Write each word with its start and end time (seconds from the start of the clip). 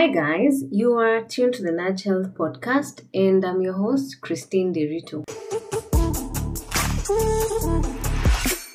Hi, 0.00 0.08
guys. 0.08 0.64
You 0.70 0.94
are 0.94 1.20
tuned 1.24 1.52
to 1.56 1.62
the 1.62 1.72
Nudge 1.72 2.04
Health 2.04 2.32
Podcast, 2.32 3.02
and 3.12 3.44
I'm 3.44 3.60
your 3.60 3.74
host, 3.74 4.22
Christine 4.22 4.72
Derito. 4.72 5.24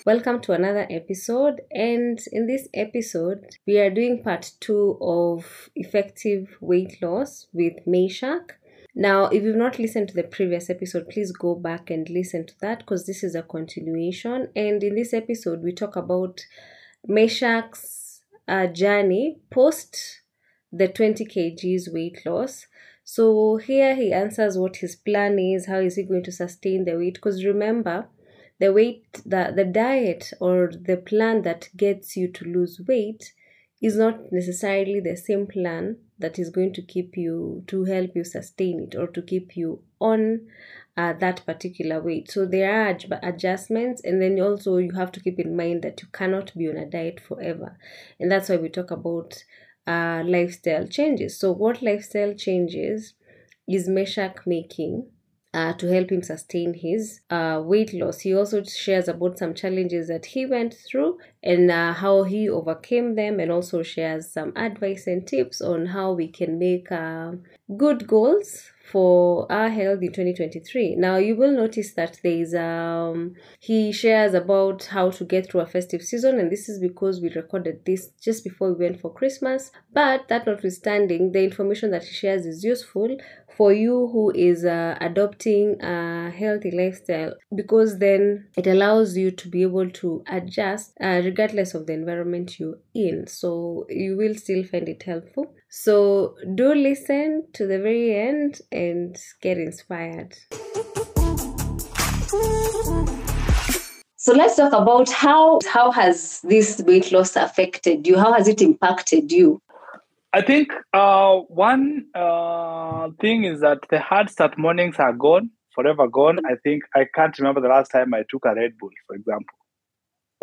Welcome 0.05 0.39
to 0.41 0.51
another 0.51 0.85
episode. 0.87 1.61
And 1.71 2.19
in 2.31 2.45
this 2.45 2.67
episode, 2.75 3.43
we 3.65 3.79
are 3.79 3.89
doing 3.89 4.21
part 4.21 4.51
two 4.59 4.99
of 5.01 5.71
effective 5.75 6.57
weight 6.61 7.01
loss 7.01 7.47
with 7.51 7.73
Meshack. 7.87 8.51
Now, 8.93 9.25
if 9.25 9.41
you've 9.41 9.55
not 9.55 9.79
listened 9.79 10.09
to 10.09 10.13
the 10.13 10.25
previous 10.25 10.69
episode, 10.69 11.09
please 11.09 11.31
go 11.31 11.55
back 11.55 11.89
and 11.89 12.07
listen 12.07 12.45
to 12.45 12.53
that 12.61 12.79
because 12.81 13.07
this 13.07 13.23
is 13.23 13.33
a 13.33 13.41
continuation. 13.41 14.49
And 14.55 14.83
in 14.83 14.93
this 14.93 15.11
episode, 15.11 15.63
we 15.63 15.71
talk 15.71 15.95
about 15.95 16.45
Meshack's 17.09 18.21
uh, 18.47 18.67
journey 18.67 19.39
post 19.49 20.21
the 20.77 20.87
20 20.87 21.25
kgs 21.25 21.91
weight 21.93 22.25
loss. 22.25 22.67
So 23.03 23.57
here 23.57 23.95
he 23.95 24.11
answers 24.11 24.57
what 24.57 24.77
his 24.77 24.95
plan 24.95 25.37
is, 25.37 25.67
how 25.67 25.79
is 25.79 25.95
he 25.95 26.03
going 26.03 26.23
to 26.23 26.31
sustain 26.31 26.85
the 26.85 26.97
weight? 26.97 27.15
Because 27.15 27.45
remember, 27.45 28.07
the 28.59 28.71
weight 28.71 29.21
the, 29.25 29.53
the 29.55 29.65
diet 29.65 30.31
or 30.39 30.71
the 30.71 30.97
plan 30.97 31.41
that 31.43 31.69
gets 31.75 32.15
you 32.15 32.31
to 32.31 32.45
lose 32.45 32.81
weight 32.87 33.33
is 33.81 33.97
not 33.97 34.31
necessarily 34.31 34.99
the 34.99 35.15
same 35.15 35.45
plan 35.45 35.97
that 36.17 36.39
is 36.39 36.49
going 36.49 36.73
to 36.73 36.81
keep 36.81 37.17
you 37.17 37.63
to 37.67 37.83
help 37.83 38.11
you 38.15 38.23
sustain 38.23 38.79
it 38.79 38.95
or 38.95 39.07
to 39.07 39.21
keep 39.21 39.57
you 39.57 39.81
on 39.99 40.47
uh, 40.95 41.11
that 41.13 41.45
particular 41.45 42.01
weight 42.01 42.31
so 42.31 42.45
there 42.45 42.71
are 42.71 42.93
adj- 42.93 43.19
adjustments 43.21 44.01
and 44.05 44.21
then 44.21 44.39
also 44.39 44.77
you 44.77 44.93
have 44.93 45.11
to 45.11 45.19
keep 45.19 45.37
in 45.37 45.55
mind 45.55 45.81
that 45.81 46.01
you 46.01 46.07
cannot 46.13 46.53
be 46.55 46.69
on 46.69 46.77
a 46.77 46.85
diet 46.85 47.19
forever 47.19 47.77
and 48.19 48.31
that's 48.31 48.47
why 48.47 48.55
we 48.55 48.69
talk 48.69 48.91
about 48.91 49.43
uh, 49.87 50.23
lifestyle 50.25 50.87
changes. 50.87 51.39
So 51.39 51.51
what 51.51 51.81
lifestyle 51.81 52.33
changes 52.33 53.13
is 53.67 53.87
meshack 53.89 54.45
making 54.45 55.07
uh, 55.55 55.71
to 55.73 55.87
help 55.87 56.11
him 56.11 56.21
sustain 56.21 56.73
his 56.73 57.21
uh, 57.29 57.61
weight 57.63 57.93
loss. 57.93 58.19
He 58.19 58.35
also 58.35 58.61
shares 58.63 59.07
about 59.07 59.39
some 59.39 59.53
challenges 59.53 60.09
that 60.09 60.25
he 60.25 60.45
went 60.45 60.73
through 60.73 61.17
and 61.41 61.71
uh, 61.71 61.93
how 61.93 62.23
he 62.23 62.49
overcame 62.49 63.15
them, 63.15 63.39
and 63.39 63.51
also 63.51 63.81
shares 63.81 64.31
some 64.31 64.51
advice 64.57 65.07
and 65.07 65.25
tips 65.25 65.61
on 65.61 65.85
how 65.87 66.11
we 66.11 66.27
can 66.27 66.59
make 66.59 66.91
uh, 66.91 67.31
good 67.77 68.05
goals 68.05 68.71
for 68.91 69.51
our 69.51 69.69
health 69.69 70.01
in 70.03 70.13
2023 70.13 70.95
now 70.95 71.15
you 71.17 71.35
will 71.35 71.51
notice 71.51 71.95
that 71.95 72.19
there 72.21 72.33
is 72.33 72.53
um 72.53 73.33
he 73.59 73.91
shares 73.91 74.35
about 74.35 74.85
how 74.85 75.09
to 75.09 75.25
get 75.25 75.49
through 75.49 75.61
a 75.61 75.65
festive 75.65 76.03
season 76.03 76.39
and 76.39 76.51
this 76.51 76.69
is 76.69 76.79
because 76.79 77.19
we 77.19 77.29
recorded 77.33 77.83
this 77.85 78.09
just 78.21 78.43
before 78.43 78.73
we 78.73 78.85
went 78.85 79.01
for 79.01 79.11
christmas 79.11 79.71
but 79.91 80.27
that 80.27 80.45
notwithstanding 80.45 81.31
the 81.31 81.43
information 81.43 81.89
that 81.89 82.03
he 82.03 82.13
shares 82.13 82.45
is 82.45 82.63
useful 82.63 83.17
for 83.55 83.71
you 83.73 84.09
who 84.11 84.31
is 84.31 84.65
uh, 84.65 84.97
adopting 85.01 85.81
a 85.81 86.29
healthy 86.31 86.71
lifestyle 86.71 87.33
because 87.55 87.99
then 87.99 88.47
it 88.57 88.67
allows 88.67 89.15
you 89.15 89.31
to 89.31 89.47
be 89.47 89.61
able 89.61 89.89
to 89.89 90.23
adjust 90.27 90.93
uh, 91.01 91.21
regardless 91.23 91.73
of 91.73 91.87
the 91.87 91.93
environment 91.93 92.59
you're 92.59 92.79
in 92.93 93.25
so 93.27 93.85
you 93.89 94.15
will 94.17 94.35
still 94.35 94.63
find 94.63 94.89
it 94.89 95.03
helpful 95.03 95.53
so 95.69 96.35
do 96.55 96.73
listen 96.73 97.43
to 97.53 97.65
the 97.65 97.79
very 97.79 98.15
end 98.15 98.61
and 98.71 99.17
get 99.41 99.57
inspired 99.57 100.35
So 104.25 104.33
let's 104.33 104.55
talk 104.55 104.73
about 104.73 105.11
how 105.11 105.59
how 105.71 105.91
has 105.91 106.41
this 106.41 106.81
weight 106.87 107.11
loss 107.11 107.35
affected 107.35 108.07
you? 108.07 108.17
How 108.17 108.33
has 108.33 108.47
it 108.47 108.59
impacted 108.59 109.31
you? 109.31 109.61
I 110.35 110.41
think 110.41 110.67
uh, 110.91 111.37
one 111.47 112.07
uh, 112.13 113.07
thing 113.21 113.45
is 113.45 113.61
that 113.61 113.79
the 113.89 113.99
hard 113.99 114.29
start 114.29 114.57
mornings 114.57 114.97
are 114.99 115.13
gone, 115.13 115.49
forever 115.73 116.09
gone. 116.09 116.39
I 116.45 116.55
think 116.61 116.83
I 116.93 117.05
can't 117.15 117.39
remember 117.39 117.61
the 117.61 117.69
last 117.69 117.87
time 117.89 118.13
I 118.13 118.23
took 118.29 118.43
a 118.43 118.53
Red 118.53 118.73
Bull, 118.77 118.89
for 119.07 119.15
example. 119.15 119.55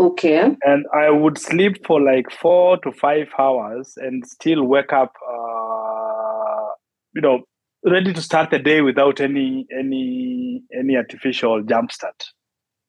Okay. 0.01 0.57
And 0.63 0.87
I 0.95 1.11
would 1.11 1.37
sleep 1.37 1.87
for 1.87 2.01
like 2.01 2.31
four 2.31 2.79
to 2.79 2.93
five 2.93 3.29
hours 3.39 3.93
and 3.99 4.27
still 4.27 4.65
wake 4.65 4.95
up, 4.95 5.13
uh, 5.31 6.69
you 7.15 7.21
know, 7.21 7.41
ready 7.85 8.15
to 8.15 8.23
start 8.23 8.49
the 8.49 8.59
day 8.59 8.81
without 8.81 9.21
any 9.21 9.67
any 9.79 10.63
any 10.75 10.97
artificial 10.97 11.63
jump 11.65 11.93
start. 11.93 12.25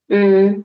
Mm. 0.09 0.63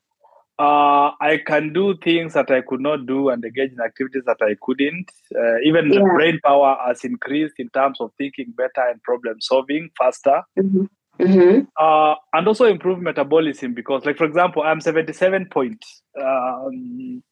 Uh, 0.59 1.13
I 1.21 1.39
can 1.47 1.73
do 1.73 1.97
things 2.03 2.35
that 2.35 2.51
I 2.51 2.63
could 2.63 2.81
not 2.81 3.07
do 3.07 3.29
and 3.29 3.45
engage 3.45 3.71
in 3.73 3.81
activities 3.81 4.25
that 4.27 4.39
I 4.43 4.57
couldn't. 4.61 5.09
Uh, 5.35 5.59
even 5.65 5.89
the 5.89 6.01
brain 6.15 6.41
power 6.45 6.77
has 6.85 7.05
increased 7.05 7.55
in 7.59 7.69
terms 7.69 8.01
of 8.01 8.11
thinking 8.19 8.53
better 8.57 8.89
and 8.89 9.01
problem 9.05 9.41
solving 9.41 9.91
faster. 9.97 10.43
hmm 10.57 10.87
hmm 11.21 11.61
Uh, 11.79 12.15
and 12.33 12.49
also 12.49 12.65
improve 12.65 13.01
metabolism 13.01 13.73
because, 13.75 14.05
like, 14.05 14.17
for 14.17 14.25
example, 14.25 14.63
I'm 14.63 14.81
77 14.81 15.47
point. 15.47 15.85
Um, 16.21 17.23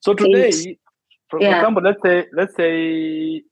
so 0.00 0.12
today, 0.12 0.48
Eight. 0.48 0.78
for 1.30 1.40
Yeah. 1.40 1.56
example, 1.56 1.82
let's 1.82 2.02
say, 2.02 2.26
let's 2.34 2.54
say 2.54 3.42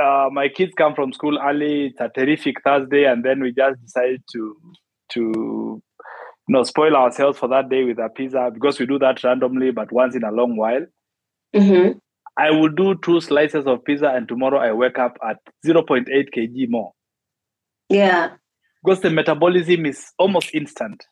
uh, 0.00 0.28
my 0.30 0.48
kids 0.48 0.72
come 0.76 0.94
from 0.94 1.12
school 1.12 1.38
early. 1.38 1.86
It's 1.86 2.00
a 2.00 2.08
terrific 2.08 2.62
Thursday, 2.62 3.04
and 3.04 3.24
then 3.24 3.40
we 3.40 3.52
just 3.52 3.80
decide 3.82 4.22
to 4.32 4.56
to 5.14 5.82
you 6.50 6.56
know 6.56 6.64
spoil 6.64 6.96
ourselves 6.96 7.38
for 7.38 7.48
that 7.48 7.68
day 7.68 7.84
with 7.84 7.98
a 8.00 8.08
pizza 8.08 8.50
because 8.52 8.80
we 8.80 8.84
do 8.84 8.98
that 8.98 9.22
randomly, 9.22 9.70
but 9.70 9.92
once 9.92 10.16
in 10.16 10.24
a 10.24 10.32
long 10.32 10.56
while. 10.56 10.84
hmm 11.54 11.92
I 12.36 12.50
will 12.50 12.70
do 12.70 12.94
two 13.04 13.20
slices 13.20 13.66
of 13.66 13.84
pizza, 13.84 14.08
and 14.08 14.26
tomorrow 14.26 14.58
I 14.58 14.72
wake 14.72 14.98
up 14.98 15.16
at 15.28 15.36
0.8 15.64 16.06
kg 16.36 16.68
more 16.68 16.92
Yeah. 17.88 18.30
because 18.82 19.00
the 19.02 19.10
metabolism 19.10 19.86
is 19.86 20.12
almost 20.18 20.52
instant. 20.54 21.04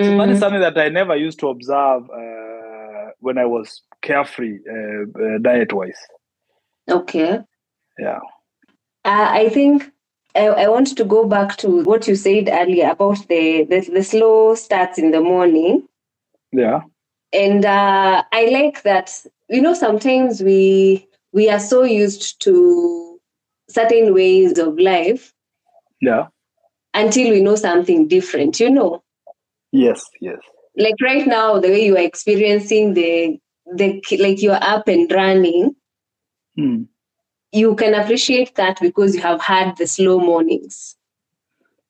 So 0.00 0.16
that 0.16 0.30
is 0.30 0.36
Mhm. 0.36 0.40
something 0.40 0.60
that 0.60 0.78
I 0.78 0.88
never 0.88 1.14
used 1.16 1.40
to 1.40 1.48
observe 1.48 2.08
uh, 2.10 3.10
when 3.20 3.36
I 3.36 3.44
was 3.44 3.82
carefree 4.02 4.58
uh, 4.76 5.02
uh, 5.24 5.38
diet 5.42 5.72
wise. 5.74 6.00
Okay. 6.90 7.40
Yeah. 7.98 8.20
Uh, 9.04 9.28
I 9.42 9.48
think 9.50 9.90
I, 10.34 10.46
I 10.46 10.68
want 10.68 10.96
to 10.96 11.04
go 11.04 11.26
back 11.28 11.56
to 11.58 11.82
what 11.84 12.08
you 12.08 12.16
said 12.16 12.48
earlier 12.52 12.90
about 12.90 13.26
the, 13.28 13.64
the, 13.64 13.80
the 13.92 14.02
slow 14.02 14.54
starts 14.54 14.98
in 14.98 15.10
the 15.12 15.20
morning. 15.20 15.86
Yeah. 16.52 16.82
And 17.32 17.64
uh, 17.64 18.22
I 18.32 18.46
like 18.46 18.82
that, 18.82 19.12
you 19.48 19.60
know, 19.60 19.74
sometimes 19.74 20.42
we 20.42 21.08
we 21.32 21.50
are 21.50 21.58
so 21.58 21.82
used 21.82 22.40
to 22.42 23.18
certain 23.68 24.14
ways 24.14 24.56
of 24.58 24.78
life 24.78 25.32
Yeah. 26.00 26.28
until 26.94 27.30
we 27.30 27.40
know 27.40 27.56
something 27.56 28.06
different, 28.06 28.60
you 28.60 28.70
know. 28.70 29.02
Yes. 29.72 30.04
Yes. 30.20 30.38
Like 30.76 30.94
right 31.02 31.26
now, 31.26 31.58
the 31.58 31.68
way 31.68 31.84
you 31.86 31.96
are 31.96 32.00
experiencing 32.06 32.94
the 32.94 33.38
the 33.74 34.02
like 34.20 34.42
you're 34.42 34.62
up 34.62 34.88
and 34.88 35.10
running, 35.10 35.74
Hmm. 36.56 36.84
You 37.54 37.74
can 37.76 37.94
appreciate 37.94 38.56
that 38.56 38.78
because 38.80 39.14
you 39.14 39.22
have 39.22 39.40
had 39.40 39.76
the 39.76 39.86
slow 39.86 40.18
mornings. 40.18 40.96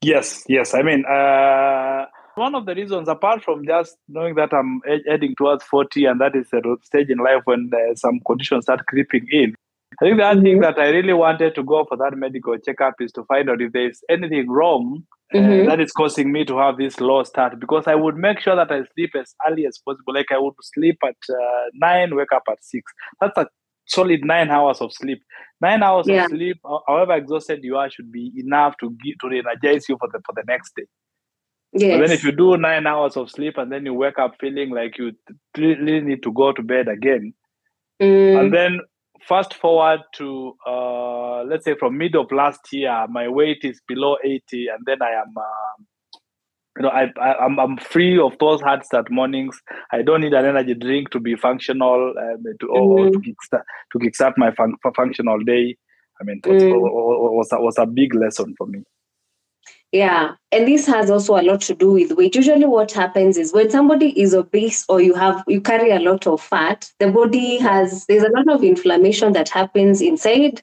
Yes. 0.03 0.45
Yes. 0.47 0.75
I 0.75 0.83
mean, 0.83 1.05
uh, 1.07 2.05
one 2.35 2.55
of 2.55 2.67
the 2.67 2.75
reasons, 2.75 3.09
apart 3.09 3.43
from 3.43 3.65
just 3.65 3.97
knowing 4.09 4.35
that 4.35 4.53
I'm 4.53 4.83
heading 5.09 5.35
towards 5.37 5.65
40 5.65 6.05
and 6.05 6.21
that 6.21 6.37
is 6.37 6.49
a 6.53 6.61
stage 6.83 7.09
in 7.09 7.19
life 7.19 7.43
when 7.45 7.71
uh, 7.73 7.95
some 7.95 8.21
conditions 8.27 8.65
start 8.65 8.85
creeping 8.87 9.27
in, 9.31 9.55
I 10.03 10.05
think 10.05 10.19
the 10.19 10.25
other 10.25 10.43
thing 10.43 10.59
Mhm. 10.59 10.63
that 10.63 10.79
I 10.79 10.89
really 10.91 11.13
wanted 11.15 11.55
to 11.55 11.63
go 11.63 11.85
for 11.89 11.97
that 11.97 12.17
medical 12.19 12.59
checkup 12.59 12.95
is 13.01 13.13
to 13.13 13.25
find 13.25 13.49
out 13.49 13.63
if 13.63 13.73
there's 13.73 14.03
anything 14.11 14.51
wrong 14.51 15.05
uh, 15.33 15.39
Mhm. 15.39 15.67
that 15.67 15.81
is 15.81 15.93
causing 15.93 16.31
me 16.33 16.45
to 16.45 16.59
have 16.59 16.77
this 16.77 17.01
low 17.01 17.23
start 17.23 17.59
because 17.59 17.87
I 17.87 17.95
would 17.95 18.17
make 18.17 18.41
sure 18.41 18.57
that 18.57 18.71
I 18.71 18.83
sleep 18.95 19.13
as 19.17 19.35
early 19.49 19.67
as 19.67 19.79
possible. 19.79 20.13
Like 20.15 20.31
I 20.31 20.39
would 20.39 20.55
sleep 20.61 20.99
at 21.03 21.17
uh, 21.31 21.65
nine, 21.73 22.15
wake 22.15 22.33
up 22.33 22.43
at 22.51 22.63
six. 22.63 22.93
That's 23.21 23.39
a 23.39 23.47
solid 23.87 24.25
nine 24.25 24.51
hours 24.51 24.81
of 24.81 24.93
sleep. 24.93 25.23
Nine 25.61 25.83
hours 25.83 26.07
Yeah. 26.09 26.25
of 26.25 26.31
sleep, 26.31 26.59
however 26.87 27.15
exhausted 27.15 27.61
you 27.63 27.77
are, 27.77 27.91
should 27.91 28.11
be 28.13 28.33
enough 28.37 28.77
to 28.81 28.91
give, 29.05 29.19
to 29.21 29.29
energize 29.29 29.89
you 29.89 29.97
for 29.99 30.09
the 30.13 30.21
for 30.27 30.33
the 30.35 30.43
next 30.47 30.75
day. 30.77 30.85
Yes. 31.73 31.93
But 31.93 31.99
then 32.07 32.13
if 32.13 32.25
you 32.25 32.33
do 32.33 32.57
nine 32.57 32.87
hours 32.87 33.17
of 33.17 33.31
sleep 33.31 33.59
and 33.59 33.71
then 33.73 33.85
you 33.85 33.95
wake 33.95 34.19
up 34.19 34.35
feeling 34.41 34.71
like 34.71 34.99
you 34.99 35.13
really 35.57 36.01
need 36.01 36.23
to 36.23 36.33
go 36.33 36.53
to 36.53 36.63
bed 36.63 36.89
again, 36.89 37.35
Mm, 38.03 38.41
and 38.41 38.53
then 38.53 38.81
fast 39.29 39.55
forward 39.55 40.01
to 40.17 40.57
uh, 40.67 41.45
let's 41.45 41.65
say 41.65 41.75
from 41.79 41.97
mid 41.97 42.17
of 42.17 42.31
last 42.33 42.61
year, 42.73 43.07
my 43.09 43.29
weight 43.29 43.65
is 43.65 43.81
below 43.87 44.17
eighty, 44.25 44.69
and 44.69 44.85
then 44.87 45.01
I 45.03 45.11
am. 45.13 45.33
um 45.37 45.87
you 46.77 46.83
know, 46.83 46.89
I, 46.89 47.13
I 47.21 47.37
I'm 47.37 47.59
I'm 47.59 47.77
free 47.77 48.19
of 48.19 48.37
those 48.39 48.61
hard 48.61 48.85
start 48.85 49.11
mornings. 49.11 49.61
I 49.93 50.03
don't 50.03 50.21
need 50.21 50.35
an 50.35 50.45
energy 50.45 50.75
drink 50.75 51.11
to 51.11 51.21
be 51.21 51.37
functional, 51.37 52.15
um, 52.19 52.45
to 52.61 52.67
or 52.69 53.11
to 53.11 53.19
kickstart 53.19 53.63
to 53.93 53.99
kickstart 53.99 54.35
my 54.37 54.51
fun, 54.53 54.75
functional 54.97 55.39
day. 55.41 55.77
I 56.21 56.25
mean, 56.25 56.41
was, 56.45 56.63
Mm. 56.63 56.81
was, 56.81 57.53
a, 57.53 57.61
was 57.61 57.79
a 57.79 57.87
big 57.87 58.15
lesson 58.15 58.55
for 58.57 58.67
me. 58.67 58.83
Yeah, 59.93 60.35
and 60.51 60.67
this 60.67 60.87
has 60.87 61.09
also 61.09 61.37
a 61.37 61.43
lot 61.43 61.61
to 61.63 61.75
do 61.75 61.93
with 61.93 62.13
weight. 62.13 62.35
Usually, 62.35 62.67
what 62.67 62.91
happens 62.91 63.37
is 63.37 63.53
when 63.53 63.71
somebody 63.71 64.09
is 64.21 64.35
obese 64.35 64.85
or 64.89 65.01
you 65.01 65.15
have 65.15 65.45
you 65.47 65.61
carry 65.61 65.93
a 65.93 66.01
lot 66.01 66.27
of 66.27 66.41
fat, 66.41 66.91
the 66.99 67.09
body 67.13 67.59
has 67.59 68.05
there's 68.07 68.25
a 68.25 68.31
lot 68.31 68.49
of 68.49 68.65
inflammation 68.65 69.33
that 69.35 69.49
happens 69.49 70.01
inside 70.01 70.63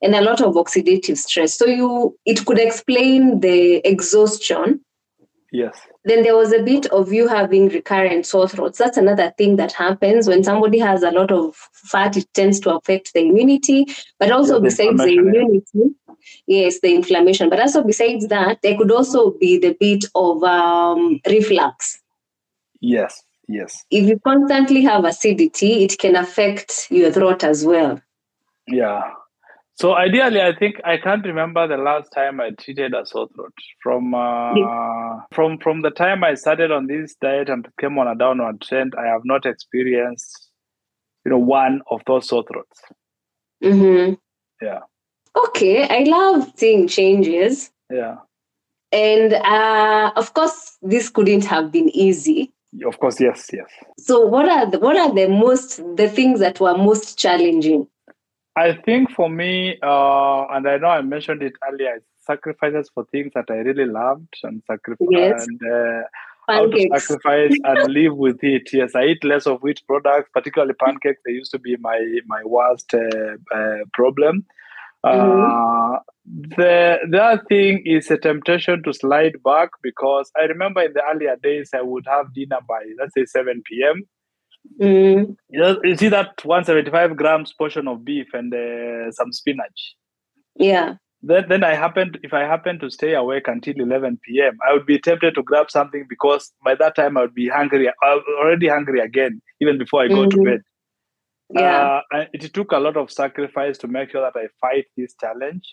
and 0.00 0.14
a 0.14 0.22
lot 0.22 0.40
of 0.40 0.54
oxidative 0.54 1.18
stress. 1.18 1.54
So 1.54 1.66
you 1.66 2.16
it 2.24 2.46
could 2.46 2.58
explain 2.58 3.40
the 3.40 3.86
exhaustion. 3.86 4.80
Yes. 5.52 5.78
Then 6.04 6.22
there 6.22 6.36
was 6.36 6.52
a 6.52 6.62
bit 6.62 6.86
of 6.86 7.12
you 7.12 7.26
having 7.26 7.68
recurrent 7.68 8.24
sore 8.24 8.48
throats. 8.48 8.78
That's 8.78 8.96
another 8.96 9.32
thing 9.36 9.56
that 9.56 9.72
happens 9.72 10.28
when 10.28 10.44
somebody 10.44 10.78
has 10.78 11.02
a 11.02 11.10
lot 11.10 11.32
of 11.32 11.56
fat. 11.72 12.16
It 12.16 12.32
tends 12.34 12.60
to 12.60 12.76
affect 12.76 13.12
the 13.12 13.20
immunity, 13.20 13.86
but 14.18 14.30
also 14.30 14.54
Yeah, 14.54 14.58
the 14.58 14.64
besides 14.64 14.98
the 14.98 15.08
inflammation, 15.08 15.34
yeah. 15.34 15.40
immunity, 15.40 15.96
yes, 16.46 16.80
the 16.80 16.94
inflammation. 16.94 17.50
But 17.50 17.60
also 17.60 17.82
besides 17.82 18.28
that, 18.28 18.62
there 18.62 18.76
could 18.76 18.92
also 18.92 19.32
be 19.32 19.58
the 19.58 19.76
bit 19.78 20.04
of 20.14 20.42
um, 20.44 21.20
reflux. 21.26 22.00
Yes. 22.80 23.22
Yes. 23.48 23.84
If 23.90 24.08
you 24.08 24.20
constantly 24.20 24.82
have 24.82 25.04
acidity, 25.04 25.82
it 25.82 25.98
can 25.98 26.14
affect 26.14 26.86
your 26.90 27.10
throat 27.10 27.42
as 27.42 27.66
well. 27.66 28.00
Yeah. 28.68 29.10
So 29.80 29.94
ideally, 29.94 30.42
I 30.42 30.54
think 30.54 30.76
I 30.84 30.98
can't 30.98 31.24
remember 31.24 31.66
the 31.66 31.78
last 31.78 32.12
time 32.12 32.38
I 32.38 32.50
treated 32.50 32.92
a 32.92 33.06
sore 33.06 33.28
throat. 33.34 33.54
From 33.82 34.14
uh, 34.14 35.20
from 35.32 35.56
from 35.56 35.80
the 35.80 35.88
time 35.88 36.22
I 36.22 36.34
started 36.34 36.70
on 36.70 36.86
this 36.86 37.14
diet 37.14 37.48
and 37.48 37.66
came 37.80 37.98
on 37.98 38.06
a 38.06 38.14
downward 38.14 38.60
trend, 38.60 38.92
I 38.98 39.06
have 39.06 39.22
not 39.24 39.46
experienced, 39.46 40.50
you 41.24 41.30
know, 41.30 41.38
one 41.38 41.80
of 41.90 42.02
those 42.06 42.28
sore 42.28 42.44
throats. 42.46 42.82
hmm 43.62 44.12
Yeah. 44.60 44.80
Okay, 45.46 45.88
I 45.88 46.04
love 46.04 46.52
seeing 46.56 46.86
changes. 46.86 47.70
Yeah. 47.90 48.16
And 48.92 49.32
uh, 49.32 50.12
of 50.14 50.34
course, 50.34 50.76
this 50.82 51.08
couldn't 51.08 51.46
have 51.46 51.72
been 51.72 51.88
easy. 51.96 52.52
Of 52.84 52.98
course. 52.98 53.18
Yes. 53.18 53.48
Yes. 53.50 53.70
So, 53.96 54.26
what 54.26 54.46
are 54.46 54.70
the, 54.70 54.78
what 54.78 54.98
are 54.98 55.14
the 55.14 55.26
most 55.26 55.78
the 55.96 56.10
things 56.10 56.40
that 56.40 56.60
were 56.60 56.76
most 56.76 57.18
challenging? 57.18 57.88
I 58.60 58.74
think 58.84 59.10
for 59.10 59.30
me, 59.30 59.78
uh, 59.82 60.44
and 60.48 60.68
I 60.68 60.76
know 60.76 60.88
I 60.88 61.00
mentioned 61.00 61.42
it 61.42 61.54
earlier, 61.66 62.02
sacrifices 62.20 62.90
for 62.94 63.06
things 63.06 63.32
that 63.34 63.46
I 63.48 63.54
really 63.68 63.86
loved 63.86 64.34
and 64.42 64.62
sacrifice 64.66 65.08
Yes. 65.10 65.46
and 65.46 65.60
uh, 65.62 66.02
how 66.46 66.66
to 66.66 66.78
sacrifice 66.92 67.56
and 67.64 67.92
live 67.94 68.16
with 68.16 68.42
it. 68.42 68.68
Yes, 68.70 68.94
I 68.94 69.04
eat 69.04 69.24
less 69.24 69.46
of 69.46 69.62
wheat 69.62 69.80
products, 69.86 70.28
particularly 70.34 70.74
pancakes. 70.74 71.22
They 71.24 71.32
used 71.32 71.52
to 71.52 71.58
be 71.58 71.76
my 71.80 71.98
my 72.26 72.42
worst 72.44 72.92
uh, 72.92 73.36
uh, 73.54 73.84
problem. 73.94 74.44
Uh, 75.02 75.98
the 76.26 76.98
the 77.08 77.22
other 77.22 77.42
thing 77.48 77.82
is 77.86 78.10
a 78.10 78.18
temptation 78.18 78.82
to 78.82 78.92
slide 78.92 79.42
back 79.42 79.70
because 79.82 80.30
I 80.38 80.44
remember 80.44 80.82
in 80.82 80.92
the 80.92 81.02
earlier 81.10 81.36
days 81.42 81.70
I 81.74 81.80
would 81.80 82.06
have 82.06 82.34
dinner 82.34 82.58
by 82.68 82.82
let's 82.98 83.14
say 83.14 83.24
seven 83.24 83.62
p.m. 83.64 84.02
Mm, 84.80 85.36
You, 85.48 85.96
see 85.96 86.08
that 86.08 86.44
one 86.44 86.64
seventy 86.64 86.90
five 86.90 87.16
grams 87.16 87.52
portion 87.52 87.88
of 87.88 88.04
beef 88.04 88.28
and 88.32 88.52
uh, 88.54 89.10
some 89.12 89.32
spinach. 89.32 89.94
yeah. 90.56 90.94
Then, 91.22 91.44
then 91.50 91.64
I 91.64 91.74
happened 91.74 92.18
if 92.22 92.32
I 92.32 92.40
happen 92.46 92.78
to 92.78 92.88
stay 92.90 93.12
awake 93.12 93.46
until 93.46 93.74
11 93.78 94.20
p.m. 94.26 94.56
I 94.66 94.72
would 94.72 94.86
be 94.86 94.98
tempted 94.98 95.34
to 95.34 95.42
grab 95.42 95.70
something 95.70 96.06
because 96.08 96.50
by 96.64 96.74
that 96.76 96.96
time 96.96 97.18
I 97.18 97.20
would 97.22 97.34
be 97.34 97.46
hungry. 97.48 97.88
I 97.88 98.14
was 98.14 98.24
already 98.42 98.68
hungry 98.68 99.00
again, 99.00 99.42
even 99.60 99.76
before 99.76 100.00
I 100.02 100.08
go 100.08 100.24
to 100.24 100.36
Mhm. 100.38 100.44
bed. 100.46 100.60
Yeah. 101.50 102.00
Uh, 102.14 102.24
it 102.32 102.54
took 102.54 102.72
a 102.72 102.78
lot 102.78 102.96
of 102.96 103.10
sacrifice 103.10 103.76
to 103.78 103.88
make 103.88 104.10
sure 104.12 104.22
that 104.22 104.34
I 104.38 104.46
fight 104.62 104.86
this 104.96 105.14
challenge. 105.20 105.64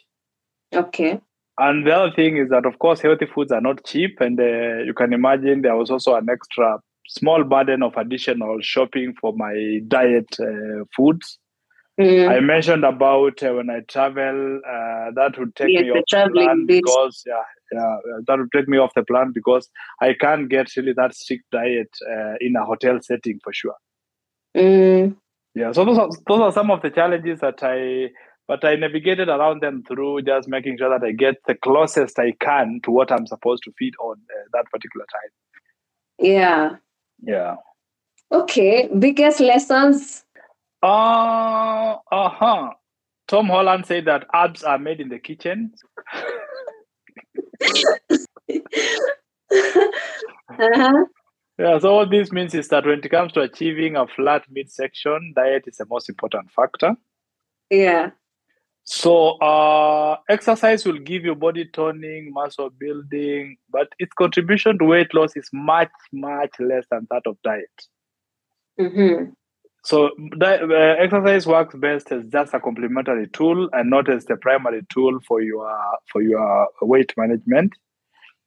okay. 0.74 1.22
And 1.60 1.88
the 1.88 1.95
other 1.95 2.12
thing 2.13 2.38
is 2.38 2.50
that, 2.50 2.66
of 2.66 2.78
course, 2.80 3.00
healthy 3.01 3.25
foods 3.25 3.51
are 3.51 3.62
not 3.62 3.84
cheap, 3.86 4.19
and 4.19 4.38
uh, 4.39 4.84
you 4.84 4.94
can 4.94 5.12
imagine 5.13 5.62
there 5.62 5.75
was 5.78 5.89
also 5.89 6.13
an 6.16 6.28
extra 6.30 6.78
small 7.07 7.44
burden 7.44 7.83
of 7.83 7.95
additional 7.98 8.59
shopping 8.62 9.13
for 9.19 9.33
my 9.33 9.80
diet 9.88 10.27
uh, 10.39 10.83
foods. 10.95 11.39
Mm, 12.00 12.30
I 12.30 12.39
mentioned 12.42 12.83
about 12.83 13.42
uh, 13.44 13.54
when 13.54 13.69
I 13.69 13.81
travel, 13.88 14.59
uh, 14.68 15.12
that 15.15 15.36
would 15.38 15.56
take 15.56 15.69
Yes, 15.69 15.80
me 15.80 15.92
off 15.92 16.06
the 16.12 16.19
plan 16.31 16.65
bit. 16.68 16.83
because 16.83 17.24
yeah, 17.25 17.44
yeah, 17.71 17.98
that 18.27 18.38
would 18.38 18.51
take 18.54 18.68
me 18.68 18.77
off 18.77 18.92
the 18.95 19.04
plan 19.04 19.31
because 19.33 19.69
I 20.01 20.13
can't 20.13 20.50
get 20.50 20.75
really 20.75 20.94
that 20.94 21.15
strict 21.15 21.45
diet 21.51 21.89
uh, 22.09 22.36
in 22.42 22.56
a 22.56 22.65
hotel 22.65 23.00
setting 23.01 23.39
for 23.44 23.53
sure. 23.53 23.75
mm, 24.56 25.15
Yeah, 25.56 25.71
so 25.71 25.86
those 25.86 25.98
are 25.98 26.10
those 26.27 26.42
are 26.42 26.51
some 26.51 26.71
of 26.71 26.81
the 26.81 26.89
challenges 26.89 27.39
that 27.42 27.62
I, 27.63 28.12
but 28.48 28.63
I 28.63 28.75
navigated 28.75 29.27
around 29.30 29.62
them 29.62 29.83
through 29.88 30.21
just 30.24 30.48
making 30.48 30.77
sure 30.77 30.89
that 30.89 31.06
I 31.06 31.12
get 31.12 31.36
the 31.48 31.56
closest 31.56 32.19
I 32.19 32.33
can 32.39 32.80
to 32.83 32.92
what 32.92 33.12
I'm 33.12 33.27
supposed 33.27 33.63
to 33.63 33.71
feed 33.77 33.94
on 34.00 34.18
uh, 34.18 34.44
that 34.53 34.65
particular 34.71 35.06
time. 35.12 35.31
yeah. 36.19 36.77
Yeah. 37.21 37.55
Okay. 38.31 38.89
Biggest 38.99 39.39
lessons. 39.39 40.23
Uh 40.83 41.97
uh-huh 42.11 42.71
Tom 43.27 43.47
Holland 43.47 43.85
said 43.85 44.05
that 44.05 44.25
abs 44.33 44.63
are 44.63 44.79
made 44.79 45.01
in 45.01 45.09
the 45.09 45.19
kitchen. 45.19 45.73
uh-huh. 50.49 51.05
Yeah, 51.59 51.79
so 51.79 51.95
what 51.95 52.11
this 52.11 52.31
means 52.31 52.53
is 52.53 52.69
that 52.69 52.85
when 52.85 52.99
it 52.99 53.09
comes 53.09 53.33
to 53.33 53.41
achieving 53.41 53.97
a 53.97 54.07
flat 54.07 54.43
midsection, 54.49 55.33
diet 55.35 55.63
is 55.67 55.77
the 55.77 55.85
most 55.87 56.07
important 56.07 56.51
factor. 56.51 56.95
Yeah. 57.69 58.11
So, 58.89 59.31
uh, 59.39 60.16
exercise 60.30 60.86
will 60.86 61.00
give 61.00 61.25
you 61.25 61.36
body 61.36 61.66
toning, 61.66 62.31
muscle 62.31 62.69
building, 62.69 63.57
but 63.69 63.89
its 64.00 64.13
contribution 64.13 64.80
to 64.80 64.86
weight 64.86 65.13
loss 65.13 65.36
is 65.36 65.50
much, 65.51 65.89
much 66.13 66.51
less 66.57 66.86
than 66.89 67.06
that 67.12 67.24
of 67.25 67.36
diet. 67.44 67.69
Mm-hmm. 68.80 69.31
So, 69.84 70.12
di- 70.39 70.62
uh, 70.62 71.04
exercise 71.04 71.45
works 71.45 71.75
best 71.75 72.13
as 72.13 72.24
just 72.28 72.54
a 72.54 72.62
complementary 72.62 73.28
tool 73.28 73.69
and 73.74 73.89
not 73.89 74.10
as 74.10 74.24
the 74.24 74.38
primary 74.38 74.84
tool 74.89 75.19
for 75.28 75.42
your 75.42 75.69
for 76.10 76.22
your 76.22 76.69
weight 76.81 77.13
management. 77.18 77.74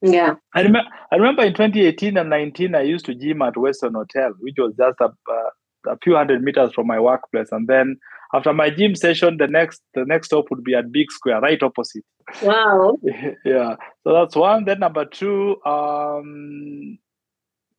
Yeah. 0.00 0.36
I, 0.54 0.62
rem- 0.62 0.88
I 1.12 1.16
remember 1.16 1.44
in 1.44 1.52
2018 1.52 2.16
and 2.16 2.30
19, 2.30 2.74
I 2.74 2.80
used 2.80 3.04
to 3.04 3.14
gym 3.14 3.42
at 3.42 3.58
Weston 3.58 3.92
Hotel, 3.92 4.32
which 4.40 4.54
was 4.56 4.72
just 4.74 4.98
a, 5.02 5.04
uh, 5.04 5.92
a 5.92 5.98
few 6.02 6.16
hundred 6.16 6.42
meters 6.42 6.72
from 6.72 6.86
my 6.86 6.98
workplace. 6.98 7.48
And 7.52 7.68
then 7.68 7.98
after 8.32 8.52
my 8.52 8.70
gym 8.70 8.94
session, 8.94 9.36
the 9.38 9.48
next 9.48 9.82
the 9.94 10.04
next 10.04 10.26
stop 10.28 10.50
would 10.50 10.62
be 10.62 10.74
at 10.74 10.92
Big 10.92 11.10
Square, 11.10 11.40
right 11.40 11.62
opposite. 11.62 12.04
Wow. 12.42 12.98
yeah, 13.44 13.76
so 14.04 14.12
that's 14.12 14.36
one. 14.36 14.64
Then 14.64 14.80
number 14.80 15.04
two, 15.04 15.60
um, 15.64 16.98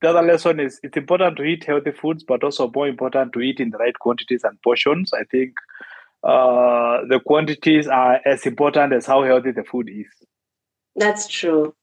the 0.01 0.09
other 0.09 0.21
lesson 0.21 0.59
is 0.59 0.79
it's 0.83 0.97
important 0.97 1.37
to 1.37 1.43
eat 1.43 1.63
healthy 1.63 1.91
foods, 1.91 2.23
but 2.23 2.43
also 2.43 2.69
more 2.73 2.87
important 2.87 3.33
to 3.33 3.39
eat 3.39 3.59
in 3.59 3.69
the 3.69 3.77
right 3.77 3.97
quantities 3.99 4.43
and 4.43 4.61
portions. 4.61 5.13
I 5.13 5.23
think 5.31 5.53
uh, 6.23 7.05
the 7.07 7.19
quantities 7.25 7.87
are 7.87 8.19
as 8.25 8.45
important 8.45 8.93
as 8.93 9.05
how 9.05 9.23
healthy 9.23 9.51
the 9.51 9.63
food 9.63 9.89
is. 9.89 10.07
That's 10.95 11.27
true. 11.27 11.73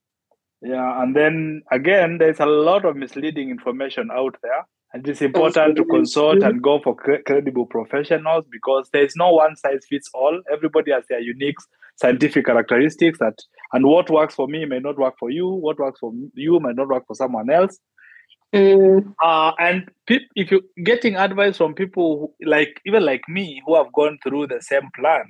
Yeah, 0.60 1.02
and 1.02 1.14
then 1.14 1.62
again, 1.70 2.18
there's 2.18 2.40
a 2.40 2.46
lot 2.46 2.84
of 2.84 2.96
misleading 2.96 3.50
information 3.50 4.10
out 4.12 4.36
there. 4.42 4.66
And 4.94 5.06
it's 5.06 5.20
important 5.20 5.76
to 5.76 5.84
consult 5.84 6.42
and 6.42 6.62
go 6.62 6.80
for 6.82 6.96
cre- 6.96 7.22
credible 7.26 7.66
professionals 7.66 8.46
because 8.50 8.88
there's 8.92 9.14
no 9.16 9.32
one 9.32 9.54
size 9.54 9.84
fits 9.88 10.08
all. 10.14 10.40
Everybody 10.50 10.92
has 10.92 11.04
their 11.08 11.20
unique 11.20 11.56
scientific 11.96 12.46
characteristics 12.46 13.18
that, 13.18 13.38
and 13.74 13.86
what 13.86 14.08
works 14.08 14.34
for 14.34 14.48
me 14.48 14.64
may 14.64 14.78
not 14.78 14.96
work 14.98 15.14
for 15.18 15.30
you. 15.30 15.46
What 15.48 15.78
works 15.78 16.00
for 16.00 16.12
you 16.34 16.58
may 16.60 16.72
not 16.72 16.88
work 16.88 17.04
for 17.06 17.14
someone 17.14 17.50
else. 17.50 17.78
Mm, 18.54 19.14
Uh, 19.22 19.52
and 19.58 19.90
pe- 20.06 20.20
if 20.34 20.50
you're 20.50 20.62
getting 20.82 21.16
advice 21.16 21.58
from 21.58 21.74
people 21.74 22.32
who, 22.38 22.46
like 22.48 22.80
even 22.86 23.04
like 23.04 23.28
me 23.28 23.60
who 23.66 23.74
have 23.76 23.92
gone 23.92 24.18
through 24.22 24.46
the 24.46 24.62
same 24.62 24.88
plan, 24.98 25.26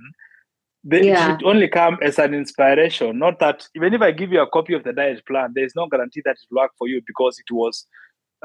they 0.84 1.08
Yeah. 1.08 1.26
should 1.36 1.44
only 1.44 1.66
come 1.66 1.98
as 2.00 2.20
an 2.20 2.32
inspiration. 2.32 3.18
Not 3.18 3.40
that 3.40 3.66
even 3.74 3.92
if 3.92 4.02
I 4.02 4.12
give 4.12 4.30
you 4.30 4.40
a 4.40 4.48
copy 4.48 4.72
of 4.74 4.84
the 4.84 4.92
diet 4.92 5.26
plan, 5.26 5.50
there 5.54 5.64
is 5.64 5.74
no 5.74 5.88
guarantee 5.88 6.22
that 6.24 6.36
it 6.36 6.46
will 6.48 6.62
work 6.62 6.70
for 6.78 6.86
you 6.86 7.02
because 7.04 7.40
it 7.40 7.52
was 7.52 7.88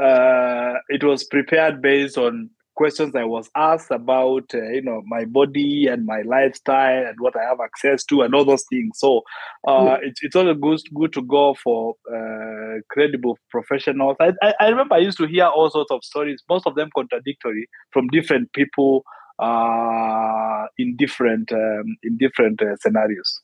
uh, 0.02 0.74
it 0.90 1.04
was 1.04 1.24
prepared 1.24 1.82
based 1.82 2.18
on 2.18 2.50
questions 2.76 3.16
I 3.16 3.24
was 3.24 3.50
asked 3.56 3.92
about 3.92 4.54
uh, 4.54 4.70
you 4.70 4.82
know 4.82 5.04
my 5.06 5.26
body 5.26 5.88
and 5.88 6.06
my 6.06 6.22
lifestyle 6.24 7.06
and 7.06 7.16
what 7.20 7.36
I 7.36 7.44
have 7.44 7.60
access 7.64 8.04
to 8.06 8.22
and 8.22 8.34
all 8.34 8.46
those 8.46 8.66
things. 8.70 8.98
So 8.98 9.22
uh, 9.68 9.98
it's 10.02 10.24
it's 10.24 10.36
always 10.36 10.58
good 10.58 10.82
good 10.94 11.14
to 11.14 11.22
go 11.22 11.56
for 11.64 11.96
uh, 12.12 12.80
credible 12.90 13.38
professionals. 13.50 14.18
I, 14.20 14.34
I 14.42 14.54
I 14.60 14.68
remember 14.70 14.96
I 14.96 15.00
used 15.00 15.18
to 15.20 15.28
hear 15.28 15.46
all 15.46 15.70
sorts 15.70 15.92
of 15.92 16.04
stories, 16.04 16.42
most 16.50 16.66
of 16.66 16.76
them 16.76 16.90
contradictory 16.96 17.68
from 17.92 18.08
different 18.08 18.52
people 18.54 19.04
uh, 19.40 20.66
in 20.78 20.96
different 20.98 21.52
um, 21.52 21.98
in 22.04 22.18
different 22.18 22.62
uh, 22.62 22.76
scenarios. 22.78 23.42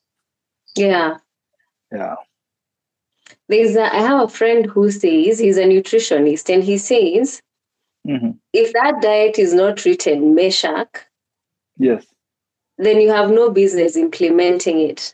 yeah. 0.75 1.17
Yeah. 1.91 2.15
There's 3.49 3.75
a, 3.75 3.93
I 3.93 3.97
have 3.99 4.21
a 4.21 4.27
friend 4.31 4.65
who 4.67 4.89
says 4.91 5.39
he's 5.39 5.57
a 5.57 5.63
nutritionist 5.63 6.53
and 6.53 6.63
he 6.63 6.77
says 6.77 7.41
Mhm. 8.07 8.37
if 8.53 8.71
that 8.73 9.01
diet 9.01 9.37
is 9.37 9.53
not 9.53 9.83
written 9.83 10.33
meshak 10.35 10.87
Yes. 11.77 12.05
then 12.77 13.01
you 13.01 13.09
have 13.11 13.29
no 13.29 13.49
business 13.51 13.97
implementing 13.97 14.79
it. 14.79 15.13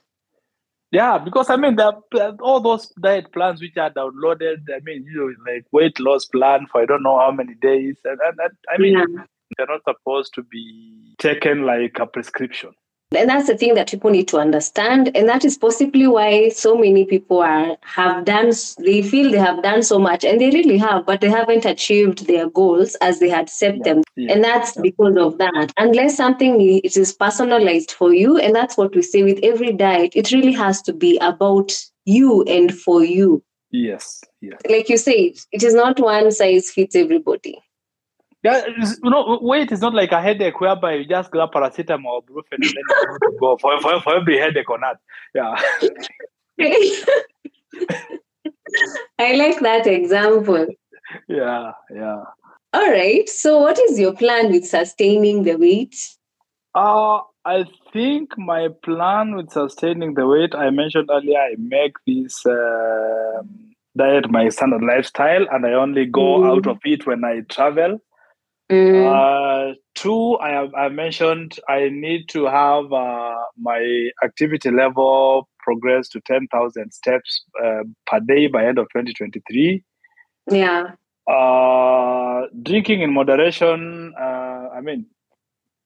Yeah, 0.91 1.17
because 1.17 1.49
I 1.49 1.55
mean, 1.57 1.75
there 1.77 1.87
are 2.21 2.35
all 2.41 2.59
those 2.61 2.89
diet 3.01 3.31
plans 3.33 3.59
which 3.59 3.75
are 3.75 3.89
downloaded. 3.89 4.59
I 4.73 4.79
mean, 4.83 5.03
you 5.05 5.17
know, 5.35 5.51
like 5.51 5.65
weight 5.71 5.99
loss 5.99 6.25
plan 6.25 6.67
for 6.71 6.81
I 6.81 6.85
don't 6.85 7.03
know 7.03 7.17
how 7.17 7.31
many 7.31 7.55
days, 7.55 7.97
and, 8.05 8.19
and, 8.21 8.39
and 8.39 8.51
I 8.69 8.77
mean, 8.77 8.93
Yeah. 8.93 9.23
they're 9.57 9.67
not 9.67 9.81
supposed 9.83 10.33
to 10.35 10.43
be 10.43 11.15
taken 11.17 11.65
like 11.65 11.97
a 11.99 12.05
prescription. 12.05 12.71
And 13.11 13.29
that's 13.29 13.47
the 13.47 13.55
thing 13.57 13.75
that 13.75 13.91
people 13.91 14.09
need 14.09 14.27
to 14.29 14.37
understand. 14.39 15.15
And 15.15 15.29
that 15.29 15.45
is 15.45 15.57
possibly 15.57 16.07
why 16.07 16.49
so 16.49 16.75
many 16.75 17.05
people 17.05 17.39
are 17.39 17.77
have 17.81 18.25
done 18.25 18.51
they 18.79 19.01
feel 19.03 19.31
they 19.31 19.37
have 19.37 19.61
done 19.63 19.83
so 19.83 19.99
much 19.99 20.25
and 20.25 20.41
they 20.41 20.49
really 20.49 20.77
have, 20.77 21.05
but 21.05 21.21
they 21.21 21.29
haven't 21.29 21.65
achieved 21.65 22.25
their 22.27 22.49
goals 22.49 22.95
as 22.95 23.19
they 23.19 23.29
had 23.29 23.49
set 23.49 23.75
Yeah. 23.77 23.83
them. 23.83 24.03
Yeah. 24.15 24.33
And 24.33 24.43
that's 24.43 24.75
because 24.81 25.15
of 25.17 25.37
that. 25.37 25.71
Unless 25.77 26.17
something 26.17 26.59
it 26.59 26.97
is 26.97 27.13
personalized 27.13 27.91
for 27.91 28.13
you, 28.13 28.37
and 28.37 28.55
that's 28.55 28.75
what 28.75 28.95
we 28.95 29.01
say 29.01 29.23
with 29.23 29.39
every 29.43 29.71
diet, 29.71 30.13
it 30.15 30.31
really 30.31 30.53
has 30.53 30.81
to 30.83 30.93
be 30.93 31.17
about 31.19 31.71
you 32.05 32.43
and 32.43 32.73
for 32.75 33.03
you. 33.03 33.43
Yes. 33.71 34.21
Yes. 34.41 34.59
Like 34.69 34.89
you 34.89 34.97
said, 34.97 35.31
it 35.51 35.63
is 35.63 35.73
not 35.73 35.99
one 35.99 36.31
size 36.31 36.71
fits 36.71 36.95
everybody. 36.95 37.57
Yeah, 38.45 38.61
you 39.03 39.09
know, 39.09 39.39
weight 39.41 39.71
is 39.71 39.81
not 39.81 39.95
like 39.95 40.11
a 40.11 40.21
headache 40.21 40.59
whereby 40.61 40.93
you 40.95 41.05
just 41.05 41.31
grab 41.31 41.51
paracetamol 41.51 42.05
or 42.17 42.23
brufen 42.23 42.59
and 42.61 42.73
then 42.77 43.19
to 43.23 43.37
go 43.39 43.57
for, 43.57 43.79
for, 43.81 43.99
for 44.01 44.15
every 44.17 44.37
headache 44.37 44.69
or 44.69 44.77
not. 44.77 44.97
Yeah. 45.33 45.55
I 49.19 49.33
like 49.35 49.59
that 49.61 49.87
example. 49.87 50.67
Yeah. 51.27 51.71
Yeah. 51.93 52.23
All 52.73 52.91
right. 52.91 53.27
So, 53.29 53.57
what 53.59 53.79
is 53.79 53.99
your 53.99 54.13
plan 54.13 54.51
with 54.51 54.65
sustaining 54.65 55.43
the 55.43 55.55
weight? 55.55 55.95
Uh, 56.75 57.19
I 57.45 57.65
think 57.93 58.37
my 58.37 58.67
plan 58.83 59.35
with 59.35 59.51
sustaining 59.51 60.13
the 60.15 60.27
weight 60.27 60.53
I 60.53 60.69
mentioned 60.69 61.09
earlier, 61.11 61.39
I 61.39 61.55
make 61.57 61.95
this 62.05 62.45
um 62.45 63.49
diet 63.97 64.29
my 64.29 64.49
standard 64.49 64.83
lifestyle, 64.83 65.45
and 65.51 65.65
I 65.65 65.73
only 65.73 66.05
go 66.05 66.39
Mm. 66.39 66.49
out 66.51 66.67
of 66.67 66.77
it 66.83 67.07
when 67.07 67.23
I 67.23 67.41
travel. 67.49 68.01
Mm, 68.71 69.05
Uh, 69.05 69.73
two, 69.93 70.37
I 70.39 70.49
have 70.49 70.73
I 70.73 70.89
mentioned 70.89 71.59
I 71.69 71.89
need 71.89 72.29
to 72.29 72.45
have 72.45 72.91
uh, 72.91 73.35
my 73.57 74.09
activity 74.23 74.71
level 74.71 75.47
progress 75.59 76.09
to 76.09 76.21
ten 76.21 76.47
thousand 76.51 76.91
steps 76.91 77.43
uh, 77.63 77.83
per 78.07 78.19
day 78.21 78.47
by 78.47 78.65
end 78.65 78.79
of 78.79 78.87
twenty 78.89 79.13
twenty 79.13 79.41
three. 79.47 79.83
yeah. 80.49 80.91
Uh, 81.27 82.45
drinking 82.61 83.01
in 83.01 83.11
moderation. 83.13 84.13
Uh, 84.19 84.69
I 84.77 84.81
mean, 84.81 85.05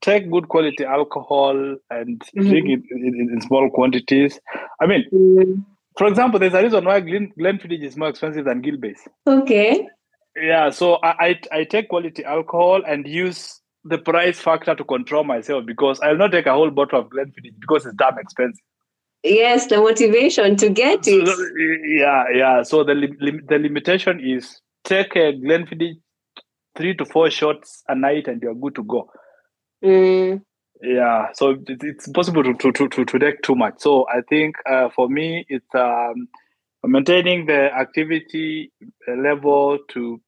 take 0.02 0.30
good 0.32 0.48
quality 0.50 0.84
alcohol 0.86 1.56
and 1.90 2.22
Mhm. 2.36 2.50
drink 2.50 2.70
it 2.70 2.82
in, 2.92 3.02
in, 3.08 3.30
in 3.34 3.42
small 3.42 3.70
quantities. 3.70 4.40
I 4.82 4.86
mean, 4.88 5.06
Mm, 5.14 5.64
for 5.98 6.08
example, 6.08 6.40
there's 6.40 6.54
a 6.54 6.64
reason 6.64 6.86
why 6.86 7.00
Glen, 7.02 7.32
Glenfiddich 7.38 7.84
is 7.84 7.98
more 7.98 8.10
expensive 8.10 8.46
than 8.46 8.62
Gilbey's. 8.62 9.08
okay. 9.28 9.88
Yeah, 10.36 10.70
so 10.70 10.96
I, 11.04 11.10
I 11.52 11.60
I 11.60 11.64
take 11.64 11.90
quality 11.90 12.24
alcohol 12.24 12.82
and 12.88 13.08
use 13.08 13.60
the 13.84 13.98
price 13.98 14.40
factor 14.40 14.76
to 14.76 14.84
control 14.84 15.24
myself 15.24 15.66
because 15.66 16.00
I'll 16.02 16.18
not 16.18 16.32
take 16.32 16.46
a 16.46 16.54
whole 16.54 16.70
bottle 16.72 17.00
of 17.00 17.08
Glenfiddich 17.10 17.60
because 17.60 17.86
it's 17.86 17.96
damn 17.96 18.18
expensive. 18.18 18.62
Yes, 19.24 19.68
the 19.68 19.78
motivation 19.78 20.56
to 20.58 20.70
get 20.70 21.04
So, 21.06 21.12
it. 21.14 21.90
yeah, 22.00 22.24
yeah. 22.34 22.64
So 22.64 22.84
the 22.84 22.94
lim- 22.94 23.46
the 23.48 23.58
limitation 23.60 24.20
is 24.20 24.62
take 24.86 25.16
a 25.16 25.34
Glenfiddich 25.34 25.96
three 26.78 26.96
to 26.96 27.06
four 27.06 27.30
shots 27.30 27.84
a 27.90 27.96
night 27.96 28.28
and 28.28 28.42
you're 28.42 28.56
good 28.56 28.76
to 28.76 28.84
go. 28.84 29.10
Mm, 29.84 30.42
Yeah, 30.82 31.28
so 31.34 31.58
it's 31.68 32.08
possible 32.12 32.44
to, 32.44 32.54
to, 32.54 32.72
to, 32.72 32.88
to, 32.88 33.06
to 33.06 33.20
take 33.20 33.42
too 33.42 33.56
much. 33.56 33.76
So 33.80 34.08
I 34.08 34.22
think 34.30 34.56
uh, 34.70 34.90
for 34.96 35.10
me, 35.10 35.46
it's 35.50 35.74
um, 35.76 36.28
maintaining 36.84 37.46
the 37.46 37.74
activity 37.76 38.72
level 39.08 39.78
to 39.90 40.22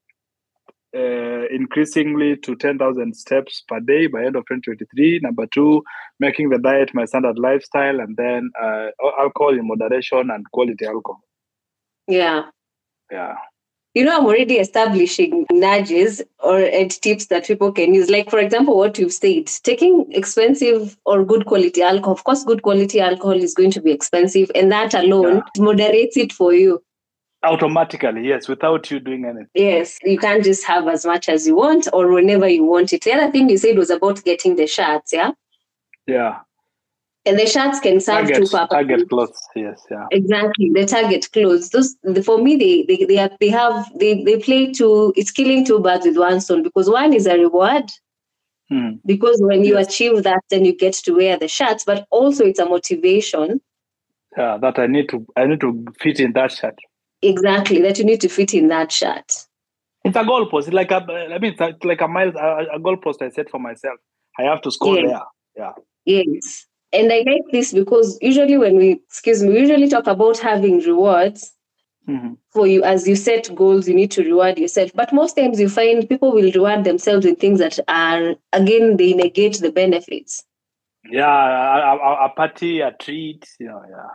uh, 0.94 1.46
increasingly 1.50 2.36
to 2.36 2.56
10,000 2.56 3.16
steps 3.16 3.64
per 3.68 3.80
day 3.80 4.08
by 4.08 4.26
end 4.26 4.36
of 4.36 4.44
2023. 4.44 5.20
Number 5.24 5.48
two, 5.48 5.84
making 6.20 6.50
the 6.50 6.58
diet 6.58 6.94
my 6.94 7.06
standard 7.06 7.40
lifestyle, 7.40 8.00
and 8.02 8.18
then 8.18 8.52
uh, 8.62 8.88
alcohol 9.20 9.58
in 9.58 9.68
moderation 9.68 10.30
and 10.30 10.50
quality 10.52 10.86
alcohol. 10.86 11.22
yeah. 12.08 12.44
Yeah. 13.10 13.36
You 13.94 14.06
know, 14.06 14.18
I'm 14.18 14.26
already 14.26 14.56
establishing 14.56 15.46
nudges 15.52 16.22
or 16.40 16.60
and 16.60 16.90
tips 16.90 17.26
that 17.26 17.46
people 17.46 17.74
can 17.74 17.94
use. 17.94 18.10
Like, 18.10 18.30
for 18.30 18.40
example, 18.40 18.78
what 18.78 18.98
you've 18.98 19.12
said, 19.12 19.48
taking 19.64 20.06
expensive 20.14 20.98
or 21.06 21.26
good 21.26 21.46
quality 21.46 21.82
alcohol. 21.82 22.14
Of 22.14 22.24
course, 22.24 22.46
good 22.46 22.62
quality 22.62 23.02
alcohol 23.02 23.34
is 23.34 23.54
going 23.54 23.72
to 23.72 23.82
be 23.82 23.92
expensive, 23.92 24.50
and 24.56 24.72
that 24.72 24.94
alone 24.94 25.44
moderates 25.58 26.16
it 26.16 26.32
for 26.32 26.54
you. 26.54 26.82
Automatically, 27.44 28.28
yes, 28.28 28.48
without 28.48 28.90
you 28.92 29.00
doing 29.00 29.26
anything. 29.26 29.48
Yes, 29.56 29.98
you 30.04 30.18
can't 30.18 30.44
just 30.44 30.64
have 30.66 30.88
as 30.88 31.06
much 31.06 31.28
as 31.28 31.46
you 31.46 31.56
want 31.56 31.88
or 31.92 32.08
whenever 32.12 32.48
you 32.48 32.64
want 32.64 32.94
it. 32.94 33.04
The 33.04 33.14
other 33.14 33.32
thing 33.32 33.50
you 33.50 33.58
said 33.58 33.78
was 33.78 33.90
about 33.90 34.24
getting 34.24 34.56
the 34.56 34.68
shots, 34.68 35.12
yeah? 35.12 35.32
Yeah. 36.06 36.40
And 37.26 37.38
the 37.38 37.46
shots 37.46 37.80
can 37.80 38.00
serve 38.00 38.28
two 38.28 38.46
Target, 38.46 38.52
purposes. 38.52 38.70
target 38.72 39.10
clothes. 39.10 39.40
Yes. 39.56 39.86
Yeah. 39.92 40.08
Exactly, 40.12 40.72
the 40.74 40.86
target 40.86 41.32
clothes. 41.32 41.70
Those 41.70 41.96
the, 42.02 42.24
for 42.24 42.40
me, 42.42 42.56
they 42.56 42.84
they 42.88 43.06
they, 43.06 43.16
have, 43.16 43.38
they 43.40 43.50
have 43.50 43.92
they 44.00 44.24
they 44.24 44.40
play 44.40 44.72
two. 44.72 45.14
It's 45.16 45.30
killing 45.30 45.64
two 45.64 45.80
birds 45.80 46.06
with 46.06 46.18
one 46.18 46.42
stone 46.42 46.64
because 46.64 46.90
one 46.90 47.14
is 47.14 47.28
a 47.28 47.38
reward 47.38 47.92
Hmm. 48.70 48.92
because 49.06 49.38
when 49.42 49.66
you 49.66 49.76
Yes. 49.78 49.88
achieve 49.90 50.24
that, 50.24 50.40
then 50.50 50.64
you 50.66 50.74
get 50.76 50.94
to 50.94 51.12
wear 51.14 51.38
the 51.38 51.48
shirts. 51.50 51.84
But 51.84 52.08
also, 52.10 52.46
it's 52.46 52.58
a 52.60 52.66
motivation. 52.66 53.60
Yeah. 54.38 54.58
That 54.58 54.80
I 54.80 54.88
need 54.88 55.10
to 55.10 55.26
I 55.36 55.46
need 55.46 55.60
to 55.62 55.86
fit 56.00 56.20
in 56.20 56.34
that 56.34 56.54
shirt. 56.54 56.76
Exactly, 57.22 57.82
that 57.82 58.00
you 58.00 58.06
need 58.06 58.22
to 58.22 58.30
fit 58.30 58.54
in 58.56 58.70
that 58.70 58.92
shirt. 58.92 59.30
It's 60.04 60.16
a 60.16 60.24
goalpost. 60.24 60.68
It's 60.68 60.74
like 60.74 60.90
a, 60.90 61.04
I 61.06 61.38
mean, 61.38 61.52
it's 61.52 61.60
like- 61.60 61.84
like 61.86 62.02
a 62.02 62.08
mile, 62.08 62.30
a, 62.36 62.78
a 62.78 62.80
goalpost 62.80 63.22
I 63.22 63.30
set 63.30 63.50
for 63.52 63.60
myself. 63.60 64.00
I 64.40 64.44
have 64.44 64.62
to 64.64 64.72
score 64.72 64.98
Yeah. 64.98 65.06
there. 65.08 65.22
Yeah. 65.58 65.72
Yes. 66.06 66.66
And 66.94 67.12
I 67.12 67.24
like 67.26 67.44
this 67.52 67.74
because 67.74 68.18
usually 68.22 68.58
when 68.58 68.76
we, 68.78 68.92
excuse 69.08 69.42
me, 69.42 69.50
we 69.50 69.60
usually 69.62 69.88
talk 69.88 70.08
about 70.08 70.38
having 70.40 70.80
rewards 70.80 71.54
Mhm. 72.08 72.38
for 72.52 72.68
you. 72.68 72.84
As 72.84 73.08
you 73.08 73.16
set 73.16 73.54
goals, 73.56 73.88
you 73.88 73.94
need 73.94 74.12
to 74.12 74.24
reward 74.24 74.58
yourself. 74.58 74.92
But 74.94 75.14
most 75.14 75.36
times 75.38 75.60
you 75.60 75.70
find 75.70 76.08
people 76.10 76.32
will 76.32 76.52
reward 76.52 76.84
themselves 76.84 77.26
with 77.26 77.40
things 77.40 77.60
that 77.60 77.80
are, 77.88 78.36
again, 78.52 78.98
they 78.98 79.14
negate 79.14 79.60
the 79.60 79.72
benefits. 79.72 80.44
Yeah, 81.10 81.28
a, 81.28 81.96
a, 81.98 82.26
a 82.26 82.30
party, 82.30 82.82
a 82.82 82.92
treat. 82.92 83.48
You 83.60 83.68
know, 83.68 83.82
yeah. 83.90 84.08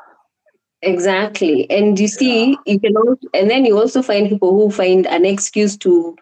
Exactly. 0.82 1.68
And 1.70 1.98
you 1.98 2.08
see, 2.08 2.56
you 2.66 2.78
can 2.78 2.96
also, 2.96 3.28
and 3.34 3.50
then 3.50 3.64
you 3.64 3.78
also 3.78 4.02
find 4.02 4.28
people 4.28 4.52
who 4.52 4.70
find 4.70 5.06
an 5.06 5.24
excuse 5.24 5.76
to 5.78 6.16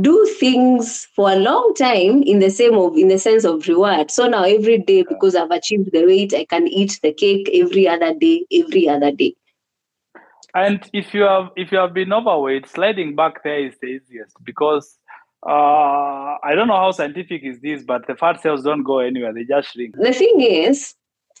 do 0.00 0.24
things 0.38 1.06
for 1.16 1.30
a 1.32 1.36
long 1.36 1.74
time 1.74 2.22
in 2.22 2.38
the 2.38 2.50
same 2.50 2.74
of 2.74 2.96
in 2.96 3.08
the 3.08 3.18
sense 3.18 3.44
of 3.44 3.66
reward. 3.66 4.10
So 4.10 4.28
now 4.28 4.44
every 4.44 4.78
day, 4.78 5.02
because 5.02 5.34
I've 5.34 5.50
achieved 5.50 5.90
the 5.92 6.04
weight, 6.04 6.34
I 6.34 6.44
can 6.44 6.68
eat 6.68 7.00
the 7.02 7.12
cake 7.12 7.50
every 7.52 7.88
other 7.88 8.14
day, 8.14 8.46
every 8.52 8.88
other 8.88 9.10
day. 9.10 9.34
And 10.54 10.88
if 10.92 11.14
you 11.14 11.22
have 11.22 11.50
if 11.56 11.72
you 11.72 11.78
have 11.78 11.94
been 11.94 12.12
overweight, 12.12 12.68
sliding 12.68 13.16
back 13.16 13.42
there 13.42 13.66
is 13.66 13.74
the 13.80 13.86
easiest 13.88 14.36
because 14.44 14.98
uh, 15.46 16.36
I 16.42 16.54
don't 16.54 16.68
know 16.68 16.76
how 16.76 16.90
scientific 16.90 17.42
is 17.44 17.60
this, 17.60 17.82
but 17.82 18.06
the 18.06 18.14
fat 18.14 18.40
cells 18.42 18.62
don't 18.62 18.82
go 18.82 18.98
anywhere; 18.98 19.32
they 19.32 19.44
just 19.44 19.72
shrink. 19.72 19.96
The 19.96 20.12
thing 20.12 20.40
is, 20.40 20.94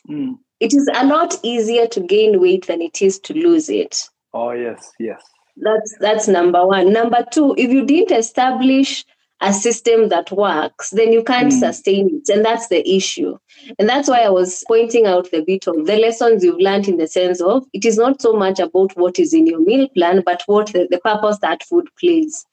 Mm. 0.08 0.38
it 0.60 0.72
is 0.72 0.88
a 0.94 1.04
lot 1.04 1.34
easier 1.42 1.86
to 1.88 2.00
gain 2.00 2.40
weight 2.40 2.66
than 2.66 2.80
it 2.80 3.02
is 3.02 3.18
to 3.20 3.34
lose 3.34 3.68
it. 3.68 4.08
Oh 4.32 4.52
yes, 4.52 4.92
yes. 4.98 5.22
That's 5.56 5.94
that's 6.00 6.28
number 6.28 6.66
one. 6.66 6.92
Number 6.92 7.24
two, 7.30 7.54
if 7.58 7.70
you 7.70 7.84
didn't 7.84 8.16
establish 8.16 9.04
a 9.42 9.52
system 9.54 10.10
that 10.10 10.30
works, 10.30 10.90
then 10.90 11.12
you 11.12 11.24
can't 11.24 11.50
Mm. 11.52 11.58
sustain 11.58 12.10
it. 12.16 12.28
And 12.28 12.44
that's 12.44 12.68
the 12.68 12.86
issue. 12.88 13.38
And 13.78 13.88
that's 13.88 14.06
why 14.08 14.20
I 14.20 14.28
was 14.28 14.62
pointing 14.68 15.06
out 15.06 15.30
the 15.30 15.40
bit 15.42 15.66
of 15.66 15.86
the 15.86 15.96
lessons 15.96 16.44
you've 16.44 16.58
learned 16.60 16.88
in 16.88 16.98
the 16.98 17.08
sense 17.08 17.40
of 17.40 17.64
it 17.72 17.86
is 17.86 17.96
not 17.96 18.20
so 18.20 18.34
much 18.34 18.58
about 18.60 18.94
what 18.98 19.18
is 19.18 19.32
in 19.32 19.46
your 19.46 19.60
meal 19.60 19.88
plan, 19.88 20.22
but 20.26 20.42
what 20.46 20.66
the, 20.74 20.88
the 20.90 20.98
purpose 20.98 21.38
that 21.38 21.62
food 21.62 21.88
plays. 21.98 22.44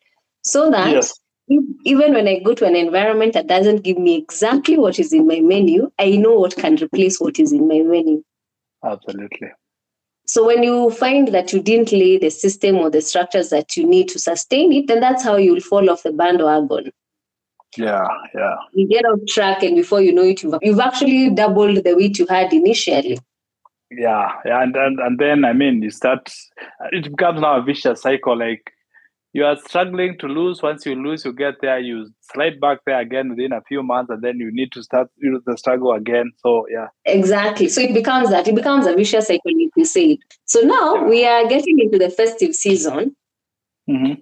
So 0.44 0.70
that 0.72 0.92
Yes. 0.92 1.20
if, 1.50 1.62
even 1.84 2.14
when 2.14 2.28
I 2.28 2.40
go 2.40 2.54
to 2.54 2.66
an 2.66 2.76
environment 2.76 3.34
that 3.34 3.48
doesn't 3.48 3.84
give 3.84 3.98
me 3.98 4.16
exactly 4.16 4.78
what 4.78 4.98
is 4.98 5.12
in 5.12 5.28
my 5.28 5.42
menu, 5.42 5.92
I 6.00 6.12
know 6.12 6.40
what 6.40 6.56
can 6.56 6.76
replace 6.82 7.20
what 7.20 7.38
is 7.38 7.52
in 7.52 7.68
my 7.68 7.80
menu. 7.80 8.24
Absolutely. 8.84 9.50
So 10.28 10.46
when 10.46 10.62
you 10.62 10.92
find 10.92 11.30
that 11.30 11.54
you 11.54 11.62
didn't 11.62 11.94
lay 11.94 12.18
the 12.18 12.30
system 12.30 12.76
or 12.78 12.90
the 12.90 13.02
structures 13.02 13.50
that 13.50 13.78
you 13.78 13.88
need 13.88 14.10
to 14.10 14.20
sustain 14.20 14.74
it, 14.74 14.88
then 14.88 15.00
that's 15.00 15.24
how 15.24 15.38
you'll 15.38 15.62
fall 15.62 15.90
off 15.90 16.04
the 16.04 16.12
bandwagon. 16.12 16.92
Yeah, 17.78 18.08
yeah. 18.36 18.56
You 18.74 18.88
get 18.88 19.06
off 19.06 19.20
track, 19.28 19.64
and 19.64 19.76
before 19.76 20.02
you 20.02 20.12
know 20.12 20.24
it, 20.24 20.44
you've, 20.44 20.56
you've 20.62 20.80
actually 20.80 21.30
doubled 21.30 21.84
the 21.84 21.96
weight 21.96 22.20
you 22.20 22.26
had 22.28 22.52
initially. 22.52 23.20
Yeah, 23.90 24.32
yeah, 24.46 24.64
and, 24.64 24.76
and 24.76 25.00
and 25.00 25.18
then 25.18 25.46
I 25.46 25.54
mean, 25.54 25.82
you 25.82 25.92
start. 25.92 26.30
It 26.92 27.10
becomes 27.10 27.40
now 27.40 27.60
a 27.60 27.62
vicious 27.62 28.02
cycle. 28.02 28.38
Like 28.38 28.72
you 29.38 29.46
are 29.46 29.56
struggling 29.58 30.18
to 30.20 30.28
lose. 30.28 30.62
Once 30.64 30.86
you 30.86 30.96
lose, 30.96 31.24
you 31.24 31.32
get 31.34 31.56
there. 31.62 31.80
You 31.80 32.10
slide 32.34 32.60
back 32.60 32.80
there 32.86 33.00
again 33.00 33.30
within 33.30 33.54
a 33.54 33.62
few 33.62 33.84
months, 33.84 34.10
and 34.10 34.24
then 34.24 34.38
you 34.40 34.50
need 34.52 34.72
to 34.74 34.84
start 34.84 35.10
you 35.18 35.32
know, 35.32 35.42
the 35.46 35.58
struggle 35.58 35.94
again. 35.94 36.32
So 36.38 36.66
yeah, 36.72 36.88
Exactly. 37.06 37.70
So 37.70 37.82
it 37.82 37.94
becomes 37.94 38.32
that. 38.32 38.48
It 38.48 38.56
becomes 38.56 38.88
a 38.88 38.96
vicious 38.96 39.28
cycle, 39.28 39.52
if 39.68 39.72
you 39.78 39.86
say 39.86 40.06
it. 40.14 40.20
So 40.46 40.62
now 40.62 40.96
Yeah. 40.96 41.04
we 41.14 41.26
are 41.26 41.48
getting 41.48 41.80
into 41.80 42.00
the 42.00 42.10
festive 42.10 42.56
season, 42.56 43.16
hmm 43.88 44.14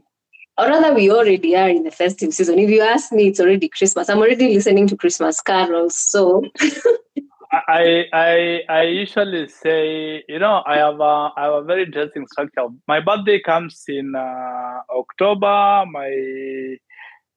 or 0.58 0.68
rather, 0.68 0.94
we 0.94 1.12
already 1.12 1.56
are 1.56 1.70
in 1.70 1.84
the 1.84 1.92
festive 1.92 2.34
season. 2.34 2.60
If 2.60 2.70
you 2.70 2.82
ask 2.82 3.12
me, 3.12 3.28
it's 3.28 3.40
already 3.42 3.68
Christmas. 3.70 4.10
I'm 4.10 4.20
already 4.20 4.54
listening 4.54 4.88
to 4.88 4.98
Christmas 4.98 5.42
carols. 5.42 5.96
So 5.96 6.44
I 7.68 8.06
I 8.14 8.62
I 8.70 8.82
usually 8.84 9.48
say, 9.48 10.24
you 10.28 10.40
know, 10.40 10.64
I 10.66 10.78
have 10.78 11.00
a 11.00 11.30
I 11.38 11.44
have 11.46 11.54
a 11.54 11.64
very 11.64 11.84
interesting 11.84 12.26
structure. 12.28 12.68
My 12.88 13.00
birthday 13.00 13.40
comes 13.42 13.84
in 13.88 14.14
uh, 14.16 14.82
October. 14.90 15.86
My 15.92 16.78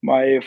my 0.02 0.40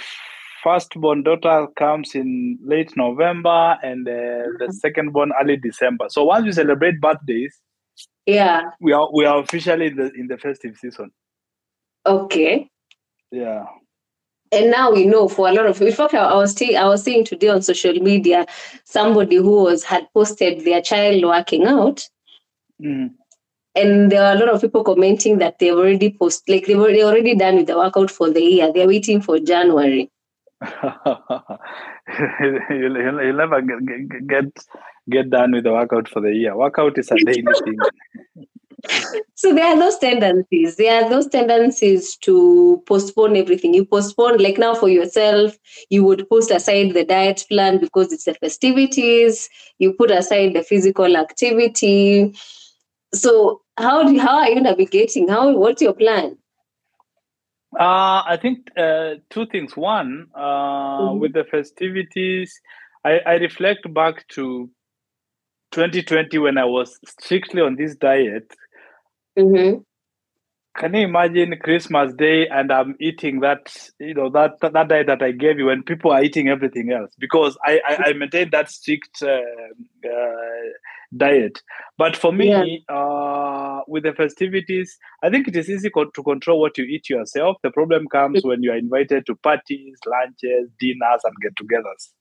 firstborn 0.64 1.24
daughter 1.24 1.68
comes 1.78 2.16
in 2.16 2.58
late 2.64 2.96
November, 2.96 3.78
and 3.84 4.08
uh, 4.08 4.12
the 4.60 4.68
Mhm. 4.68 4.74
second 4.74 5.12
born 5.14 5.32
early 5.42 5.58
December. 5.58 6.06
So 6.10 6.24
once 6.24 6.46
we 6.46 6.52
celebrate 6.52 7.00
birthdays, 7.02 7.60
Yeah. 8.26 8.70
we 8.80 8.94
are 8.94 9.10
we 9.14 9.26
are 9.26 9.40
officially 9.42 9.88
in 9.88 9.96
the 9.96 10.12
in 10.14 10.28
the 10.28 10.38
festive 10.38 10.76
season. 10.78 11.12
Okay. 12.06 12.70
Yeah. 13.32 13.66
And 14.52 14.70
now 14.70 14.92
we 14.92 15.06
know 15.06 15.30
for 15.30 15.48
a 15.48 15.54
lot 15.54 15.66
of 15.66 15.82
in 15.82 15.94
fact 15.94 16.14
I 16.14 16.34
was 16.36 16.54
saying 16.54 16.76
I 16.78 16.86
was 16.86 17.04
seeing 17.04 17.24
today 17.24 17.48
on 17.50 17.62
social 17.62 17.94
media 17.94 18.46
somebody 18.84 19.38
who 19.38 19.64
was 19.64 19.84
had 19.84 20.08
posted 20.14 20.66
their 20.66 20.82
child 20.82 21.24
working 21.24 21.66
out 21.66 22.08
Mm. 22.82 23.12
and 23.76 24.12
there 24.12 24.24
are 24.24 24.36
a 24.36 24.40
lot 24.40 24.50
of 24.50 24.62
people 24.62 24.84
commenting 24.84 25.38
that 25.38 25.60
they've 25.60 25.74
already 25.74 26.10
post 26.10 26.50
like 26.50 26.66
they 26.66 26.74
were 26.76 26.92
they 26.92 27.04
already 27.04 27.36
done 27.36 27.58
with 27.58 27.68
the 27.68 27.78
workout 27.78 28.10
for 28.10 28.30
the 28.30 28.42
year. 28.42 28.74
They're 28.74 28.88
waiting 28.88 29.22
for 29.22 29.38
January. 29.38 30.10
you'll, 32.72 32.98
you'll, 32.98 33.24
you'll 33.24 33.36
never 33.38 33.62
get, 33.62 33.86
get 33.86 34.28
get 34.28 34.66
get 35.10 35.30
done 35.30 35.52
with 35.52 35.64
the 35.64 35.72
workout 35.72 36.08
for 36.08 36.22
the 36.22 36.34
year. 36.34 36.58
Workout 36.58 36.98
is 36.98 37.12
a 37.12 37.16
daily 37.18 37.44
thing. 37.64 37.78
So 39.36 39.54
there 39.54 39.66
are 39.66 39.78
those 39.78 39.98
tendencies. 39.98 40.76
There 40.76 41.04
are 41.04 41.10
those 41.10 41.28
tendencies 41.28 42.16
to 42.18 42.82
postpone 42.86 43.36
everything. 43.36 43.74
You 43.74 43.86
postpone, 43.86 44.38
like 44.38 44.58
now 44.58 44.76
for 44.76 44.90
yourself, 44.90 45.58
you 45.90 46.04
would 46.04 46.28
post 46.30 46.52
aside 46.52 46.94
the 46.94 47.04
diet 47.04 47.46
plan 47.50 47.80
because 47.80 48.14
it's 48.14 48.26
the 48.26 48.34
festivities. 48.36 49.50
You 49.80 49.94
put 49.94 50.12
aside 50.12 50.54
the 50.54 50.64
physical 50.64 51.18
activity. 51.18 52.34
So 53.14 53.62
how 53.78 54.04
do 54.04 54.20
how 54.20 54.40
are 54.40 54.50
you 54.50 54.62
navigating? 54.62 55.28
How 55.28 55.56
what's 55.58 55.82
your 55.82 55.94
plan? 55.94 56.38
Uh, 57.80 58.24
I 58.28 58.38
think 58.42 58.68
uh, 58.78 59.16
two 59.30 59.46
things. 59.48 59.76
One, 59.78 60.28
uh, 60.36 61.12
Mhm. 61.12 61.20
with 61.20 61.34
the 61.34 61.46
festivities, 61.46 62.60
I, 63.06 63.20
I 63.26 63.34
reflect 63.36 63.92
back 63.94 64.28
to 64.30 64.70
2020 65.72 66.38
when 66.38 66.58
I 66.58 66.66
was 66.66 67.00
strictly 67.06 67.62
on 67.62 67.76
this 67.76 67.96
diet. 67.96 68.52
Mm-hmm. 69.38 69.82
Can 70.78 70.94
you 70.94 71.02
imagine 71.02 71.56
Christmas 71.62 72.14
Day 72.14 72.48
and 72.48 72.72
I'm 72.72 72.96
eating 73.00 73.42
that, 73.42 73.76
you 74.00 74.14
know, 74.14 74.30
that 74.30 74.54
that, 74.62 74.88
diet 74.88 75.08
that 75.08 75.22
I 75.22 75.32
gave 75.32 75.60
you 75.60 75.66
when 75.66 75.84
people 75.84 76.12
are 76.12 76.24
eating 76.24 76.48
everything 76.48 76.92
else 76.92 77.14
because 77.20 77.58
I 77.66 77.82
I, 77.88 77.98
I 78.10 78.14
maintained 78.14 78.52
that 78.52 78.70
strict 78.70 79.22
uh, 79.22 79.28
uh, 80.08 80.70
diet. 81.16 81.62
But 81.98 82.16
for 82.16 82.32
me, 82.32 82.86
uh, 82.88 83.82
with 83.88 84.04
the 84.04 84.14
festivities, 84.14 84.98
I 85.24 85.30
think 85.30 85.48
it 85.50 85.56
is 85.58 85.70
easy 85.70 85.90
co- 85.90 86.10
to 86.10 86.24
control 86.24 86.62
what 86.62 86.78
you 86.78 86.86
eat 86.86 87.10
yourself. 87.10 87.58
The 87.64 87.72
problem 87.72 88.08
comes 88.08 88.42
when 88.44 88.64
you 88.64 88.72
are 88.72 88.78
invited 88.78 89.26
to 89.28 89.36
parties, 89.36 89.98
lunches, 90.06 90.70
dinners, 90.80 91.22
and 91.26 91.34
get-togethers. 91.42 92.12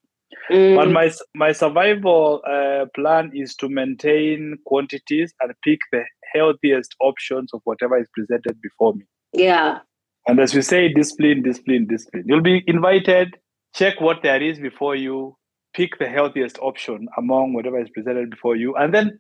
But 0.73 0.89
Mm, 0.89 0.93
my 0.93 1.11
my 1.35 1.53
survival 1.53 2.43
uh, 2.47 2.87
plan 2.95 3.31
is 3.35 3.55
to 3.57 3.69
maintain 3.69 4.57
quantities 4.67 5.33
and 5.41 5.53
pick 5.63 5.81
the 5.93 6.05
healthiest 6.33 6.95
options 7.01 7.53
of 7.53 7.61
whatever 7.65 7.99
is 7.99 8.09
presented 8.15 8.61
before 8.61 8.95
me. 8.95 9.05
yeah. 9.33 9.79
And 10.27 10.39
as 10.39 10.55
we 10.55 10.63
say, 10.63 10.93
discipline, 10.93 11.43
discipline, 11.43 11.87
discipline. 11.87 12.25
You'll 12.27 12.43
be 12.43 12.63
invited, 12.67 13.37
check 13.75 14.01
what 14.01 14.23
there 14.23 14.43
is 14.43 14.59
before 14.61 14.95
you, 14.95 15.37
pick 15.73 15.99
the 15.99 16.09
healthiest 16.09 16.59
option 16.61 17.09
among 17.17 17.55
whatever 17.55 17.81
is 17.81 17.89
presented 17.89 18.31
before 18.31 18.55
you, 18.55 18.75
and 18.77 18.93
then 18.93 19.19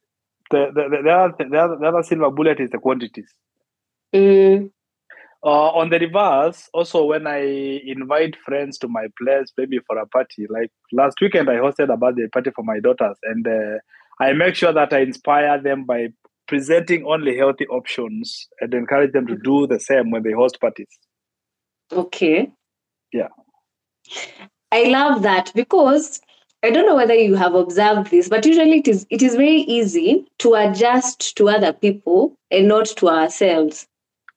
the 0.50 0.66
the, 0.74 0.82
the, 0.90 1.02
the, 1.02 1.10
other, 1.10 1.34
the, 1.38 1.58
other, 1.58 1.76
the 1.80 1.86
other 1.86 2.02
silver 2.02 2.30
bullet 2.30 2.60
is 2.60 2.70
the 2.70 2.78
quantities. 2.78 3.32
Mm, 4.14 4.70
Uh, 5.42 5.70
on 5.80 5.88
the 5.88 5.98
reverse, 5.98 6.68
also 6.74 7.04
when 7.06 7.26
I 7.26 7.40
invite 7.86 8.36
friends 8.44 8.76
to 8.78 8.88
my 8.88 9.06
place, 9.18 9.50
maybe 9.56 9.78
for 9.86 9.96
a 9.96 10.06
party, 10.06 10.46
like 10.50 10.70
last 10.92 11.16
weekend, 11.22 11.48
I 11.48 11.54
hosted 11.54 11.90
a 11.90 11.96
birthday 11.96 12.28
party 12.28 12.50
for 12.54 12.62
my 12.62 12.78
daughters, 12.78 13.16
and 13.22 13.46
uh, 13.48 13.78
I 14.20 14.34
make 14.34 14.54
sure 14.54 14.74
that 14.74 14.92
I 14.92 15.00
inspire 15.00 15.58
them 15.62 15.84
by 15.84 16.08
presenting 16.50 17.06
only 17.06 17.36
healthy 17.36 17.64
options 17.68 18.48
and 18.60 18.74
encourage 18.74 19.12
them 19.12 19.24
to 19.24 19.36
do 19.36 19.68
the 19.68 19.78
same 19.78 20.10
when 20.10 20.24
they 20.24 20.32
host 20.32 20.60
parties. 20.60 20.88
okay. 21.92 22.50
Yeah. 23.12 23.28
I 24.72 24.84
love 24.84 25.22
that 25.22 25.52
because 25.54 26.20
I 26.64 26.70
don't 26.70 26.86
know 26.86 26.96
whether 26.96 27.14
you 27.14 27.36
have 27.36 27.54
observed 27.54 28.10
this, 28.10 28.28
but 28.28 28.44
usually 28.44 28.78
it 28.78 28.88
is 28.88 29.06
it 29.10 29.22
is 29.22 29.36
very 29.36 29.62
easy 29.76 30.26
to 30.40 30.54
adjust 30.54 31.36
to 31.36 31.48
other 31.48 31.72
people 31.72 32.34
and 32.50 32.66
not 32.66 32.86
to 32.98 33.08
ourselves. 33.08 33.86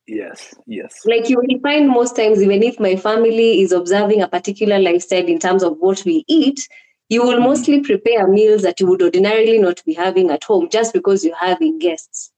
Yes, 0.08 0.54
yes. 0.67 0.93
Like 1.06 1.30
you 1.30 1.38
will 1.38 1.60
find 1.62 1.89
most 1.89 2.15
times, 2.15 2.41
even 2.43 2.62
if 2.62 2.80
my 2.80 2.95
family 2.95 3.62
is 3.62 3.71
observing 3.71 4.21
a 4.21 4.28
particular 4.28 4.80
lifestyle 4.80 5.26
in 5.26 5.39
terms 5.39 5.63
of 5.63 5.78
what 5.80 6.04
we 6.06 6.23
eat, 6.28 6.67
you 7.13 7.23
will 7.23 7.39
mostly 7.39 7.80
prepare 7.82 8.28
meals 8.28 8.62
that 8.63 8.80
you 8.80 8.88
would 8.88 9.02
ordinarily 9.02 9.58
not 9.60 9.84
be 9.86 9.93
having 9.93 10.30
at 10.32 10.43
home 10.43 10.67
just 10.69 10.93
because 10.93 11.23
you're 11.23 11.36
having 11.36 11.80
guests. 11.80 12.32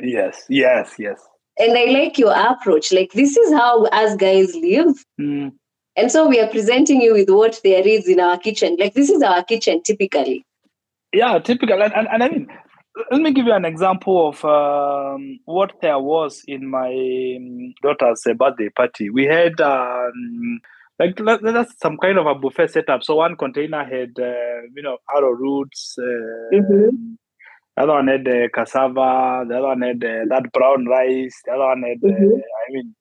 Yes, 0.00 0.44
yes, 0.48 0.94
yes. 0.98 1.20
And 1.58 1.76
I 1.76 1.84
like 1.86 2.18
your 2.18 2.32
approach. 2.34 2.92
Like 2.92 3.12
this 3.12 3.36
is 3.36 3.52
how 3.52 3.84
us 3.86 4.16
guys 4.16 4.54
live. 4.54 5.04
Mm, 5.20 5.52
And 5.96 6.10
so 6.10 6.26
we 6.28 6.40
are 6.40 6.48
presenting 6.48 7.00
you 7.02 7.12
with 7.12 7.28
what 7.28 7.60
there 7.62 7.86
is 7.86 8.08
in 8.08 8.20
our 8.20 8.38
kitchen. 8.38 8.76
Like 8.78 8.94
this 8.94 9.10
is 9.10 9.22
our 9.22 9.42
kitchen 9.44 9.82
typically. 9.82 10.46
yeah, 11.12 11.38
typical. 11.40 11.82
And, 11.82 11.92
and, 11.92 12.08
and 12.12 12.22
I 12.22 12.28
mean, 12.28 12.46
let 13.10 13.20
me 13.20 13.32
give 13.32 13.46
you 13.46 13.52
an 13.52 13.64
example 13.64 14.28
of 14.30 14.44
um, 14.44 15.38
what 15.44 15.72
there 15.82 15.98
was 15.98 16.42
in 16.46 16.68
my 16.68 16.90
um, 17.36 17.74
daughter's 17.82 18.22
birthday 18.36 18.68
party. 18.70 19.10
We 19.10 19.24
had 19.26 19.60
um, 19.60 20.60
like 21.00 21.16
that's 21.42 21.74
some 21.80 21.96
kind 21.98 22.18
of 22.18 22.26
a 22.26 22.34
buffet 22.34 22.70
setup. 22.70 23.02
So 23.02 23.16
one 23.16 23.36
container 23.36 23.84
had 23.84 24.12
uh, 24.18 24.60
you 24.76 24.82
know 24.82 24.98
arrow 25.16 25.32
roots. 25.32 25.96
Uh, 25.98 26.56
Mhm. 26.56 27.16
The 27.76 27.82
other 27.84 27.92
one 27.94 28.08
had 28.08 28.28
uh, 28.28 28.48
cassava. 28.54 29.44
The 29.48 29.56
other 29.58 29.68
one 29.68 29.82
had 29.82 30.04
uh, 30.04 30.24
that 30.32 30.44
brown 30.52 30.86
rice. 30.86 31.36
The 31.46 31.52
other 31.52 31.66
one 31.72 31.82
had, 31.82 32.00
uh, 32.04 32.14
Mhm. 32.14 32.40
I 32.64 32.72
mean, 32.74 32.94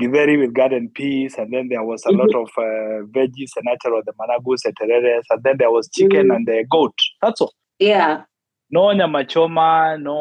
githeri 0.00 0.38
with 0.38 0.52
garden 0.52 0.90
peas, 0.94 1.36
and 1.38 1.52
then 1.52 1.68
there 1.68 1.82
was 1.84 2.04
a 2.04 2.10
lot 2.12 2.34
of 2.34 2.48
uh, 2.58 3.06
veggies 3.16 3.52
and 3.56 3.64
natural, 3.64 4.02
the 4.04 4.12
managus 4.20 4.64
and 4.66 4.76
tereres, 4.76 5.24
and 5.30 5.42
then 5.44 5.56
there 5.58 5.70
was 5.70 5.88
chicken 5.96 6.28
Mhm. 6.28 6.34
and 6.36 6.46
the 6.46 6.64
goat. 6.70 6.94
That's 7.22 7.40
all. 7.40 7.54
Yeah. 7.78 8.24
No 8.70 8.92
nyama 8.92 9.24
choma, 9.24 9.96
no, 9.98 10.18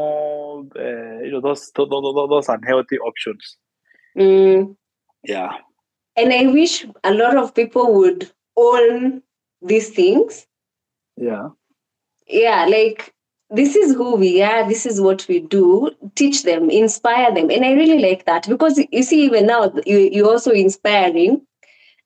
uh, 0.79 1.19
you 1.25 1.31
know, 1.31 1.41
those, 1.41 1.69
those, 1.75 1.89
those 1.89 2.29
those 2.29 2.47
unhealthy 2.49 2.97
options. 2.99 3.57
Mm. 4.17 4.77
Yeah. 5.23 5.51
And 6.17 6.33
I 6.33 6.47
wish 6.47 6.85
a 7.03 7.13
lot 7.13 7.37
of 7.37 7.53
people 7.53 7.93
would 7.95 8.31
own 8.57 9.21
these 9.61 9.89
things. 9.89 10.47
Yeah. 11.15 11.49
Yeah, 12.27 12.65
like 12.65 13.13
this 13.49 13.75
is 13.75 13.95
who 13.95 14.15
we 14.15 14.41
are, 14.41 14.67
this 14.67 14.85
is 14.85 14.99
what 14.99 15.25
we 15.29 15.39
do. 15.39 15.91
Teach 16.15 16.43
them, 16.43 16.69
inspire 16.69 17.33
them. 17.33 17.49
And 17.49 17.63
I 17.63 17.71
really 17.73 17.99
like 17.99 18.25
that 18.25 18.47
because 18.49 18.79
you 18.91 19.03
see, 19.03 19.23
even 19.25 19.45
now, 19.47 19.71
you, 19.85 20.09
you're 20.11 20.29
also 20.29 20.51
inspiring 20.51 21.41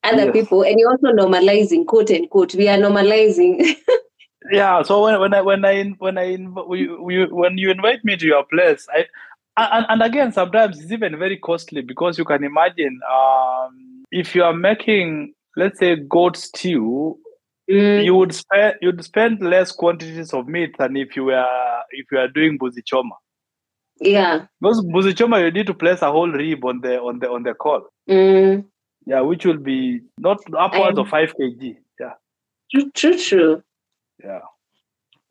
other 0.03 0.25
Yes. 0.25 0.33
people 0.33 0.63
and 0.63 0.79
you're 0.79 0.91
also 0.91 1.07
normalizing, 1.07 1.85
quote 1.87 2.11
unquote. 2.11 2.53
We 2.55 2.67
are 2.67 2.77
normalizing. 2.77 3.75
Yeah. 4.51 4.81
So 4.83 5.03
when, 5.03 5.19
when 5.19 5.33
I 5.33 5.41
when 5.41 5.65
I 5.65 5.83
when 5.99 6.17
I 6.17 6.37
we, 6.67 6.87
we, 6.87 7.25
when 7.25 7.57
you 7.57 7.69
invite 7.69 8.03
me 8.03 8.17
to 8.17 8.25
your 8.25 8.43
place, 8.43 8.87
I 8.93 9.05
and, 9.57 9.85
and 9.89 10.01
again 10.01 10.31
sometimes 10.31 10.79
it's 10.79 10.91
even 10.91 11.19
very 11.19 11.37
costly 11.37 11.81
because 11.81 12.17
you 12.17 12.25
can 12.25 12.43
imagine 12.43 12.99
um, 13.11 13.90
if 14.11 14.35
you 14.35 14.43
are 14.43 14.53
making 14.53 15.33
let's 15.57 15.79
say 15.79 15.95
goat 15.95 16.37
stew, 16.37 17.17
Mm, 17.69 18.03
you 18.03 18.15
would 18.15 18.33
spend 18.33 18.75
you'd 18.81 19.01
spend 19.03 19.39
less 19.41 19.71
quantities 19.71 20.33
of 20.33 20.47
meat 20.47 20.75
than 20.77 20.97
if 20.97 21.15
you 21.15 21.25
were 21.25 21.45
if 21.91 22.05
you 22.11 22.17
are 22.17 22.27
doing 22.27 22.57
mbuzi 22.57 22.81
choma. 22.83 23.15
yeah. 24.01 24.47
Because 24.59 24.81
mbuzi 24.83 25.13
choma 25.17 25.39
you 25.39 25.51
need 25.51 25.67
to 25.67 25.73
place 25.73 26.01
a 26.01 26.11
whole 26.11 26.29
rib 26.31 26.65
on 26.65 26.81
the 26.81 26.99
on 26.99 27.19
the 27.19 27.29
on 27.29 27.43
the 27.43 27.53
call. 27.53 27.83
Mm, 28.09 28.65
Yeah, 29.05 29.21
which 29.21 29.45
will 29.45 29.57
be 29.59 30.01
not 30.17 30.39
upwards 30.57 30.97
of 30.99 31.07
five 31.07 31.33
kg. 31.39 31.77
Yeah. 31.99 32.13
true, 32.71 32.91
true, 32.91 33.17
true. 33.17 33.63
Yeah. 34.23 34.41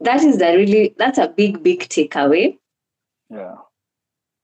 That 0.00 0.22
is 0.22 0.38
the 0.38 0.56
really, 0.56 0.94
that's 0.96 1.18
a 1.18 1.28
big, 1.28 1.62
big 1.62 1.80
takeaway. 1.88 2.56
Yeah. 3.28 3.56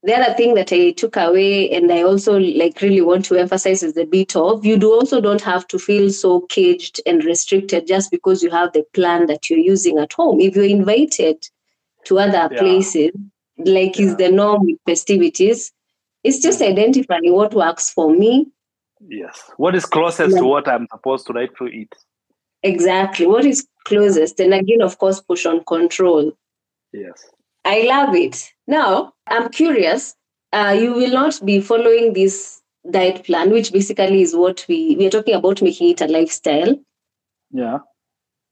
The 0.03 0.15
other 0.15 0.35
thing 0.35 0.55
that 0.55 0.73
I 0.73 0.93
took 0.93 1.17
away 1.17 1.71
and 1.71 1.91
I 1.91 2.03
also 2.03 2.39
like 2.39 2.81
really 2.81 3.01
want 3.01 3.25
to 3.27 3.37
emphasize 3.37 3.83
is 3.83 3.95
the 3.95 4.05
bit 4.05 4.37
of 4.37 4.65
you 4.65 4.77
do 4.77 4.93
also 4.93 5.21
don't 5.21 5.41
have 5.43 5.67
to 5.69 5.79
feel 5.79 6.11
so 6.11 6.43
caged 6.43 7.01
and 7.07 7.25
restricted 7.25 7.87
just 7.87 8.11
because 8.11 8.43
you 8.43 8.51
have 8.51 8.73
the 8.73 8.85
plan 8.93 9.27
that 9.27 9.51
you're 9.51 9.59
using 9.59 9.99
at 9.99 10.13
home. 10.13 10.41
If 10.41 10.55
you're 10.55 10.65
invited 10.65 11.49
to 12.05 12.19
other 12.19 12.49
Yeah. 12.53 12.59
places, 12.59 13.11
like 13.59 13.99
is 13.99 14.17
the 14.17 14.31
norm 14.31 14.67
with 14.67 14.79
festivities, 14.87 15.73
it's 16.23 16.41
just 16.41 16.61
mm. 16.61 16.69
identifying 16.69 17.33
what 17.33 17.55
works 17.55 17.91
for 17.91 18.11
me. 18.11 18.47
Yes. 19.09 19.51
What 19.57 19.75
is 19.75 19.87
closest 19.87 20.35
Yeah. 20.35 20.41
to 20.41 20.47
what 20.47 20.69
I'm 20.69 20.87
supposed 20.93 21.27
to 21.27 21.33
like 21.33 21.57
to 21.57 21.67
eat? 21.67 21.93
Exactly. 22.63 23.27
What 23.27 23.45
is 23.45 23.67
closest. 23.85 24.41
And 24.41 24.53
again, 24.55 24.83
of 24.83 24.99
course, 24.99 25.21
portion 25.21 25.63
control. 25.67 26.33
Yes. 26.93 27.29
I 27.67 27.83
love 27.83 28.15
it. 28.15 28.53
Now, 28.69 29.15
I'm 29.27 29.49
curious. 29.49 30.15
Uh, 30.53 30.77
you 30.79 30.93
will 30.95 31.11
not 31.11 31.45
be 31.45 31.61
following 31.61 32.13
this 32.13 32.63
diet 32.89 33.25
plan, 33.25 33.51
which 33.51 33.73
basically 33.73 34.23
is 34.23 34.37
what 34.37 34.65
we 34.69 34.95
we 34.97 35.07
are 35.07 35.11
talking 35.11 35.35
about 35.35 35.61
making 35.63 35.91
it 35.91 36.01
a 36.01 36.07
lifestyle. 36.07 36.79
Yeah. 37.51 37.79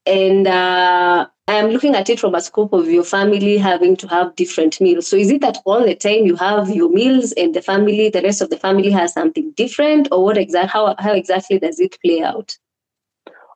And 0.04 0.48
uh, 0.48 1.26
I'm 1.46 1.68
looking 1.70 1.94
at 1.94 2.10
it 2.10 2.18
from 2.18 2.34
a 2.34 2.40
scope 2.40 2.72
of 2.72 2.90
your 2.90 3.04
family 3.04 3.56
having 3.56 3.96
to 3.98 4.08
have 4.08 4.34
different 4.34 4.80
meals. 4.80 5.06
So 5.06 5.16
is 5.16 5.30
it 5.30 5.40
that 5.42 5.58
all 5.64 5.86
the 5.86 5.94
time 5.94 6.26
you 6.26 6.34
have 6.36 6.68
your 6.70 6.90
meals 6.90 7.32
and 7.32 7.54
the 7.54 7.62
family, 7.62 8.10
the 8.10 8.20
rest 8.22 8.42
of 8.42 8.50
the 8.50 8.58
family 8.58 8.90
has 8.90 9.12
something 9.12 9.52
different, 9.52 10.08
or 10.10 10.24
what 10.24 10.36
exact 10.36 10.72
how 10.72 10.96
how 10.98 11.12
exactly 11.12 11.60
does 11.60 11.78
it 11.78 11.96
play 12.04 12.20
out? 12.22 12.58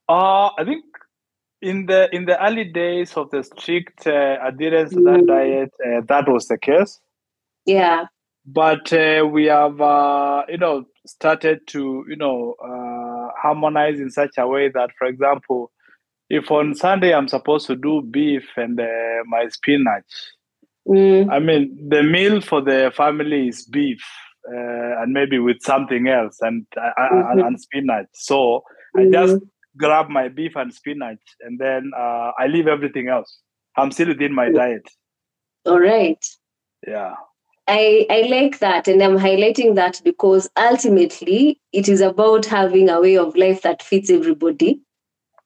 Uh, 0.09 0.51
I 0.57 0.64
think 0.64 0.85
in 1.61 1.87
the 1.87 2.09
in 2.14 2.25
the 2.27 2.42
early 2.44 2.64
days 2.64 3.16
of 3.16 3.31
the 3.31 3.42
strict 3.42 4.07
uh, 4.07 4.37
adherence 4.42 4.92
to 4.94 5.01
that 5.03 5.21
Mm. 5.21 5.27
diet, 5.27 5.73
uh, 5.87 6.01
that 6.07 6.29
was 6.29 6.47
the 6.49 6.59
case. 6.59 7.01
Yeah. 7.66 8.07
But 8.47 8.92
uh, 8.92 9.27
we 9.27 9.47
have, 9.47 9.79
uh, 9.81 10.44
you 10.49 10.57
know, 10.57 10.87
started 11.07 11.66
to, 11.68 12.05
you 12.09 12.16
know, 12.16 12.55
uh, 12.64 13.29
harmonize 13.42 14.01
in 14.01 14.11
such 14.11 14.38
a 14.38 14.47
way 14.47 14.71
that, 14.71 14.90
for 14.99 15.07
example, 15.07 15.71
if 16.31 16.51
on 16.51 16.75
Sunday 16.75 17.12
I'm 17.12 17.29
supposed 17.29 17.66
to 17.66 17.77
do 17.77 18.01
beef 18.03 18.47
and 18.57 18.81
uh, 18.81 19.25
my 19.27 19.49
spinach, 19.49 20.05
Mm. 20.88 21.31
I 21.31 21.38
mean, 21.38 21.88
the 21.90 22.03
meal 22.03 22.40
for 22.40 22.62
the 22.62 22.90
family 22.97 23.49
is 23.49 23.66
beef 23.66 24.03
uh, 24.51 25.03
and 25.03 25.12
maybe 25.12 25.38
with 25.38 25.61
something 25.61 26.09
else 26.09 26.38
and 26.40 26.66
uh, 26.81 26.92
and, 26.97 27.40
and 27.42 27.61
spinach. 27.61 28.07
So 28.14 28.64
I 28.97 29.11
just 29.12 29.37
grab 29.78 30.08
my 30.08 30.28
beef 30.28 30.56
and 30.56 30.72
spinach 30.72 31.20
and 31.40 31.58
then 31.58 31.92
uh, 31.96 32.32
I 32.38 32.46
leave 32.48 32.66
everything 32.66 33.08
else. 33.08 33.38
I'm 33.76 33.92
still 33.92 34.08
within 34.08 34.34
my 34.34 34.50
diet. 34.50 34.88
All 35.64 35.80
right. 35.80 36.24
Yeah. 36.86 37.14
I, 37.68 38.06
I 38.08 38.22
like 38.22 38.60
that 38.60 38.88
and 38.88 39.02
I'm 39.02 39.18
highlighting 39.18 39.74
that 39.74 40.00
because 40.02 40.48
ultimately 40.56 41.60
it 41.72 41.88
is 41.88 42.00
about 42.00 42.46
having 42.46 42.88
a 42.88 43.00
way 43.00 43.16
of 43.16 43.36
life 43.36 43.62
that 43.62 43.82
fits 43.82 44.10
everybody. 44.10 44.80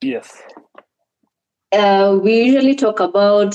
Yes. 0.01 0.41
Uh, 1.73 2.19
we 2.23 2.43
usually 2.43 2.75
talk 2.75 3.01
about 3.01 3.55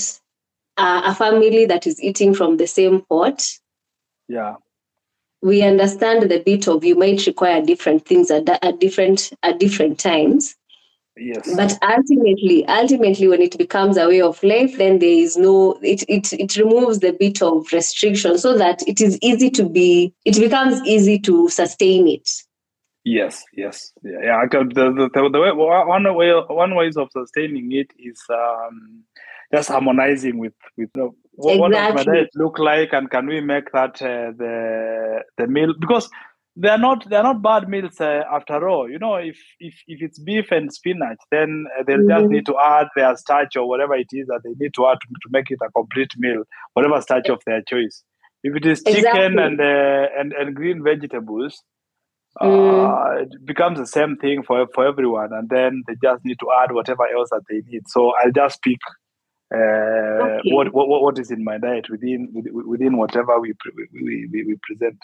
uh, 0.77 1.01
a 1.05 1.15
family 1.15 1.65
that 1.65 1.87
is 1.87 2.01
eating 2.03 2.33
from 2.33 2.57
the 2.57 2.67
same 2.67 3.01
pot. 3.09 3.47
Yeah. 4.27 4.55
We 5.41 5.61
understand 5.61 6.23
the 6.23 6.39
bit 6.39 6.67
of 6.67 6.83
you 6.83 6.95
might 6.95 7.25
require 7.25 7.61
different 7.61 8.05
things 8.05 8.31
at, 8.31 8.49
at 8.49 8.79
different 8.79 9.31
at 9.43 9.59
different 9.59 9.99
times. 9.99 10.55
Yes. 11.19 11.55
But 11.55 11.77
ultimately, 11.81 12.65
ultimately, 12.67 13.27
when 13.27 13.41
it 13.41 13.57
becomes 13.57 13.97
a 13.97 14.07
way 14.07 14.21
of 14.21 14.41
life, 14.43 14.77
then 14.77 14.99
there 14.99 15.09
is 15.09 15.37
no 15.37 15.77
it 15.81 16.03
it 16.07 16.33
it 16.33 16.55
removes 16.57 16.99
the 16.99 17.11
bit 17.11 17.41
of 17.41 17.71
restriction 17.71 18.37
so 18.37 18.57
that 18.57 18.87
it 18.87 19.01
is 19.01 19.17
easy 19.21 19.49
to 19.51 19.67
be 19.67 20.13
it 20.25 20.35
becomes 20.35 20.81
easy 20.85 21.19
to 21.19 21.49
sustain 21.49 22.07
it. 22.07 22.29
Yes, 23.03 23.45
yes, 23.53 23.93
yeah, 24.03 24.19
yeah. 24.21 24.45
The, 24.51 24.65
the, 24.65 25.09
the, 25.13 25.29
the 25.29 25.39
way, 25.39 25.51
one 25.53 26.13
way 26.13 26.33
one 26.33 26.75
ways 26.75 26.97
of 26.97 27.09
sustaining 27.11 27.71
it 27.71 27.87
is 27.97 28.21
um, 28.29 29.03
just 29.53 29.69
harmonizing 29.69 30.37
with 30.37 30.53
with 30.77 30.89
you 30.93 31.01
know, 31.01 31.15
what, 31.31 31.59
what 31.59 31.71
does 31.71 31.93
my 31.93 32.03
diet 32.03 32.29
look 32.35 32.59
like, 32.59 32.91
and 32.91 33.09
can 33.09 33.27
we 33.27 33.39
make 33.39 33.71
that 33.71 34.01
uh, 34.01 34.33
the 34.37 35.23
the 35.37 35.47
meal 35.47 35.73
because 35.79 36.09
they 36.59 36.69
are 36.69 36.77
not 36.77 37.07
they 37.09 37.15
are 37.15 37.23
not 37.23 37.41
bad 37.43 37.69
meals 37.69 38.01
uh, 38.01 38.23
after 38.33 38.67
all. 38.67 38.89
You 38.89 38.99
know, 38.99 39.15
if 39.15 39.37
if 39.59 39.75
if 39.87 40.01
it's 40.01 40.19
beef 40.19 40.51
and 40.51 40.73
spinach, 40.73 41.19
then 41.31 41.65
uh, 41.79 41.83
they'll 41.85 42.03
just 42.09 42.25
Mhm. 42.27 42.31
need 42.31 42.45
to 42.47 42.55
add 42.57 42.87
their 42.95 43.15
starch 43.17 43.55
or 43.55 43.67
whatever 43.69 43.95
it 43.95 44.07
is 44.11 44.27
that 44.27 44.41
they 44.43 44.53
need 44.59 44.73
to 44.75 44.87
add 44.87 44.99
to, 45.01 45.07
to 45.07 45.29
make 45.31 45.51
it 45.51 45.59
a 45.63 45.71
complete 45.71 46.11
meal, 46.17 46.43
whatever 46.73 47.01
starch 47.01 47.29
of 47.29 47.41
their 47.45 47.61
choice. 47.61 48.03
If 48.43 48.55
it 48.55 48.65
is 48.65 48.83
chicken 48.83 49.37
Exactly. 49.37 49.43
and 49.43 49.61
uh, 49.61 50.07
and 50.17 50.33
and 50.33 50.55
green 50.55 50.83
vegetables, 50.83 51.63
Mm. 52.43 52.47
uh, 52.47 53.21
it 53.23 53.45
becomes 53.45 53.79
the 53.79 53.87
same 53.87 54.17
thing 54.17 54.43
for 54.43 54.67
for 54.73 54.85
everyone, 54.87 55.33
and 55.33 55.49
then 55.49 55.83
they 55.87 55.95
just 56.03 56.25
need 56.25 56.39
to 56.39 56.47
add 56.63 56.71
whatever 56.71 57.07
else 57.07 57.29
that 57.31 57.43
they 57.49 57.61
need. 57.71 57.87
So 57.87 58.13
I'll 58.23 58.31
just 58.31 58.61
pick 58.63 58.79
uh, 59.53 60.39
Okay. 60.39 60.51
what, 60.53 60.73
what 60.73 60.89
what 60.89 61.19
is 61.19 61.31
in 61.31 61.43
my 61.43 61.57
diet 61.57 61.89
within 61.89 62.29
within 62.67 62.97
whatever 62.97 63.39
we 63.39 63.53
pre- 63.59 63.87
we, 63.93 64.27
we, 64.31 64.43
we 64.43 64.57
present. 64.63 64.97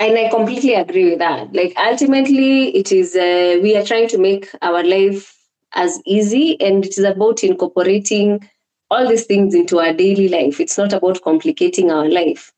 And 0.00 0.16
I 0.16 0.28
completely 0.28 0.74
agree 0.74 1.10
with 1.10 1.18
that. 1.18 1.52
Like 1.52 1.72
ultimately, 1.76 2.76
it 2.76 2.92
is 2.92 3.16
uh, 3.16 3.58
we 3.62 3.76
are 3.76 3.84
trying 3.84 4.08
to 4.08 4.18
make 4.18 4.48
our 4.62 4.84
life 4.84 5.34
as 5.74 6.00
easy, 6.06 6.60
and 6.60 6.84
it 6.84 6.96
is 6.96 7.04
about 7.04 7.42
incorporating 7.42 8.48
all 8.90 9.08
these 9.08 9.26
things 9.26 9.54
into 9.54 9.80
our 9.80 9.92
daily 9.92 10.28
life. 10.28 10.60
It's 10.60 10.78
not 10.78 10.92
about 10.92 11.22
complicating 11.22 11.90
our 11.90 12.08
life. 12.08 12.52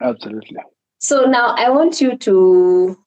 Absolutely. 0.00 0.58
So 0.98 1.24
now 1.24 1.54
I 1.56 1.70
want 1.70 2.00
you 2.00 2.16
to 2.18 2.98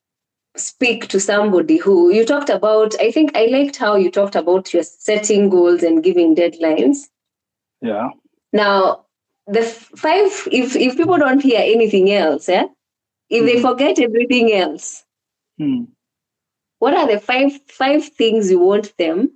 speak 0.56 1.08
to 1.10 1.20
somebody 1.20 1.78
who 1.78 2.12
you 2.12 2.26
talked 2.26 2.50
about. 2.50 3.00
I 3.00 3.12
think 3.12 3.36
I 3.36 3.46
liked 3.46 3.78
how 3.78 3.96
you 3.96 4.12
talked 4.12 4.36
about 4.36 4.74
your 4.74 4.84
setting 4.84 5.50
goals 5.50 5.84
and 5.84 6.04
giving 6.04 6.36
deadlines. 6.36 7.10
Yeah. 7.82 8.10
Now, 8.54 9.06
the 9.46 9.62
five, 9.62 10.48
if, 10.52 10.76
if 10.76 10.98
people 10.98 11.18
don't 11.18 11.42
hear 11.42 11.60
anything 11.60 12.12
else, 12.12 12.50
eh? 12.50 12.68
If 13.30 13.46
they 13.46 13.58
Mhm. 13.58 13.62
forget 13.62 14.00
everything 14.00 14.54
else, 14.54 15.04
Hmm. 15.60 15.86
what 16.80 16.94
are 16.96 17.08
the 17.08 17.20
five 17.20 17.60
five 17.68 18.06
things 18.06 18.52
you 18.52 18.60
want 18.60 18.96
them 18.98 19.32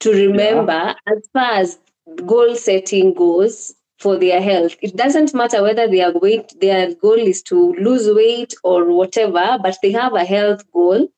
to 0.00 0.12
remember 0.12 0.94
as 1.06 1.28
far 1.32 1.52
as 1.54 1.78
goal 2.26 2.54
setting 2.56 3.14
goes 3.14 3.74
for 3.98 4.16
their 4.18 4.40
health 4.42 4.76
it 4.82 4.96
doesn't 4.96 5.34
matter 5.34 5.62
whether 5.62 5.88
their 5.88 6.12
weight 6.12 6.52
their 6.60 6.94
goal 6.96 7.14
is 7.14 7.42
to 7.42 7.72
lose 7.74 8.08
weight 8.14 8.54
or 8.64 8.92
whatever 8.92 9.58
but 9.62 9.76
they 9.82 9.92
have 9.92 10.14
a 10.14 10.24
health 10.24 10.70
goal 10.72 11.08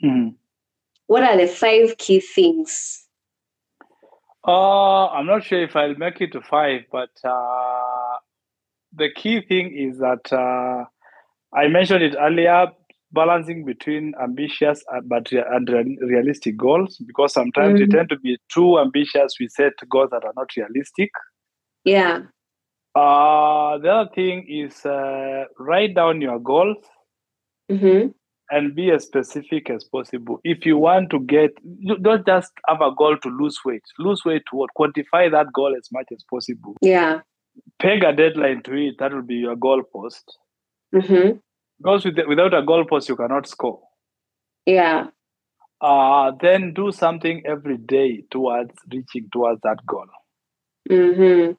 Hmm. 0.00 0.28
what 1.06 1.22
are 1.22 1.36
the 1.36 1.46
five 1.48 1.96
key 1.98 2.20
things 2.20 3.00
Uh, 4.46 5.06
I'm 5.08 5.26
not 5.26 5.44
sure 5.44 5.62
if 5.62 5.74
I'll 5.76 5.94
make 5.96 6.20
it 6.20 6.32
to 6.32 6.42
five, 6.42 6.82
but 6.92 7.10
uh, 7.24 8.13
the 8.96 9.10
key 9.14 9.40
thing 9.42 9.74
is 9.76 9.98
that 9.98 10.32
uh, 10.32 10.84
I 11.56 11.68
mentioned 11.68 12.02
it 12.02 12.16
earlier 12.18 12.66
balancing 13.12 13.64
between 13.64 14.12
ambitious 14.20 14.84
and- 14.90 15.08
but 15.08 15.30
and 15.32 15.68
realistic 16.02 16.56
goals 16.56 16.96
because 17.06 17.32
sometimes 17.32 17.78
we 17.80 17.86
Mhm. 17.86 17.90
tend 17.92 18.08
to 18.08 18.18
be 18.18 18.36
too 18.52 18.78
ambitious 18.78 19.36
we 19.38 19.48
set 19.48 19.72
goals 19.88 20.10
that 20.10 20.24
are 20.24 20.32
not 20.36 20.50
realistic. 20.56 21.10
Yeah. 21.84 22.22
Uh, 22.94 23.78
the 23.78 23.90
other 23.92 24.10
thing 24.14 24.46
is 24.48 24.84
uh, 24.86 25.44
write 25.58 25.94
down 25.94 26.20
your 26.20 26.38
goals 26.38 26.78
hmm 27.70 28.08
and 28.50 28.74
be 28.74 28.90
as 28.90 29.04
specific 29.04 29.70
as 29.70 29.84
possible. 29.84 30.38
If 30.44 30.66
you 30.66 30.76
want 30.76 31.08
to 31.10 31.18
get 31.20 31.52
you 31.64 31.96
don't 31.96 32.26
just 32.26 32.52
have 32.68 32.80
a 32.82 32.90
goal 32.94 33.16
to 33.16 33.28
lose 33.30 33.58
weight. 33.64 33.82
Lose 33.98 34.22
weight 34.24 34.42
to 34.50 34.56
what 34.56 34.70
quantify 34.78 35.30
that 35.30 35.52
goal 35.52 35.74
as 35.76 35.88
much 35.92 36.06
as 36.12 36.22
possible. 36.30 36.74
Yeah 36.82 37.20
peg 37.78 38.04
a 38.04 38.12
deadline 38.12 38.62
to 38.62 38.72
it 38.74 38.94
that 38.98 39.12
will 39.12 39.22
be 39.22 39.34
your 39.34 39.56
goal 39.56 39.82
post 39.92 40.38
hmm 40.92 41.30
because 41.78 42.04
with, 42.04 42.18
without 42.28 42.54
a 42.54 42.62
goal 42.62 42.84
post 42.84 43.08
you 43.08 43.16
cannot 43.16 43.46
score 43.48 43.80
yeah 44.66 45.06
uh, 45.84 46.32
then 46.40 46.72
do 46.72 46.90
something 46.90 47.42
every 47.44 47.76
day 47.76 48.24
towards 48.30 48.72
reaching 48.90 49.28
towards 49.32 49.60
that 49.62 49.84
goal. 49.86 50.06
Mm-hmm. 50.90 51.52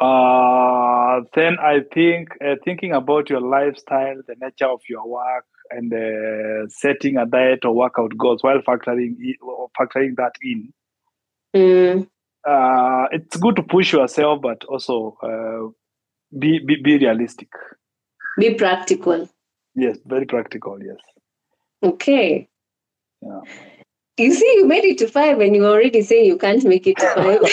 Uh, 0.00 1.20
then 1.34 1.58
I 1.58 1.80
think 1.92 2.30
uh, 2.42 2.54
thinking 2.64 2.92
about 2.92 3.28
your 3.28 3.40
lifestyle, 3.42 4.16
the 4.26 4.36
nature 4.40 4.66
of 4.66 4.80
your 4.88 5.06
work, 5.06 5.44
and 5.70 5.92
uh, 5.92 6.68
setting 6.68 7.18
a 7.18 7.26
diet 7.26 7.64
or 7.64 7.74
workout 7.74 8.16
goals 8.16 8.42
while 8.42 8.60
factoring 8.60 9.16
factoring 9.78 10.16
that 10.16 10.32
in. 10.42 10.72
mm. 11.54 12.08
Uh, 12.48 13.06
it's 13.12 13.36
good 13.36 13.56
to 13.56 13.62
push 13.62 13.92
yourself, 13.92 14.40
but 14.42 14.64
also 14.64 15.16
uh, 15.22 15.68
be, 16.38 16.58
be 16.66 16.76
be 16.82 16.98
realistic. 16.98 17.48
be 18.38 18.54
practical 18.54 19.28
Yes, 19.74 19.98
very 20.06 20.26
practical. 20.26 20.78
Yes. 20.82 20.96
okay 21.82 22.48
Yeah. 23.22 23.40
you 24.18 24.34
see 24.34 24.52
you 24.58 24.66
made 24.66 24.84
it 24.84 24.98
to 24.98 25.08
five 25.08 25.40
and 25.40 25.54
you 25.56 25.66
already 25.66 26.02
say 26.02 26.24
you 26.26 26.36
can't 26.38 26.64
make 26.64 26.86
it 26.86 26.98
to 26.98 27.06
five 27.14 27.40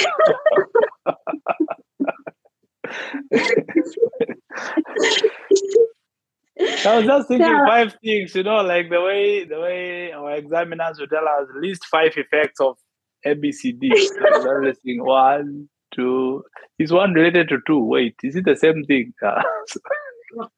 I 6.86 6.98
was 6.98 7.06
just 7.06 7.28
thinking 7.28 7.48
Yeah. 7.48 7.66
five 7.68 7.96
things, 8.04 8.36
you 8.36 8.44
know, 8.44 8.62
like 8.62 8.90
the 8.90 9.02
way 9.02 9.46
the 9.46 9.60
way 9.60 10.12
our 10.12 10.36
examiners 10.36 11.00
would 11.00 11.10
tell 11.10 11.28
us 11.28 11.48
list 11.56 11.86
five 11.86 12.14
effects 12.18 12.60
of 12.60 12.78
ABCD. 13.26 13.92
So 13.94 14.20
I 14.20 14.38
was 14.38 14.64
listing 14.64 15.04
one, 15.04 15.70
two. 15.94 16.44
Is 16.80 16.92
one 16.92 17.14
related 17.14 17.50
to 17.50 17.60
two? 17.66 17.80
Wait, 17.80 18.16
is 18.24 18.36
it 18.36 18.46
the 18.46 18.56
same 18.56 18.84
thing? 18.86 19.14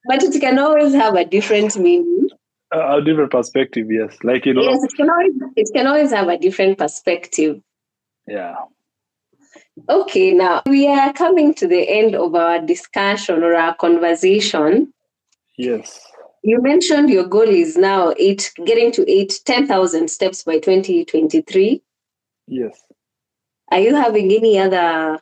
But 0.04 0.22
it 0.24 0.38
can 0.40 0.58
always 0.58 0.92
have 0.94 1.14
a 1.14 1.24
different 1.24 1.76
meaning 1.78 2.28
a, 2.72 2.96
a 2.96 3.02
different 3.02 3.30
perspective. 3.30 3.86
Yes, 3.90 4.16
like 4.22 4.46
you 4.46 4.54
know. 4.54 4.62
Yes, 4.62 4.82
it 4.84 4.96
can 4.96 5.10
always 5.10 5.32
it 5.56 5.70
can 5.74 5.86
always 5.86 6.10
have 6.12 6.28
a 6.28 6.38
different 6.38 6.78
perspective. 6.78 7.60
Yeah. 8.26 8.56
Okay, 9.88 10.32
now 10.32 10.62
we 10.66 10.86
are 10.86 11.12
coming 11.12 11.54
to 11.54 11.66
the 11.66 11.88
end 11.88 12.14
of 12.14 12.34
our 12.34 12.60
discussion 12.60 13.42
or 13.42 13.54
our 13.54 13.74
conversation. 13.74 14.92
Yes. 15.56 16.00
You 16.42 16.62
mentioned 16.62 17.10
your 17.10 17.26
goal 17.26 17.48
is 17.48 17.76
now 17.76 18.14
eight, 18.18 18.50
getting 18.64 18.92
to 18.92 19.10
eight, 19.10 19.40
10,000 19.44 20.08
steps 20.08 20.42
by 20.42 20.54
2023. 20.54 21.82
Yes. 22.50 22.82
Are 23.70 23.78
you 23.78 23.94
having 23.94 24.30
any 24.32 24.58
other 24.58 25.20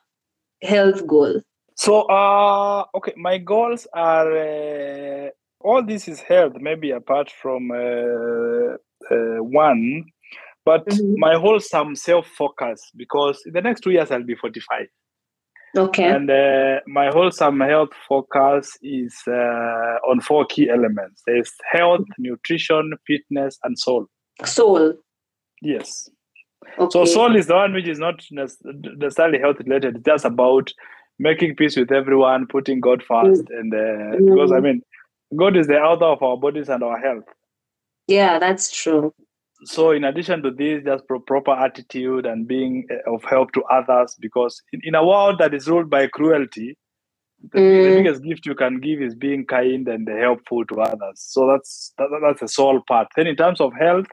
health 0.63 1.07
goal? 1.07 1.43
So, 1.75 2.01
uh, 2.09 2.85
okay, 2.97 3.13
my 3.17 3.37
goals 3.39 3.87
are 3.93 4.33
uh, 4.33 5.29
all 5.61 5.85
this 5.85 6.09
is 6.09 6.21
health, 6.21 6.55
maybe 6.59 6.91
apart 6.91 7.31
from 7.31 7.71
uh, 7.71 8.77
uh, 9.15 9.43
one, 9.43 10.05
but 10.65 10.87
Mhm. 10.87 11.15
my 11.19 11.35
wholesome 11.37 11.95
self 11.97 12.27
focus 12.27 12.81
because 12.97 13.37
in 13.47 13.53
the 13.53 13.61
next 13.61 13.83
two 13.83 13.91
years 13.91 14.11
I'll 14.11 14.25
be 14.25 14.35
45. 14.35 14.87
Okay. 15.77 16.05
And 16.05 16.31
uh, 16.31 16.81
my 16.87 17.09
wholesome 17.11 17.61
health 17.61 17.91
focus 18.09 18.77
is 18.83 19.15
uh, 19.29 19.97
on 20.11 20.21
four 20.23 20.47
key 20.47 20.71
elements 20.71 21.23
there's 21.27 21.53
health, 21.71 22.07
nutrition, 22.17 22.95
fitness, 23.07 23.59
and 23.65 23.79
soul. 23.79 24.07
Soul. 24.45 24.95
Yes. 25.61 26.09
Okay. 26.79 26.91
So 26.93 27.05
soul 27.05 27.37
is 27.37 27.47
the 27.47 27.55
one 27.55 27.73
which 27.75 27.89
is 27.89 27.99
not 27.99 28.25
necessarily 28.31 29.39
health 29.39 29.59
related. 29.61 29.97
It's 29.97 30.05
just 30.05 30.25
about 30.25 30.73
making 31.19 31.57
peace 31.57 31.77
with 31.77 31.93
everyone, 31.93 32.47
putting 32.47 32.81
God 32.81 33.03
first, 33.03 33.45
and 33.51 33.75
uh, 33.75 34.17
because 34.27 34.53
I 34.53 34.59
Mm. 34.61 34.63
mean, 34.65 34.83
God 35.37 35.57
is 35.57 35.67
the 35.69 35.79
author 35.79 36.07
of 36.07 36.23
our 36.23 36.37
bodies 36.37 36.69
and 36.69 36.83
our 36.83 36.99
health. 36.99 37.25
yeah, 38.09 38.39
that's 38.39 38.71
true. 38.73 39.15
So 39.65 39.91
in 39.93 40.05
addition 40.05 40.43
to 40.45 40.51
this, 40.53 40.85
just 40.85 41.07
pro- 41.09 41.21
proper 41.21 41.53
attitude 41.53 42.27
and 42.27 42.47
being 42.49 42.87
uh, 42.91 43.15
of 43.15 43.25
help 43.25 43.53
to 43.53 43.63
others, 43.65 44.17
because 44.21 44.63
in, 44.73 44.81
in 44.85 44.95
a 44.95 45.07
world 45.07 45.39
that 45.41 45.55
is 45.55 45.69
ruled 45.69 45.91
by 45.91 46.07
cruelty, 46.09 46.77
the, 47.53 47.61
the 47.83 47.91
Mm. 47.91 47.97
biggest 47.97 48.23
gift 48.25 48.47
you 48.47 48.55
can 48.55 48.81
give 48.81 49.03
is 49.03 49.15
being 49.15 49.47
kind 49.47 49.89
and 49.89 50.09
helpful 50.09 50.65
to 50.67 50.81
others. 50.81 51.17
So 51.21 51.49
that's 51.49 51.93
that, 51.99 52.09
that's 52.23 52.41
the 52.41 52.49
soul 52.49 52.83
part. 52.89 53.09
Then 53.17 53.27
in 53.27 53.37
terms 53.37 53.61
of 53.61 53.73
health, 53.75 54.07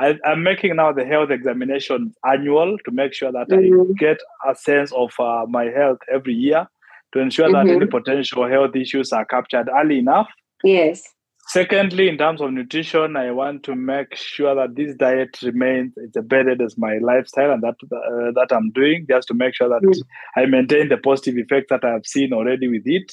I, 0.00 0.18
I'm 0.24 0.42
making 0.42 0.76
now 0.76 0.92
the 0.92 1.04
health 1.04 1.30
examination 1.30 2.14
annual 2.26 2.76
to 2.84 2.90
make 2.90 3.12
sure 3.14 3.32
that 3.32 3.46
I 3.52 3.56
Mhm. 3.56 3.96
get 3.98 4.18
a 4.48 4.54
sense 4.54 4.92
of 4.92 5.12
uh, 5.18 5.46
my 5.48 5.64
health 5.66 5.98
every 6.12 6.34
year 6.34 6.66
to 7.12 7.20
ensure 7.20 7.50
that 7.52 7.66
Mhm. 7.66 7.76
any 7.76 7.86
potential 7.86 8.48
health 8.48 8.74
issues 8.74 9.12
are 9.12 9.24
captured 9.24 9.68
early 9.68 9.98
enough. 9.98 10.28
Yes. 10.64 11.02
Secondly, 11.48 12.08
in 12.08 12.16
terms 12.16 12.40
of 12.40 12.52
nutrition, 12.52 13.16
I 13.16 13.32
want 13.32 13.64
to 13.64 13.74
make 13.74 14.14
sure 14.14 14.54
that 14.54 14.76
this 14.76 14.94
diet 14.94 15.42
remains 15.42 15.92
it's 15.96 16.16
embedded 16.16 16.62
as 16.62 16.78
my 16.78 16.98
lifestyle 16.98 17.50
and 17.52 17.62
that 17.62 17.74
uh, 17.92 18.30
that 18.32 18.48
I'm 18.52 18.70
doing 18.70 19.06
just 19.08 19.26
to 19.28 19.34
make 19.34 19.54
sure 19.54 19.68
that 19.68 19.82
Mm. 19.82 20.02
I 20.36 20.46
maintain 20.46 20.88
the 20.88 20.96
positive 20.98 21.36
effects 21.36 21.66
that 21.70 21.84
I 21.84 21.90
have 21.90 22.06
seen 22.06 22.32
already 22.32 22.68
with 22.68 22.86
it. 22.86 23.12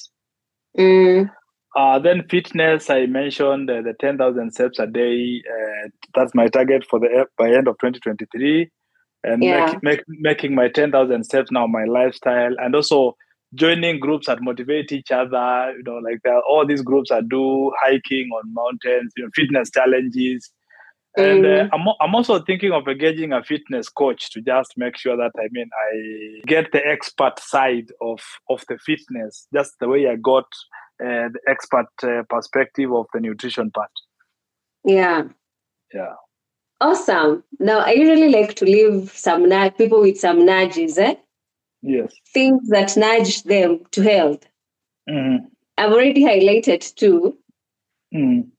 Mm. 0.78 1.32
Uh, 1.75 1.99
then 1.99 2.27
fitness, 2.29 2.89
I 2.89 3.05
mentioned 3.05 3.69
uh, 3.69 3.82
the 3.82 3.93
10,000 3.99 4.51
steps 4.51 4.79
a 4.79 4.88
day. 4.88 5.43
Uh, 5.47 5.89
that's 6.15 6.34
my 6.34 6.47
target 6.47 6.86
for 6.89 6.99
the 6.99 7.27
by 7.38 7.49
end 7.49 7.67
of 7.67 7.77
2023, 7.77 8.69
and 9.23 9.43
Yeah. 9.43 9.75
make, 9.82 9.84
make, 9.84 10.01
making 10.08 10.55
my 10.55 10.67
10,000 10.69 11.23
steps 11.23 11.51
now 11.51 11.67
my 11.67 11.86
lifestyle, 11.86 12.55
and 12.60 12.75
also 12.75 13.15
joining 13.53 13.99
groups 13.99 14.27
that 14.27 14.41
motivate 14.41 14.91
each 14.91 15.12
other. 15.12 15.73
You 15.77 15.84
know, 15.84 15.97
like 15.97 16.21
there 16.23 16.36
are 16.36 16.43
all 16.43 16.65
these 16.65 16.82
groups 16.82 17.10
that 17.12 17.29
do 17.29 17.71
hiking 17.82 18.29
on 18.36 18.53
mountains, 18.53 19.13
you 19.15 19.23
know, 19.25 19.29
fitness 19.36 19.69
challenges. 19.71 20.51
And 21.17 21.45
uh, 21.45 21.65
Mm. 21.65 21.69
I'm, 21.73 21.88
I'm 22.01 22.15
also 22.15 22.39
thinking 22.39 22.71
of 22.71 22.88
engaging 22.88 23.34
a 23.34 23.43
fitness 23.43 23.89
coach 23.89 24.32
to 24.32 24.41
just 24.41 24.73
make 24.77 24.97
sure 24.97 25.17
that 25.17 25.32
I 25.38 25.47
mean 25.51 25.69
I 25.91 26.41
get 26.47 26.71
the 26.71 26.86
expert 26.86 27.39
side 27.39 27.91
of 28.01 28.21
of 28.49 28.63
the 28.69 28.77
fitness, 28.77 29.47
just 29.53 29.73
the 29.79 29.89
way 29.89 30.08
I 30.08 30.15
got 30.15 30.45
uh, 31.03 31.29
the 31.33 31.39
expert 31.47 31.88
uh, 32.03 32.23
perspective 32.29 32.91
of 32.93 33.05
the 33.13 33.19
nutrition 33.19 33.71
part. 33.71 33.91
Yeah. 34.83 35.23
Yeah. 35.93 36.13
Awesome. 36.81 37.43
Now, 37.59 37.79
I 37.79 37.91
usually 37.91 38.29
like 38.29 38.55
to 38.55 38.65
leave 38.65 39.12
some 39.12 39.49
nudge, 39.49 39.75
people 39.77 40.01
with 40.01 40.17
some 40.17 40.45
nudges, 40.45 40.97
eh? 40.97 41.15
Yes. 41.81 42.13
things 42.33 42.67
that 42.69 42.95
nudge 42.97 43.43
them 43.43 43.85
to 43.91 44.01
health. 44.01 44.45
Mhm. 45.09 45.39
I've 45.77 45.91
already 45.93 46.23
highlighted 46.23 46.93
two. 46.95 47.38
Mhm. 48.13 48.49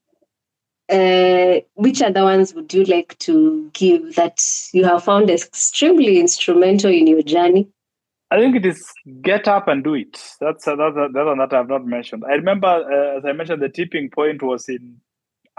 Uh, 0.89 1.61
which 1.75 2.03
other 2.03 2.25
ones 2.25 2.55
would 2.55 2.73
you 2.75 2.85
like 2.85 3.17
to 3.19 3.71
give 3.75 4.17
that 4.17 4.43
you 4.73 4.85
have 4.85 5.05
found 5.05 5.31
extremely 5.31 6.19
instrumental 6.19 6.91
in 6.91 7.07
your 7.07 7.23
journey? 7.23 7.69
I 8.31 8.39
think 8.39 8.57
it 8.57 8.65
is 8.67 8.85
get 9.23 9.49
up 9.49 9.67
and 9.69 9.83
do 9.83 9.95
it. 9.95 10.21
That's 10.41 10.67
another 10.67 11.09
that 11.13 11.25
one 11.25 11.39
that 11.39 11.53
I've 11.53 11.69
not 11.69 11.85
mentioned. 11.85 12.23
I 12.29 12.35
remember, 12.35 12.67
uh, 12.69 13.19
as 13.19 13.25
I 13.25 13.33
mentioned, 13.33 13.61
the 13.63 13.69
tipping 13.69 14.09
point 14.11 14.43
was 14.43 14.69
in 14.69 15.01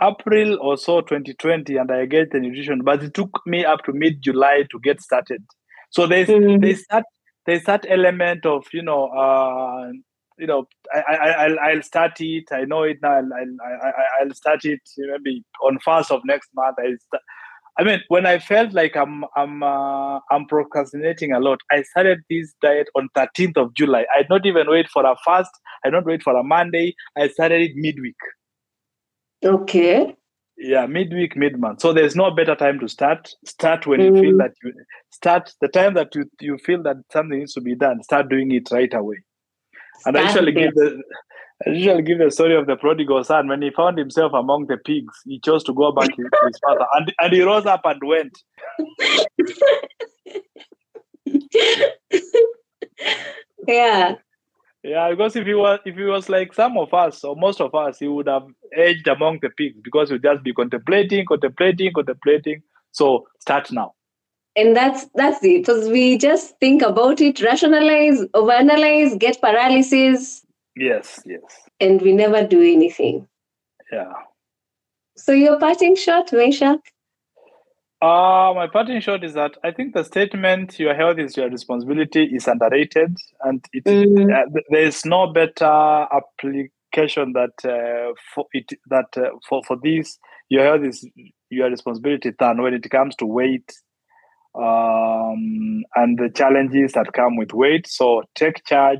April 0.01 0.59
or 0.61 0.77
so, 0.77 1.01
2020, 1.01 1.77
and 1.77 1.91
I 1.91 2.05
get 2.05 2.31
the 2.31 2.39
nutrition, 2.39 2.81
but 2.83 3.03
it 3.03 3.13
took 3.13 3.41
me 3.45 3.65
up 3.65 3.83
to 3.85 3.93
mid 3.93 4.21
July 4.23 4.63
to 4.71 4.79
get 4.83 5.01
started. 5.01 5.43
So 5.91 6.07
there's 6.07 6.29
Mhm. 6.29 6.61
there's 6.61 6.85
that 6.91 7.05
there's 7.45 7.63
that 7.65 7.85
element 7.89 8.45
of 8.45 8.65
you 8.73 8.83
know 8.83 9.07
uh, 9.09 9.91
you 10.39 10.47
know 10.47 10.67
I, 10.93 10.99
I 11.15 11.29
I'll, 11.45 11.59
I'll 11.59 11.83
start 11.83 12.21
it. 12.21 12.45
I 12.51 12.65
know 12.65 12.83
it 12.83 12.97
now. 13.01 13.13
I'll, 13.17 13.29
I'll, 13.33 13.57
I- 13.81 14.23
I'll 14.23 14.33
start 14.33 14.65
it 14.65 14.81
maybe 14.97 15.43
on 15.63 15.79
first 15.79 16.11
of 16.11 16.21
next 16.25 16.49
month. 16.55 16.77
I 16.79 16.95
I 17.79 17.83
mean, 17.83 18.01
when 18.09 18.25
I 18.25 18.37
felt 18.39 18.73
like 18.73 18.95
I'm 18.95 19.23
I'm 19.35 19.63
uh, 19.63 20.19
I'm 20.29 20.45
procrastinating 20.47 21.31
a 21.31 21.39
lot, 21.39 21.59
I 21.71 21.83
started 21.83 22.19
this 22.29 22.53
diet 22.61 22.87
on 22.95 23.09
13th 23.15 23.57
of 23.57 23.73
July. 23.73 24.05
I 24.15 24.23
did 24.23 24.29
not 24.29 24.45
even 24.45 24.69
wait 24.69 24.89
for 24.89 25.05
a 25.05 25.15
fast. 25.25 25.51
I 25.85 25.89
don't 25.89 26.05
wait 26.05 26.21
for 26.21 26.35
a 26.35 26.43
Monday. 26.43 26.95
I 27.17 27.29
started 27.29 27.61
it 27.61 27.71
midweek. 27.75 28.17
Okay. 29.43 30.15
Yeah, 30.57 30.85
midweek, 30.85 31.35
mid 31.35 31.59
month. 31.59 31.81
So 31.81 31.91
there's 31.93 32.15
no 32.15 32.29
better 32.29 32.55
time 32.55 32.79
to 32.81 32.87
start. 32.87 33.33
Start 33.45 33.87
when 33.87 34.01
you 34.01 34.11
feel 34.21 34.33
Mhm. 34.33 34.37
that 34.39 34.51
you 34.63 34.73
start 35.11 35.53
the 35.61 35.67
time 35.67 35.95
that 35.95 36.13
you 36.13 36.25
you 36.39 36.57
feel 36.59 36.83
that 36.83 36.97
something 37.11 37.39
needs 37.39 37.53
to 37.53 37.61
be 37.61 37.75
done. 37.75 38.03
Start 38.03 38.29
doing 38.29 38.51
it 38.51 38.69
right 38.71 38.93
away. 38.93 39.23
And 40.05 40.17
I 40.17 40.23
usually 40.23 40.51
give 40.51 40.75
the 40.75 41.01
I 41.65 41.71
usually 41.71 42.01
give 42.01 42.17
the 42.17 42.31
story 42.31 42.55
of 42.55 42.65
the 42.65 42.75
prodigal 42.75 43.23
son 43.23 43.47
when 43.47 43.61
he 43.61 43.69
found 43.69 43.97
himself 43.97 44.33
among 44.33 44.67
the 44.67 44.77
pigs. 44.77 45.13
He 45.25 45.39
chose 45.39 45.63
to 45.65 45.73
go 45.73 45.91
back 45.91 46.09
to 46.15 46.21
his 46.21 46.59
father, 46.65 46.85
and 46.93 47.13
and 47.19 47.33
he 47.33 47.41
rose 47.41 47.65
up 47.65 47.81
and 47.85 48.01
went. 48.03 48.37
yeah. 53.67 54.15
Yeah, 54.83 55.11
because 55.11 55.35
if 55.35 55.45
he 55.45 55.53
was 55.53 55.79
if 55.85 55.95
he 55.95 56.03
was 56.03 56.29
like 56.29 56.53
some 56.53 56.77
of 56.77 56.93
us 56.93 57.23
or 57.23 57.35
most 57.35 57.61
of 57.61 57.75
us, 57.75 57.99
he 57.99 58.07
would 58.07 58.27
have 58.27 58.47
edged 58.75 59.07
among 59.07 59.39
the 59.41 59.49
pigs 59.49 59.79
because 59.83 60.09
he'd 60.09 60.23
just 60.23 60.43
be 60.43 60.53
contemplating, 60.53 61.25
contemplating, 61.27 61.93
contemplating. 61.93 62.63
So 62.91 63.27
start 63.39 63.71
now. 63.71 63.93
And 64.55 64.75
that's 64.75 65.05
that's 65.15 65.43
it. 65.43 65.65
Because 65.65 65.87
we 65.87 66.17
just 66.17 66.59
think 66.59 66.81
about 66.81 67.21
it, 67.21 67.41
rationalize, 67.41 68.21
overanalyze, 68.33 69.17
get 69.17 69.39
paralysis, 69.39 70.45
Yes, 70.75 71.21
yes. 71.25 71.41
and 71.79 72.01
we 72.01 72.13
never 72.13 72.45
do 72.45 72.61
anything. 72.61 73.27
Yeah. 73.91 74.13
So 75.17 75.33
your 75.33 75.59
parting 75.59 75.95
shot, 75.95 76.27
Mesha? 76.27 76.79
Uh, 78.01 78.53
my 78.55 78.67
parting 78.71 78.99
shot 78.99 79.23
is 79.23 79.33
that 79.35 79.57
I 79.63 79.71
think 79.71 79.93
the 79.93 80.03
statement 80.03 80.79
"your 80.79 80.95
health 80.95 81.19
is 81.19 81.37
your 81.37 81.49
responsibility" 81.49 82.23
is 82.23 82.47
underrated, 82.47 83.17
and 83.41 83.63
it, 83.73 83.83
mm. 83.83 84.33
uh, 84.33 84.59
there 84.69 84.83
is 84.83 85.05
no 85.05 85.27
better 85.27 86.07
application 86.11 87.33
that 87.33 87.63
uh, 87.63 88.13
for 88.33 88.45
it 88.53 88.71
that 88.89 89.15
uh, 89.17 89.29
for 89.47 89.61
for 89.67 89.77
this 89.83 90.17
your 90.49 90.63
health 90.63 90.83
is 90.83 91.07
your 91.49 91.69
responsibility 91.69 92.31
than 92.39 92.61
when 92.61 92.73
it 92.73 92.89
comes 92.89 93.15
to 93.17 93.25
weight 93.25 93.71
um, 94.55 95.83
and 95.95 96.17
the 96.19 96.29
challenges 96.33 96.93
that 96.93 97.13
come 97.13 97.37
with 97.37 97.53
weight. 97.53 97.87
So 97.87 98.23
take 98.35 98.63
charge, 98.65 98.99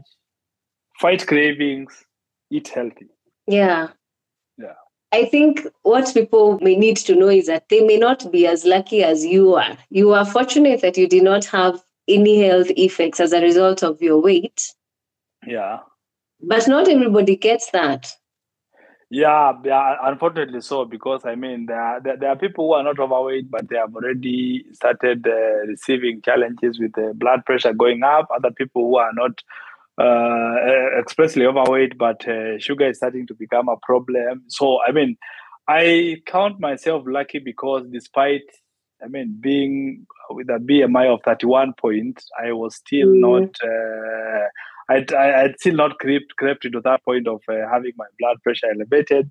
fight 1.00 1.26
cravings, 1.28 2.06
eat 2.50 2.68
healthy. 2.70 3.08
Yeah. 3.48 3.90
Yeah. 4.58 4.74
I 5.12 5.26
think 5.26 5.68
what 5.84 6.14
people 6.14 6.58
may 6.62 6.76
need 6.76 6.98
to 6.98 7.16
know 7.16 7.28
is 7.28 7.48
that 7.48 7.68
they 7.70 7.82
may 7.82 7.98
not 7.98 8.32
be 8.32 8.48
as 8.48 8.64
lucky 8.64 9.04
as 9.04 9.26
you 9.26 9.56
are. 9.56 9.78
You 9.90 10.14
are 10.14 10.26
fortunate 10.26 10.82
that 10.82 10.98
you 10.98 11.08
did 11.08 11.24
not 11.24 11.44
have 11.46 11.82
any 12.08 12.42
health 12.46 12.68
effects 12.78 13.20
as 13.20 13.34
a 13.34 13.42
result 13.42 13.84
of 13.84 14.02
your 14.02 14.22
weight, 14.22 14.72
Yeah. 15.46 15.80
but 16.42 16.68
not 16.68 16.88
everybody 16.88 17.36
gets 17.36 17.72
that. 17.72 18.12
Yeah, 19.14 19.52
yeah, 19.66 19.98
unfortunately 20.04 20.62
so, 20.62 20.86
because 20.86 21.26
I 21.26 21.36
mean, 21.36 21.66
there 21.66 21.82
are, 21.82 22.00
there, 22.02 22.16
there 22.16 22.30
are 22.30 22.38
people 22.38 22.68
who 22.68 22.74
are 22.76 22.84
not 22.84 22.98
overweight, 22.98 23.52
but 23.52 23.68
they 23.68 23.76
have 23.76 23.94
already 23.94 24.64
started 24.72 25.28
uh, 25.28 25.68
receiving 25.68 26.22
challenges 26.22 26.80
with 26.80 26.94
the 26.94 27.12
blood 27.14 27.46
pressure 27.46 27.74
going 27.74 28.04
up. 28.04 28.30
Other 28.34 28.52
people 28.52 28.84
who 28.84 28.96
are 28.98 29.12
not 29.14 29.32
uh, 29.98 30.98
expressly 30.98 31.46
overweight, 31.46 31.98
but 31.98 32.26
uh, 32.26 32.58
sugar 32.58 32.88
is 32.88 32.98
starting 32.98 33.28
to 33.28 33.34
become 33.34 33.68
a 33.68 33.76
problem. 33.84 34.44
So, 34.48 34.80
I 34.88 34.94
mean, 34.94 35.18
I 35.68 36.22
count 36.26 36.62
myself 36.62 37.04
lucky 37.06 37.40
because 37.40 37.86
despite, 37.92 38.44
I 39.04 39.10
mean, 39.10 39.38
being 39.42 40.08
with 40.30 40.50
a 40.50 40.60
BMI 40.60 41.14
of 41.14 41.20
31 41.26 41.74
points, 41.74 42.30
I 42.42 42.54
was 42.54 42.76
still 42.76 43.10
Mm. 43.10 43.20
not, 43.20 43.50
uh, 43.62 44.48
I'd, 44.92 45.14
I- 45.14 45.44
I'd 45.44 45.60
still 45.60 45.76
not 45.76 46.00
crept, 46.00 46.36
crept 46.38 46.66
into 46.66 46.82
that 46.82 47.04
point 47.04 47.28
of 47.28 47.42
uh, 47.50 47.56
having 47.72 47.94
my 47.98 48.06
blood 48.20 48.38
pressure 48.44 48.68
elevated. 48.76 49.30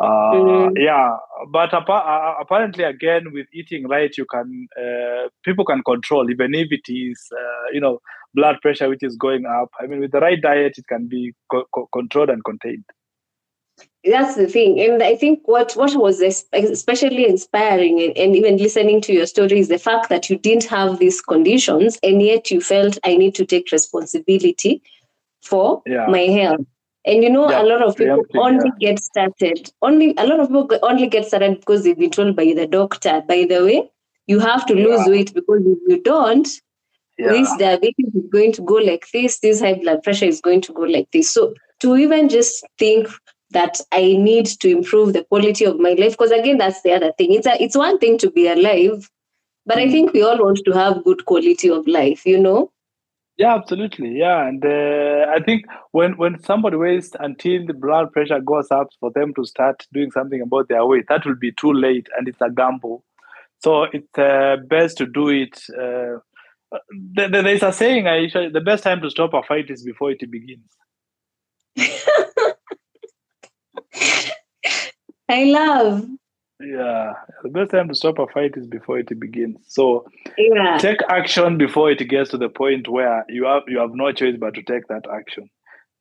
Uh, 0.00 0.14
Mm. 0.32 0.72
Yeah, 0.76 1.16
but 1.50 1.74
appa- 1.74 1.92
uh, 2.14 2.34
apparently, 2.40 2.84
again, 2.84 3.32
with 3.32 3.46
eating 3.52 3.88
right, 3.88 4.16
you 4.16 4.26
can, 4.26 4.68
uh, 4.80 5.28
people 5.44 5.64
can 5.64 5.82
control, 5.82 6.30
even 6.30 6.54
if 6.54 6.68
it 6.70 6.86
is, 6.88 7.20
uh, 7.32 7.66
you 7.72 7.80
know, 7.80 7.98
blood 8.34 8.56
pressure 8.62 8.88
which 8.88 9.02
is 9.02 9.16
going 9.16 9.44
up. 9.46 9.70
I 9.80 9.86
mean, 9.86 10.00
with 10.00 10.12
the 10.12 10.20
right 10.20 10.40
diet, 10.40 10.78
it 10.78 10.86
can 10.88 11.08
be 11.08 11.32
co- 11.50 11.66
co- 11.74 11.88
controlled 11.92 12.30
and 12.30 12.44
contained. 12.44 12.84
That's 14.04 14.36
the 14.36 14.46
thing 14.46 14.80
and 14.80 15.02
i 15.02 15.14
think 15.16 15.40
what 15.46 15.72
what 15.74 15.94
was 15.96 16.20
especially 16.20 17.26
inspiring 17.26 18.00
and, 18.00 18.16
and 18.16 18.36
even 18.36 18.56
listening 18.56 19.00
to 19.00 19.12
your 19.12 19.26
story 19.26 19.58
is 19.58 19.68
the 19.68 19.78
fact 19.78 20.08
that 20.08 20.30
you 20.30 20.38
didn't 20.38 20.64
have 20.64 20.98
these 20.98 21.20
conditions 21.20 21.98
and 22.02 22.22
yet 22.22 22.50
you 22.50 22.60
felt 22.60 22.98
i 23.04 23.16
need 23.16 23.34
to 23.34 23.44
take 23.44 23.70
responsibility 23.72 24.80
for 25.42 25.82
Yeah. 25.86 26.06
my 26.08 26.20
health 26.38 26.60
and 27.04 27.22
you 27.24 27.30
know 27.30 27.50
Yeah, 27.50 27.62
a 27.62 27.64
lot 27.64 27.82
of 27.82 27.96
people 27.96 28.24
only 28.36 28.70
get 28.80 28.98
started 29.00 29.70
only 29.82 30.14
a 30.16 30.26
lot 30.26 30.40
of 30.40 30.48
people 30.48 30.78
only 30.82 31.06
get 31.08 31.26
started 31.26 31.58
because 31.60 31.84
they've 31.84 31.98
been 31.98 32.10
told 32.10 32.36
by 32.36 32.52
the 32.54 32.66
doctor 32.66 33.22
by 33.28 33.46
the 33.48 33.64
way 33.64 33.90
you 34.26 34.38
have 34.40 34.64
to 34.66 34.74
lose 34.74 35.06
Yeah. 35.06 35.12
weight 35.12 35.34
because 35.34 35.62
if 35.66 35.78
you 35.88 36.02
don't 36.02 36.48
Yeah. 37.18 37.32
this 37.32 37.56
diabetes 37.56 38.14
is 38.14 38.26
going 38.30 38.52
to 38.52 38.62
go 38.62 38.74
like 38.74 39.06
this, 39.12 39.40
this 39.40 39.60
high 39.60 39.74
blood 39.74 40.02
pressure 40.02 40.26
is 40.26 40.40
going 40.40 40.60
to 40.62 40.72
go 40.72 40.82
like 40.82 41.08
this. 41.12 41.30
So 41.30 41.54
to 41.80 41.96
even 41.96 42.28
just 42.28 42.64
think 42.78 43.08
that 43.50 43.80
I 43.92 44.02
need 44.16 44.46
to 44.60 44.68
improve 44.68 45.12
the 45.12 45.24
quality 45.24 45.64
of 45.64 45.78
my 45.78 45.90
life, 45.92 46.12
because 46.12 46.30
again, 46.30 46.58
that's 46.58 46.82
the 46.82 46.92
other 46.92 47.12
thing. 47.16 47.32
It's 47.32 47.46
a, 47.46 47.62
it's 47.62 47.76
one 47.76 47.98
thing 47.98 48.18
to 48.18 48.30
be 48.30 48.46
alive, 48.48 49.10
but 49.66 49.78
I 49.78 49.86
Mm. 49.86 49.90
think 49.92 50.12
we 50.12 50.22
all 50.22 50.38
want 50.38 50.60
to 50.64 50.72
have 50.72 51.04
good 51.04 51.24
quality 51.24 51.70
of 51.70 51.86
life, 51.86 52.26
you 52.26 52.38
know? 52.38 52.70
Yeah, 53.38 53.54
absolutely. 53.54 54.18
Yeah, 54.18 54.48
and 54.48 54.64
uh, 54.64 55.26
I 55.30 55.40
think 55.44 55.64
when 55.92 56.16
when 56.16 56.42
somebody 56.42 56.76
waits 56.76 57.12
until 57.20 57.64
the 57.66 57.72
blood 57.72 58.12
pressure 58.12 58.40
goes 58.40 58.68
up 58.72 58.88
for 58.98 59.12
them 59.12 59.32
to 59.34 59.44
start 59.44 59.86
doing 59.92 60.10
something 60.10 60.40
about 60.42 60.68
their 60.68 60.84
weight, 60.84 61.06
that 61.08 61.24
will 61.24 61.36
be 61.36 61.52
too 61.52 61.72
late, 61.72 62.08
and 62.16 62.26
it's 62.26 62.40
a 62.40 62.50
gamble. 62.50 63.04
So 63.62 63.84
it's 63.84 64.18
uh, 64.18 64.56
best 64.66 64.98
to 64.98 65.06
do 65.06 65.28
it. 65.28 65.56
Uh, 65.72 66.18
th- 67.16 67.30
th- 67.30 67.44
there's 67.44 67.62
a 67.62 67.72
saying: 67.72 68.08
I 68.08 68.26
the 68.28 68.60
best 68.60 68.82
time 68.82 69.00
to 69.02 69.10
stop 69.10 69.34
a 69.34 69.42
fight 69.44 69.70
is 69.70 69.84
before 69.84 70.10
it 70.10 70.20
begins. 70.30 70.76
I 75.28 75.44
love. 75.44 76.06
Yeah, 76.60 77.12
the 77.42 77.50
best 77.50 77.70
time 77.70 77.88
to 77.88 77.94
stop 77.94 78.18
a 78.18 78.26
fight 78.26 78.52
is 78.56 78.66
before 78.66 78.98
it 78.98 79.08
begins. 79.20 79.58
So 79.68 80.06
Yeah. 80.36 80.78
take 80.78 81.00
action 81.08 81.56
before 81.58 81.90
it 81.90 81.98
gets 82.08 82.30
to 82.30 82.38
the 82.38 82.48
point 82.48 82.88
where 82.88 83.24
you 83.28 83.44
have 83.44 83.62
you 83.68 83.78
have 83.78 83.94
no 83.94 84.10
choice 84.12 84.36
but 84.38 84.54
to 84.54 84.62
take 84.62 84.88
that 84.88 85.04
action 85.12 85.48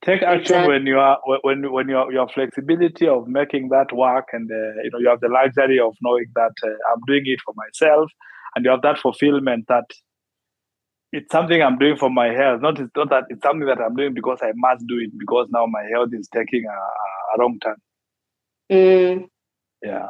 take 0.05 0.21
action 0.21 0.39
Exactly. 0.39 0.67
when 0.73 0.85
you 0.85 0.99
are 0.99 1.17
when 1.43 1.71
when 1.71 1.89
you 1.89 1.97
are, 1.97 2.11
you 2.11 2.19
have 2.19 2.31
flexibility 2.31 3.07
of 3.07 3.27
making 3.27 3.69
that 3.69 3.91
work 3.93 4.25
and 4.33 4.49
uh, 4.51 4.81
you 4.83 4.89
know 4.91 4.99
you 4.99 5.09
have 5.09 5.19
the 5.19 5.27
luxury 5.29 5.79
of 5.79 5.93
knowing 6.01 6.25
that 6.35 6.53
uh, 6.63 6.69
i'm 6.91 7.01
doing 7.07 7.23
it 7.25 7.39
for 7.43 7.53
myself 7.57 8.09
and 8.55 8.63
you 8.65 8.71
have 8.71 8.81
that 8.81 8.99
fulfillment 8.99 9.65
that 9.67 9.85
it's 11.11 11.31
something 11.31 11.61
i'm 11.61 11.77
doing 11.77 11.97
for 11.97 12.09
my 12.09 12.27
health 12.27 12.61
not 12.61 12.79
it's 12.79 12.91
not 12.95 13.09
that 13.09 13.23
it's 13.29 13.41
something 13.41 13.67
that 13.67 13.79
i'm 13.79 13.95
doing 13.95 14.13
because 14.13 14.39
i 14.43 14.51
must 14.55 14.85
do 14.87 14.99
it 14.99 15.11
because 15.17 15.47
now 15.49 15.65
my 15.65 15.83
health 15.91 16.09
is 16.13 16.27
taking 16.33 16.63
a, 16.65 16.77
a 16.77 17.39
wrong 17.39 17.57
turn 17.63 17.75
Mm. 18.71 19.27
yeah 19.81 20.09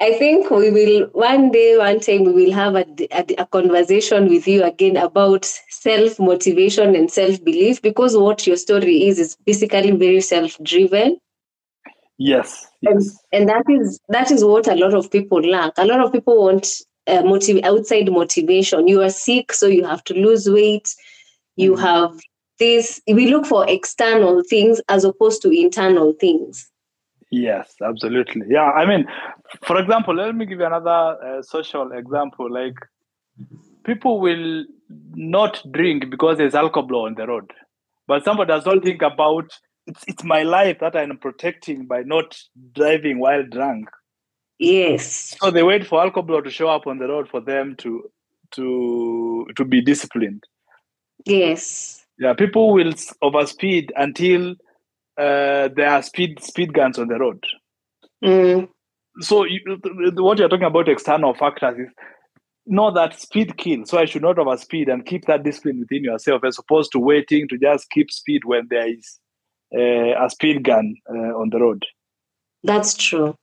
I 0.00 0.12
think 0.14 0.50
we 0.50 0.70
will 0.70 1.08
one 1.12 1.50
day, 1.50 1.76
one 1.78 2.00
time, 2.00 2.24
we 2.24 2.32
will 2.32 2.52
have 2.52 2.74
a, 2.76 2.84
a, 3.12 3.24
a 3.38 3.46
conversation 3.46 4.28
with 4.28 4.46
you 4.46 4.62
again 4.64 4.96
about 4.96 5.44
self 5.44 6.18
motivation 6.18 6.94
and 6.94 7.10
self 7.10 7.42
belief 7.44 7.80
because 7.82 8.16
what 8.16 8.46
your 8.46 8.56
story 8.56 9.06
is 9.08 9.18
is 9.18 9.36
basically 9.46 9.92
very 9.92 10.20
self 10.20 10.58
driven. 10.62 11.18
yes 12.18 12.66
and, 12.84 13.00
yes 13.00 13.18
and 13.32 13.48
that 13.48 13.64
is 13.68 14.00
that 14.08 14.30
is 14.30 14.44
what 14.44 14.66
a 14.68 14.74
lot 14.74 14.94
of 14.94 15.10
people 15.10 15.40
lack 15.40 15.72
a 15.78 15.84
lot 15.84 16.00
of 16.00 16.12
people 16.12 16.44
want 16.44 16.66
uh, 17.06 17.22
motiv- 17.22 17.64
outside 17.64 18.10
motivation 18.10 18.86
you 18.88 19.02
are 19.02 19.10
sick 19.10 19.52
so 19.52 19.66
you 19.66 19.84
have 19.84 20.02
to 20.04 20.14
lose 20.14 20.48
weight 20.48 20.94
you 21.56 21.74
Mhm. 21.74 21.80
have 21.80 22.12
this 22.58 23.00
we 23.06 23.26
look 23.28 23.46
for 23.46 23.68
external 23.68 24.42
things 24.48 24.80
as 24.88 25.04
opposed 25.04 25.42
to 25.42 25.50
internal 25.50 26.12
things 26.20 26.70
Yes, 27.30 27.74
absolutely. 27.82 28.46
Yeah, 28.48 28.70
I 28.70 28.86
mean, 28.86 29.06
for 29.64 29.78
example, 29.80 30.14
let 30.14 30.34
me 30.34 30.46
give 30.46 30.60
you 30.60 30.66
another 30.66 30.90
uh, 31.38 31.42
social 31.42 31.90
example. 31.92 32.50
Like, 32.52 32.76
people 33.84 34.20
will 34.20 34.64
not 35.14 35.62
drink 35.72 36.10
because 36.10 36.38
there's 36.38 36.54
alcohol 36.54 37.06
on 37.06 37.14
the 37.14 37.26
road, 37.26 37.50
but 38.06 38.24
somebody 38.24 38.48
does 38.48 38.64
not 38.64 38.82
think 38.82 39.02
about 39.02 39.50
it's 39.86 40.04
it's 40.06 40.24
my 40.24 40.42
life 40.42 40.78
that 40.80 40.96
I'm 40.96 41.16
protecting 41.18 41.86
by 41.86 42.02
not 42.02 42.36
driving 42.74 43.18
while 43.18 43.44
drunk. 43.44 43.88
yes 44.58 45.36
So 45.40 45.50
they 45.50 45.62
wait 45.62 45.86
for 45.86 46.00
alcohol 46.00 46.42
to 46.42 46.50
show 46.50 46.68
up 46.68 46.86
on 46.86 46.98
the 46.98 47.08
road 47.08 47.28
for 47.28 47.40
them 47.40 47.76
to 47.78 48.10
to 48.52 49.46
to 49.56 49.64
be 49.64 49.80
disciplined. 49.80 50.44
yes 51.24 52.04
Yeah, 52.18 52.34
people 52.34 52.72
will 52.72 52.92
overspeed 53.22 53.90
until 53.96 54.54
uh, 55.18 55.68
there 55.74 55.90
are 55.90 56.02
speed 56.02 56.42
speed 56.42 56.72
guns 56.72 56.98
on 56.98 57.08
the 57.08 57.18
road. 57.18 57.42
Mm, 58.24 58.68
so 59.20 59.44
you, 59.44 59.60
what 60.16 60.38
you're 60.38 60.48
talking 60.48 60.66
about 60.66 60.88
external 60.88 61.34
factors 61.34 61.78
is 61.78 61.92
know 62.66 62.90
that 62.90 63.18
speed 63.18 63.56
kills 63.56 63.90
so 63.90 63.98
i 63.98 64.04
should 64.04 64.22
not 64.22 64.38
over 64.38 64.56
speed 64.56 64.88
and 64.88 65.06
keep 65.06 65.24
that 65.26 65.44
discipline 65.44 65.78
within 65.78 66.02
yourself 66.02 66.42
as 66.44 66.58
opposed 66.58 66.90
to 66.90 66.98
waiting 66.98 67.46
to 67.48 67.56
just 67.56 67.88
keep 67.90 68.10
speed 68.10 68.44
when 68.44 68.66
there 68.68 68.88
is 68.88 69.20
uh, 69.76 70.24
a 70.24 70.28
speed 70.28 70.64
gun 70.64 70.94
uh, 71.08 71.32
on 71.40 71.48
the 71.50 71.60
road 71.60 71.84
that's 72.64 72.94
true 72.94 73.34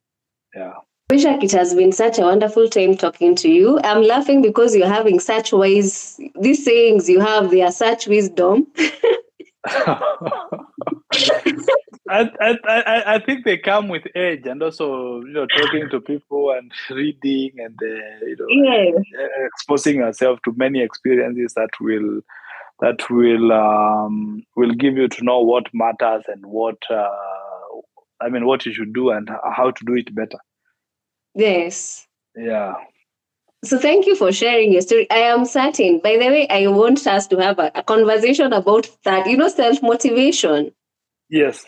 yeah 0.56 0.74
Meshach, 1.12 1.44
it 1.44 1.52
has 1.52 1.76
been 1.76 1.92
such 1.92 2.18
a 2.18 2.22
wonderful 2.22 2.68
time 2.68 2.96
talking 2.98 3.36
to 3.36 3.50
you. 3.50 3.80
I'm 3.84 4.02
laughing 4.02 4.42
because 4.42 4.74
you're 4.74 4.88
having 4.88 5.20
such 5.20 5.52
wise, 5.52 6.20
these 6.40 6.64
sayings 6.64 7.08
you 7.08 7.20
have, 7.20 7.52
they 7.52 7.62
are 7.62 7.74
such 7.74 8.08
wisdom. 8.08 8.66
I, 12.10 12.30
I, 12.42 12.58
I, 12.68 13.16
I 13.16 13.20
think 13.26 13.46
they 13.46 13.58
come 13.58 13.88
with 13.88 14.04
age 14.16 14.46
and 14.46 14.62
also 14.62 15.22
you 15.22 15.32
know 15.32 15.46
talking 15.48 15.90
to 15.90 16.02
people 16.02 16.52
and 16.52 16.72
reading 16.90 17.52
and 17.58 17.80
uh, 17.82 18.26
you 18.26 18.36
know 18.40 18.48
Yes. 18.50 18.94
uh, 19.20 19.46
exposing 19.46 19.98
yourself 19.98 20.40
to 20.46 20.54
many 20.58 20.82
experiences 20.82 21.54
that 21.54 21.70
will 21.80 22.22
that 22.82 23.10
will 23.10 23.52
um, 23.54 24.44
will 24.56 24.72
give 24.74 24.98
you 24.98 25.08
to 25.08 25.24
know 25.24 25.40
what 25.40 25.66
matters 25.74 26.24
and 26.28 26.46
what 26.46 26.78
uh, 26.90 27.08
I 28.22 28.30
mean 28.30 28.46
what 28.46 28.66
you 28.66 28.74
should 28.74 28.94
do 28.94 29.12
and 29.12 29.30
how 29.56 29.72
to 29.72 29.86
do 29.86 29.96
it 29.96 30.14
better. 30.14 30.40
Yes. 31.36 32.06
Yeah. 32.36 32.74
So 33.64 33.80
thank 33.80 34.06
you 34.06 34.16
for 34.16 34.32
sharing 34.32 34.74
your 34.74 34.82
story. 34.82 35.10
I 35.10 35.20
am 35.20 35.46
certain. 35.46 36.00
By 36.00 36.18
the 36.18 36.28
way, 36.28 36.48
I 36.50 36.68
want 36.68 37.06
us 37.08 37.28
to 37.28 37.38
have 37.38 37.60
a, 37.60 37.72
a 37.76 37.84
conversation 37.84 38.52
about 38.52 38.90
that. 39.06 39.26
You 39.26 39.38
know, 39.38 39.48
self 39.48 39.82
motivation. 39.82 40.72
Yes. 41.30 41.66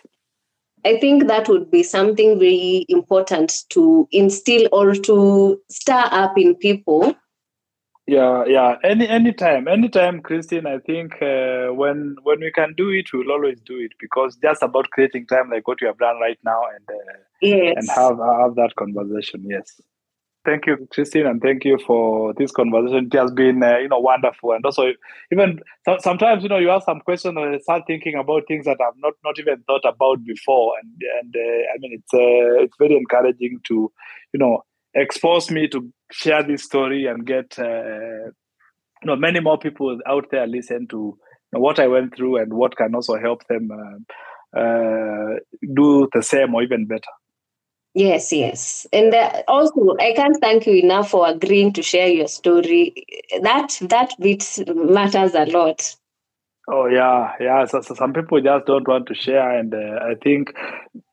I 0.86 1.00
think 1.00 1.28
that 1.28 1.48
would 1.50 1.72
be 1.72 1.84
something 1.84 2.38
very 2.38 2.86
important 2.90 3.64
to 3.70 4.08
instill 4.12 4.68
or 4.72 4.94
to 4.94 5.60
stir 5.72 6.04
up 6.12 6.38
in 6.38 6.56
people. 6.56 7.16
Yeah. 8.08 8.44
Yeah. 8.46 8.76
Any 8.84 9.08
anytime, 9.08 9.68
anytime, 9.68 10.22
Christine. 10.22 10.68
I 10.68 10.80
think 10.80 11.22
uh, 11.22 11.68
when 11.74 12.18
when 12.24 12.42
we 12.42 12.52
can 12.52 12.74
do 12.76 12.90
it, 12.90 13.12
we'll 13.14 13.32
always 13.32 13.60
do 13.62 13.78
it 13.80 13.94
because 14.00 14.36
just 14.36 14.62
about 14.62 14.90
creating 14.92 15.28
time, 15.28 15.50
like 15.50 15.68
what 15.68 15.80
you 15.82 15.88
have 15.88 15.98
done 15.98 16.20
right 16.20 16.38
now, 16.44 16.62
and 16.76 16.90
uh, 16.90 17.14
Yes. 17.42 17.76
and 17.78 17.90
have 17.90 18.18
have 18.20 18.56
that 18.56 18.76
conversation. 18.76 19.46
Yes. 19.50 19.80
Thank 20.46 20.68
you, 20.68 20.88
Christine, 20.91 21.26
and 21.26 21.41
thank 21.41 21.66
you 21.66 21.80
for 21.88 22.34
this 22.36 22.52
conversation. 22.52 23.10
It 23.12 23.18
has 23.18 23.32
been, 23.32 23.64
uh, 23.64 23.78
you 23.78 23.88
know, 23.89 24.00
wonderful. 24.00 24.52
And 24.52 24.64
also, 24.64 24.91
even 25.32 25.60
so, 25.86 25.98
sometimes, 26.00 26.43
you 26.43 26.50
know, 26.50 26.60
you 26.60 26.70
ask 26.70 26.86
some 26.86 27.00
questions 27.02 27.36
and 27.36 27.56
I 27.56 27.58
start 27.58 27.84
thinking 27.88 28.16
about 28.16 28.43
things 28.48 28.66
that 28.66 28.78
I've 28.80 28.98
not 28.98 29.14
not 29.24 29.39
even 29.39 29.64
thought 29.64 29.86
about 29.86 30.24
before. 30.24 30.74
And 30.82 30.91
and 31.22 31.36
uh, 31.36 31.74
I 31.74 31.78
mean, 31.80 31.93
it's 31.93 32.14
uh, 32.14 32.64
it's 32.64 32.78
very 32.78 32.96
encouraging 32.96 33.60
to, 33.68 33.91
you 34.34 34.39
know, 34.39 34.62
expose 34.93 35.50
me 35.50 35.68
to 35.70 35.91
share 36.12 36.43
this 36.43 36.64
story 36.64 37.08
and 37.08 37.26
get, 37.26 37.58
uh, 37.58 38.26
you 39.02 39.06
know, 39.06 39.16
many 39.16 39.39
more 39.39 39.58
people 39.58 39.98
out 40.08 40.28
there 40.32 40.48
listen 40.48 40.88
to 40.89 40.98
you 40.98 41.20
know, 41.54 41.60
what 41.60 41.80
I 41.80 41.88
went 41.88 42.16
through 42.16 42.38
and 42.38 42.54
what 42.54 42.78
can 42.78 42.93
also 42.93 43.18
help 43.20 43.48
them 43.48 43.70
uh, 43.72 44.60
uh, 44.60 45.36
do 45.74 46.08
the 46.14 46.22
same 46.22 46.54
or 46.54 46.64
even 46.64 46.86
better. 46.86 47.02
Yes, 47.96 48.34
yes. 48.34 48.86
And 48.91 49.16
uh, 49.16 49.43
also, 49.48 49.96
I 50.02 50.12
can't 50.14 50.36
thank 50.41 50.68
you 50.68 50.74
enough 50.74 51.12
for 51.12 51.30
agreeing 51.30 51.72
to 51.74 51.82
share 51.82 52.10
your 52.10 52.28
story. 52.28 52.93
That 53.41 53.78
that 53.84 54.14
bit 54.20 54.46
matters 54.68 55.34
a 55.34 55.46
lot. 55.46 55.96
Oh 56.68 56.88
yeah, 56.88 57.32
yeah. 57.39 57.64
So, 57.64 57.80
so 57.80 57.96
some 57.96 58.12
people 58.12 58.41
just 58.41 58.66
don't 58.66 58.86
want 58.86 59.08
to 59.08 59.16
share, 59.16 59.50
and 59.58 59.74
uh, 59.74 60.00
I 60.04 60.16
think, 60.22 60.52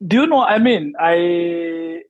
do 0.05 0.23
you 0.23 0.27
know? 0.27 0.43
I 0.43 0.59
mean, 0.59 0.95
I 0.99 2.03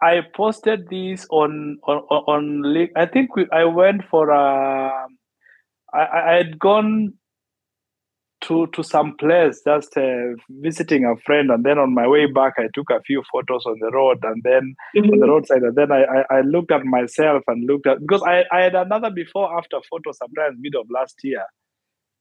I 0.00 0.22
posted 0.34 0.88
this 0.88 1.26
on 1.30 1.78
on 1.82 1.98
on. 2.08 2.64
on 2.64 2.88
I 2.96 3.04
think 3.04 3.36
we, 3.36 3.46
I 3.52 3.64
went 3.64 4.02
for 4.10 4.30
a. 4.30 5.06
I 5.92 6.00
I 6.00 6.32
had 6.36 6.58
gone 6.58 7.12
to 8.42 8.66
to 8.68 8.82
some 8.82 9.16
place 9.16 9.60
just 9.66 9.96
uh, 9.96 10.34
visiting 10.48 11.04
a 11.04 11.16
friend 11.24 11.50
and 11.50 11.64
then 11.64 11.78
on 11.78 11.94
my 11.94 12.06
way 12.06 12.26
back 12.26 12.54
i 12.58 12.68
took 12.74 12.90
a 12.90 13.00
few 13.02 13.22
photos 13.30 13.64
on 13.66 13.76
the 13.80 13.90
road 13.90 14.18
and 14.22 14.42
then 14.42 14.74
mm-hmm. 14.96 15.10
on 15.10 15.18
the 15.18 15.26
roadside 15.26 15.62
and 15.62 15.76
then 15.76 15.92
I, 15.92 16.04
I, 16.04 16.38
I 16.38 16.40
looked 16.40 16.72
at 16.72 16.84
myself 16.84 17.42
and 17.46 17.66
looked 17.66 17.86
at 17.86 18.00
because 18.00 18.22
i 18.22 18.44
i 18.52 18.62
had 18.62 18.74
another 18.74 19.10
before 19.10 19.56
after 19.56 19.76
photo 19.90 20.12
sometime 20.12 20.60
mid 20.60 20.74
of 20.74 20.86
last 20.90 21.18
year 21.22 21.44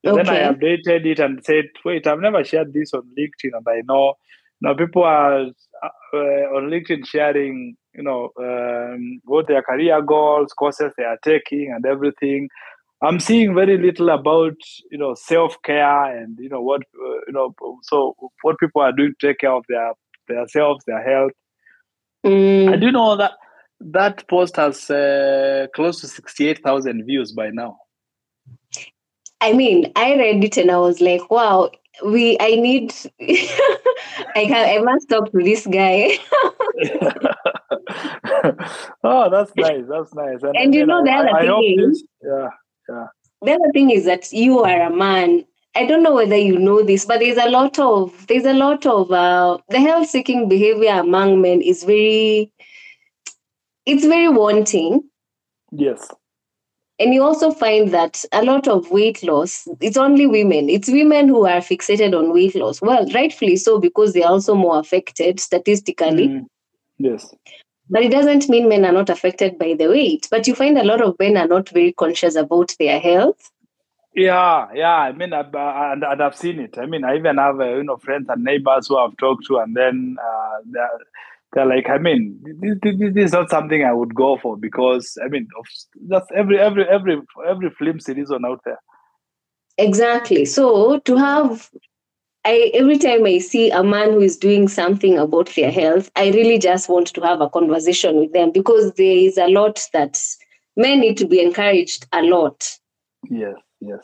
okay. 0.06 0.16
then 0.24 0.30
i 0.30 0.52
updated 0.52 1.06
it 1.06 1.20
and 1.20 1.44
said 1.44 1.66
wait 1.86 2.06
i've 2.06 2.20
never 2.20 2.44
shared 2.44 2.74
this 2.74 2.94
on 2.94 3.04
linkedin 3.18 3.52
and 3.54 3.68
i 3.68 3.82
know 3.88 4.16
now 4.62 4.74
people 4.74 5.04
are 5.04 5.46
uh, 5.84 6.18
on 6.18 6.70
linkedin 6.70 7.06
sharing 7.06 7.76
you 7.94 8.04
know 8.04 8.30
um, 8.40 9.22
what 9.24 9.48
their 9.48 9.62
career 9.62 10.02
goals 10.02 10.54
courses 10.54 10.92
they 10.98 11.04
are 11.04 11.20
taking 11.24 11.72
and 11.74 11.86
everything 11.86 12.50
I'm 13.02 13.20
seeing 13.20 13.56
very 13.56 13.78
little 13.78 14.10
about 14.10 14.58
you 14.92 14.98
know 14.98 15.16
self 15.16 15.56
care 15.64 16.18
and 16.18 16.38
you 16.40 16.50
know 16.50 16.62
what 16.62 16.82
uh, 16.82 17.20
you 17.28 17.34
know 17.34 17.56
so 17.84 18.16
what 18.42 18.60
people 18.60 18.82
are 18.82 18.92
doing 18.92 19.14
to 19.20 19.28
take 19.28 19.40
care 19.40 19.54
of 19.54 19.64
their 19.70 19.94
their 20.28 20.46
selves, 20.48 20.84
their 20.86 21.02
health. 21.02 21.32
Mm. 22.26 22.74
I 22.74 22.76
do 22.76 22.92
know 22.92 23.16
that 23.16 23.32
that 23.80 24.28
post 24.28 24.58
has 24.58 24.90
uh, 24.90 25.68
close 25.74 26.02
to 26.02 26.08
sixty 26.08 26.50
eight 26.50 26.62
thousand 26.62 27.06
views 27.06 27.32
by 27.32 27.52
now. 27.52 27.78
I 29.42 29.54
mean, 29.54 29.90
I 29.96 30.16
read 30.16 30.44
it 30.44 30.58
and 30.58 30.70
I 30.70 30.80
was 30.80 31.00
like, 31.00 31.32
wow, 31.32 31.72
we 32.06 32.36
I 32.42 32.56
need 32.56 32.94
I 33.22 34.46
can 34.46 34.78
I 34.78 34.82
must 34.84 35.08
talk 35.08 35.32
to 35.32 35.42
this 35.42 35.66
guy. 35.66 36.18
oh, 39.06 39.30
that's 39.30 39.56
nice. 39.56 39.86
That's 39.88 40.14
nice. 40.14 40.44
And, 40.44 40.58
and 40.58 40.76
you 40.76 40.86
know 40.86 41.02
the 41.02 41.12
other 41.12 41.32
thing 41.40 41.80
is, 41.80 42.04
yeah 42.22 42.50
yeah. 42.90 43.08
The 43.42 43.54
other 43.54 43.72
thing 43.74 43.90
is 43.90 44.06
that 44.06 44.32
you 44.34 44.60
are 44.60 44.82
a 44.82 44.94
man. 44.94 45.46
I 45.76 45.86
don't 45.86 46.04
know 46.04 46.16
whether 46.16 46.36
you 46.36 46.58
know 46.58 46.84
this, 46.84 47.06
but 47.06 47.20
there's 47.20 47.38
a 47.38 47.50
lot 47.50 47.80
of 47.80 48.28
there's 48.28 48.46
a 48.46 48.54
lot 48.54 48.86
of 48.86 49.12
uh, 49.12 49.58
the 49.70 49.80
health 49.80 50.10
seeking 50.10 50.50
behavior 50.50 50.92
among 50.92 51.42
men 51.42 51.62
is 51.62 51.84
very 51.84 52.52
it's 53.86 54.06
very 54.06 54.28
wanting. 54.28 55.04
Yes. 55.72 56.10
And 57.00 57.14
you 57.14 57.24
also 57.24 57.52
find 57.52 57.92
that 57.92 58.26
a 58.34 58.44
lot 58.44 58.68
of 58.68 58.92
weight 58.92 59.24
loss, 59.24 59.68
it's 59.80 59.96
only 59.96 60.28
women. 60.28 60.70
It's 60.70 60.90
women 60.90 61.30
who 61.30 61.46
are 61.46 61.62
fixated 61.62 62.18
on 62.18 62.34
weight 62.34 62.56
loss. 62.56 62.82
Well, 62.82 63.08
rightfully 63.14 63.56
so, 63.56 63.80
because 63.80 64.14
they're 64.14 64.28
also 64.28 64.54
more 64.54 64.80
affected 64.80 65.40
statistically. 65.40 66.28
Mm. 66.28 66.46
Yes. 66.98 67.34
But 67.90 68.04
it 68.04 68.12
doesn't 68.12 68.50
mean 68.50 68.70
men 68.70 68.86
are 68.86 68.92
not 68.92 69.10
affected 69.10 69.58
by 69.58 69.74
the 69.74 69.88
weight. 69.88 70.28
But 70.30 70.48
you 70.48 70.56
find 70.56 70.78
a 70.78 70.84
lot 70.84 71.02
of 71.02 71.18
men 71.20 71.38
are 71.38 71.48
not 71.48 71.70
very 71.70 71.94
conscious 71.94 72.36
about 72.36 72.76
their 72.80 73.00
health. 73.00 73.52
Yeah, 74.16 74.68
yeah. 74.74 74.96
I 74.96 75.12
mean, 75.12 75.34
I've, 75.34 75.54
uh, 75.54 75.92
and, 75.94 76.04
and 76.04 76.22
I've 76.22 76.36
seen 76.36 76.60
it. 76.60 76.78
I 76.78 76.86
mean, 76.86 77.04
I 77.04 77.16
even 77.16 77.38
have 77.38 77.60
uh, 77.60 77.76
you 77.76 77.84
know 77.84 77.98
friends 77.98 78.28
and 78.30 78.44
neighbors 78.44 78.88
who 78.88 78.98
I've 78.98 79.16
talked 79.18 79.46
to, 79.48 79.58
and 79.58 79.76
then 79.76 80.18
uh, 80.24 80.58
they're, 80.72 80.90
they're 81.54 81.66
like, 81.66 81.90
I 81.90 82.00
mean, 82.00 82.40
this, 82.60 82.78
this, 82.82 82.96
this, 83.14 83.26
is 83.26 83.32
not 83.34 83.50
something 83.50 83.84
I 83.84 83.94
would 83.94 84.16
go 84.16 84.38
for 84.38 84.58
because 84.58 85.18
I 85.24 85.28
mean, 85.28 85.48
that's 86.08 86.28
every 86.36 86.60
every 86.60 86.88
every 86.88 87.22
every 87.48 87.70
film 87.72 88.00
series 88.00 88.32
on 88.32 88.46
out 88.46 88.62
there. 88.66 88.80
Exactly. 89.78 90.44
So 90.44 91.00
to 91.00 91.16
have 91.16 91.70
I 92.46 92.72
every 92.74 92.98
time 92.98 93.26
I 93.26 93.40
see 93.40 93.70
a 93.70 93.84
man 93.84 94.12
who 94.12 94.22
is 94.22 94.38
doing 94.38 94.68
something 94.68 95.18
about 95.18 95.54
their 95.56 95.72
health, 95.72 96.10
I 96.16 96.32
really 96.32 96.58
just 96.58 96.90
want 96.90 97.08
to 97.08 97.22
have 97.22 97.42
a 97.42 97.50
conversation 97.50 98.18
with 98.18 98.34
them 98.34 98.52
because 98.52 98.94
there 98.94 99.18
is 99.18 99.38
a 99.38 99.48
lot 99.48 99.82
that 99.94 100.20
men 100.78 101.02
need 101.02 101.18
to 101.18 101.28
be 101.28 101.42
encouraged 101.42 102.08
a 102.14 102.22
lot. 102.22 102.78
Yes, 103.30 103.56
yes. 103.82 104.00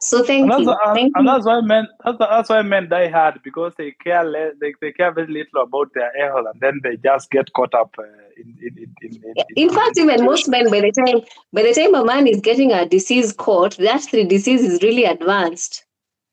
So 0.00 0.22
thank 0.22 0.52
and 0.52 0.60
you. 0.60 0.66
That's, 0.66 0.94
thank 0.94 1.12
and 1.16 1.24
you. 1.24 1.32
that's 1.32 1.46
why 1.46 1.60
men 1.62 1.88
that's, 2.04 2.18
that's 2.18 2.48
why 2.48 2.62
men 2.62 2.88
die 2.88 3.08
hard 3.08 3.40
because 3.42 3.72
they 3.78 3.92
care 3.92 4.24
less, 4.24 4.52
they, 4.60 4.74
they 4.80 4.92
care 4.92 5.12
very 5.12 5.32
little 5.32 5.62
about 5.62 5.88
their 5.94 6.12
health 6.18 6.46
and 6.52 6.60
then 6.60 6.80
they 6.82 6.96
just 6.96 7.30
get 7.30 7.52
caught 7.54 7.74
up 7.74 7.94
uh, 7.98 8.02
in, 8.36 8.56
in, 8.62 8.94
in, 9.00 9.22
in, 9.24 9.44
in, 9.56 9.70
fact 9.70 9.98
even 9.98 10.24
most 10.24 10.48
men 10.48 10.70
by 10.70 10.80
the 10.80 10.92
time 10.92 11.22
by 11.52 11.62
the 11.62 11.72
time 11.72 11.94
a 11.94 12.04
man 12.04 12.26
is 12.26 12.40
getting 12.40 12.72
a 12.72 12.86
disease 12.86 13.32
caught, 13.32 13.76
that 13.78 14.06
the 14.12 14.24
disease 14.24 14.62
is 14.62 14.82
really 14.82 15.04
advanced. 15.04 15.85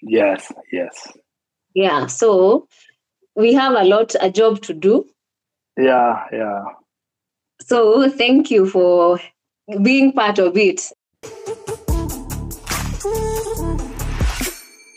Yes, 0.05 0.51
yes. 0.71 1.07
Yeah, 1.73 2.07
so 2.07 2.67
we 3.35 3.53
have 3.53 3.73
a 3.73 3.83
lot, 3.83 4.15
a 4.19 4.29
job 4.29 4.61
to 4.63 4.73
do. 4.73 5.05
Yeah, 5.77 6.25
yeah. 6.31 6.63
So 7.61 8.09
thank 8.09 8.51
you 8.51 8.69
for 8.69 9.19
being 9.81 10.11
part 10.11 10.39
of 10.39 10.57
it. 10.57 10.91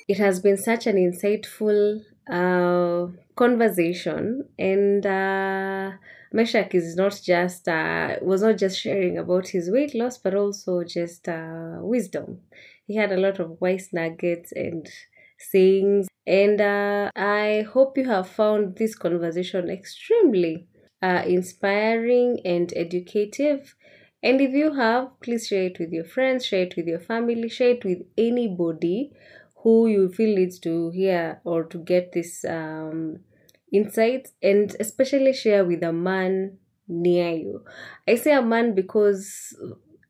It 0.08 0.18
has 0.18 0.40
been 0.40 0.56
such 0.56 0.86
an 0.86 0.96
insightful 0.96 2.00
uh, 2.30 3.06
conversation, 3.36 4.48
and 4.58 5.06
uh, 5.06 5.92
Meshach 6.32 6.74
is 6.74 6.96
not 6.96 7.20
just 7.24 7.68
uh, 7.68 8.16
was 8.22 8.42
not 8.42 8.58
just 8.58 8.80
sharing 8.80 9.18
about 9.18 9.48
his 9.48 9.70
weight 9.70 9.94
loss, 9.94 10.18
but 10.18 10.34
also 10.34 10.82
just 10.82 11.28
uh, 11.28 11.78
wisdom 11.80 12.40
he 12.86 12.96
had 12.96 13.12
a 13.12 13.16
lot 13.16 13.38
of 13.38 13.60
wise 13.60 13.90
nuggets 13.92 14.52
and 14.52 14.88
sayings. 15.38 16.08
And 16.26 16.60
uh, 16.60 17.10
I 17.14 17.66
hope 17.72 17.96
you 17.98 18.04
have 18.08 18.28
found 18.28 18.76
this 18.76 18.94
conversation 18.94 19.70
extremely 19.70 20.66
uh, 21.02 21.22
inspiring 21.26 22.40
and 22.44 22.72
educative. 22.76 23.74
And 24.22 24.40
if 24.40 24.52
you 24.52 24.74
have, 24.74 25.10
please 25.20 25.46
share 25.46 25.64
it 25.64 25.78
with 25.78 25.92
your 25.92 26.04
friends, 26.04 26.44
share 26.46 26.62
it 26.62 26.74
with 26.76 26.86
your 26.86 26.98
family, 27.00 27.48
share 27.48 27.70
it 27.70 27.84
with 27.84 27.98
anybody 28.18 29.12
who 29.62 29.86
you 29.86 30.08
feel 30.10 30.34
needs 30.36 30.58
to 30.60 30.90
hear 30.90 31.40
or 31.44 31.64
to 31.64 31.78
get 31.78 32.12
this 32.12 32.44
um, 32.44 33.20
insight, 33.72 34.28
and 34.42 34.74
especially 34.80 35.32
share 35.32 35.64
with 35.64 35.82
a 35.82 35.92
man 35.92 36.58
near 36.88 37.30
you. 37.30 37.64
I 38.06 38.14
say 38.16 38.32
a 38.32 38.42
man 38.42 38.74
because 38.74 39.54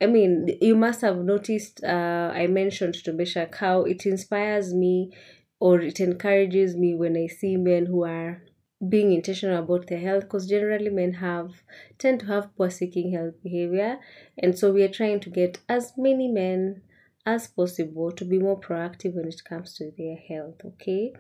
I 0.01 0.07
mean, 0.07 0.59
you 0.61 0.77
must 0.77 1.01
have 1.03 1.19
noticed, 1.19 1.83
uh, 1.85 2.31
I 2.35 2.47
mentioned 2.49 2.95
to 3.05 3.13
Meshach 3.13 3.55
how 3.57 3.83
it 3.83 4.05
inspires 4.07 4.75
me 4.75 5.13
or 5.59 5.81
it 5.81 6.01
encourages 6.01 6.77
me 6.77 6.95
when 6.95 7.17
I 7.17 7.27
see 7.29 7.57
men 7.57 7.87
who 7.87 8.05
are 8.05 8.43
being 8.87 9.13
intentional 9.13 9.59
about 9.63 9.87
their 9.87 9.99
health 9.99 10.25
because 10.25 10.47
generally 10.49 10.91
men 10.91 11.15
have 11.15 11.63
tend 11.99 12.21
to 12.21 12.27
have 12.27 12.55
poor 12.57 12.69
seeking 12.69 13.13
health 13.13 13.35
behavior. 13.43 13.99
And 14.39 14.59
so 14.59 14.71
we 14.71 14.83
are 14.83 14.89
trying 14.89 15.21
to 15.21 15.31
get 15.31 15.59
as 15.69 15.93
many 15.97 16.29
men 16.29 16.83
as 17.25 17.49
possible 17.49 18.13
to 18.13 18.25
be 18.25 18.39
more 18.39 18.61
proactive 18.61 19.15
when 19.15 19.27
it 19.29 19.43
comes 19.45 19.75
to 19.77 19.91
their 19.97 20.17
health 20.17 20.61
okay? 20.65 21.13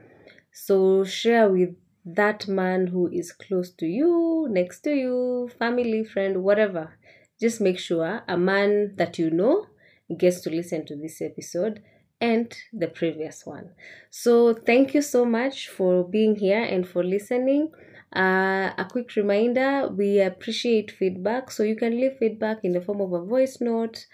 So 0.53 1.05
share 1.05 1.49
with 1.51 1.77
that 2.05 2.47
man 2.47 2.89
who 2.89 3.09
is 3.11 3.33
close 3.33 3.70
to 3.72 3.87
you 3.87 4.47
next 4.51 4.81
to 4.83 4.95
you 4.95 5.51
family 5.59 6.05
friend 6.05 6.43
whatever 6.45 6.97
just 7.41 7.61
make 7.61 7.78
sure 7.78 8.22
a 8.28 8.37
man 8.37 8.95
that 8.97 9.18
you 9.18 9.30
know 9.30 9.66
gets 10.18 10.41
to 10.41 10.51
listen 10.51 10.87
to 10.87 10.97
this 10.97 11.20
episode 11.20 11.82
and 12.20 12.57
the 12.72 12.89
previous 12.89 13.45
one. 13.45 13.70
So, 14.11 14.55
thank 14.55 14.95
you 14.95 15.03
so 15.03 15.24
much 15.24 15.68
for 15.68 16.03
being 16.09 16.37
here 16.37 16.62
and 16.62 16.89
for 16.89 17.05
listening. 17.05 17.72
Uh, 18.14 18.70
a 18.78 18.87
quick 18.91 19.14
reminder 19.16 19.89
we 19.89 20.20
appreciate 20.20 20.91
feedback, 20.91 21.51
so 21.51 21.62
you 21.62 21.76
can 21.76 21.97
leave 22.01 22.16
feedback 22.18 22.59
in 22.62 22.72
the 22.72 22.80
form 22.80 23.01
of 23.01 23.12
a 23.12 23.24
voice 23.24 23.59
note 23.61 24.07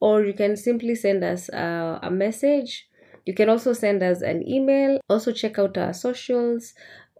or 0.00 0.24
you 0.24 0.34
can 0.34 0.56
simply 0.56 0.94
send 0.94 1.24
us 1.24 1.48
uh, 1.50 1.98
a 2.02 2.10
message. 2.10 2.88
You 3.24 3.34
can 3.34 3.48
also 3.48 3.72
send 3.72 4.02
us 4.02 4.20
an 4.22 4.46
email. 4.46 5.00
Also, 5.08 5.32
check 5.32 5.58
out 5.58 5.76
our 5.78 5.92
socials 5.92 6.74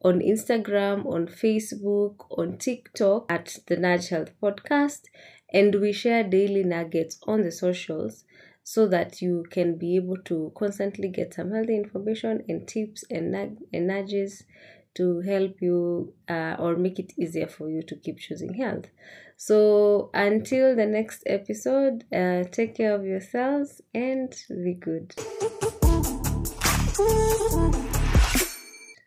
on 0.04 0.20
Instagram, 0.20 1.06
on 1.06 1.26
Facebook, 1.26 2.26
on 2.30 2.58
TikTok 2.58 3.26
at 3.30 3.58
the 3.66 3.76
Nudge 3.76 4.08
Health 4.10 4.32
Podcast 4.40 5.02
and 5.52 5.74
we 5.76 5.92
share 5.92 6.24
daily 6.24 6.64
nuggets 6.64 7.18
on 7.26 7.42
the 7.42 7.52
socials 7.52 8.24
so 8.62 8.86
that 8.88 9.22
you 9.22 9.44
can 9.50 9.76
be 9.76 9.96
able 9.96 10.16
to 10.24 10.52
constantly 10.56 11.08
get 11.08 11.34
some 11.34 11.52
healthy 11.52 11.76
information 11.76 12.42
and 12.48 12.66
tips 12.66 13.04
and, 13.10 13.32
nug- 13.32 13.62
and 13.72 13.86
nudges 13.86 14.42
to 14.94 15.20
help 15.20 15.60
you 15.60 16.12
uh, 16.28 16.56
or 16.58 16.74
make 16.76 16.98
it 16.98 17.12
easier 17.16 17.46
for 17.46 17.70
you 17.70 17.82
to 17.82 17.94
keep 17.94 18.18
choosing 18.18 18.54
health. 18.54 18.86
So 19.36 20.10
until 20.14 20.74
the 20.74 20.86
next 20.86 21.22
episode, 21.26 22.04
uh, 22.12 22.44
take 22.50 22.74
care 22.76 22.94
of 22.94 23.04
yourselves 23.04 23.82
and 23.94 24.34
be 24.48 24.74
good. 24.74 25.14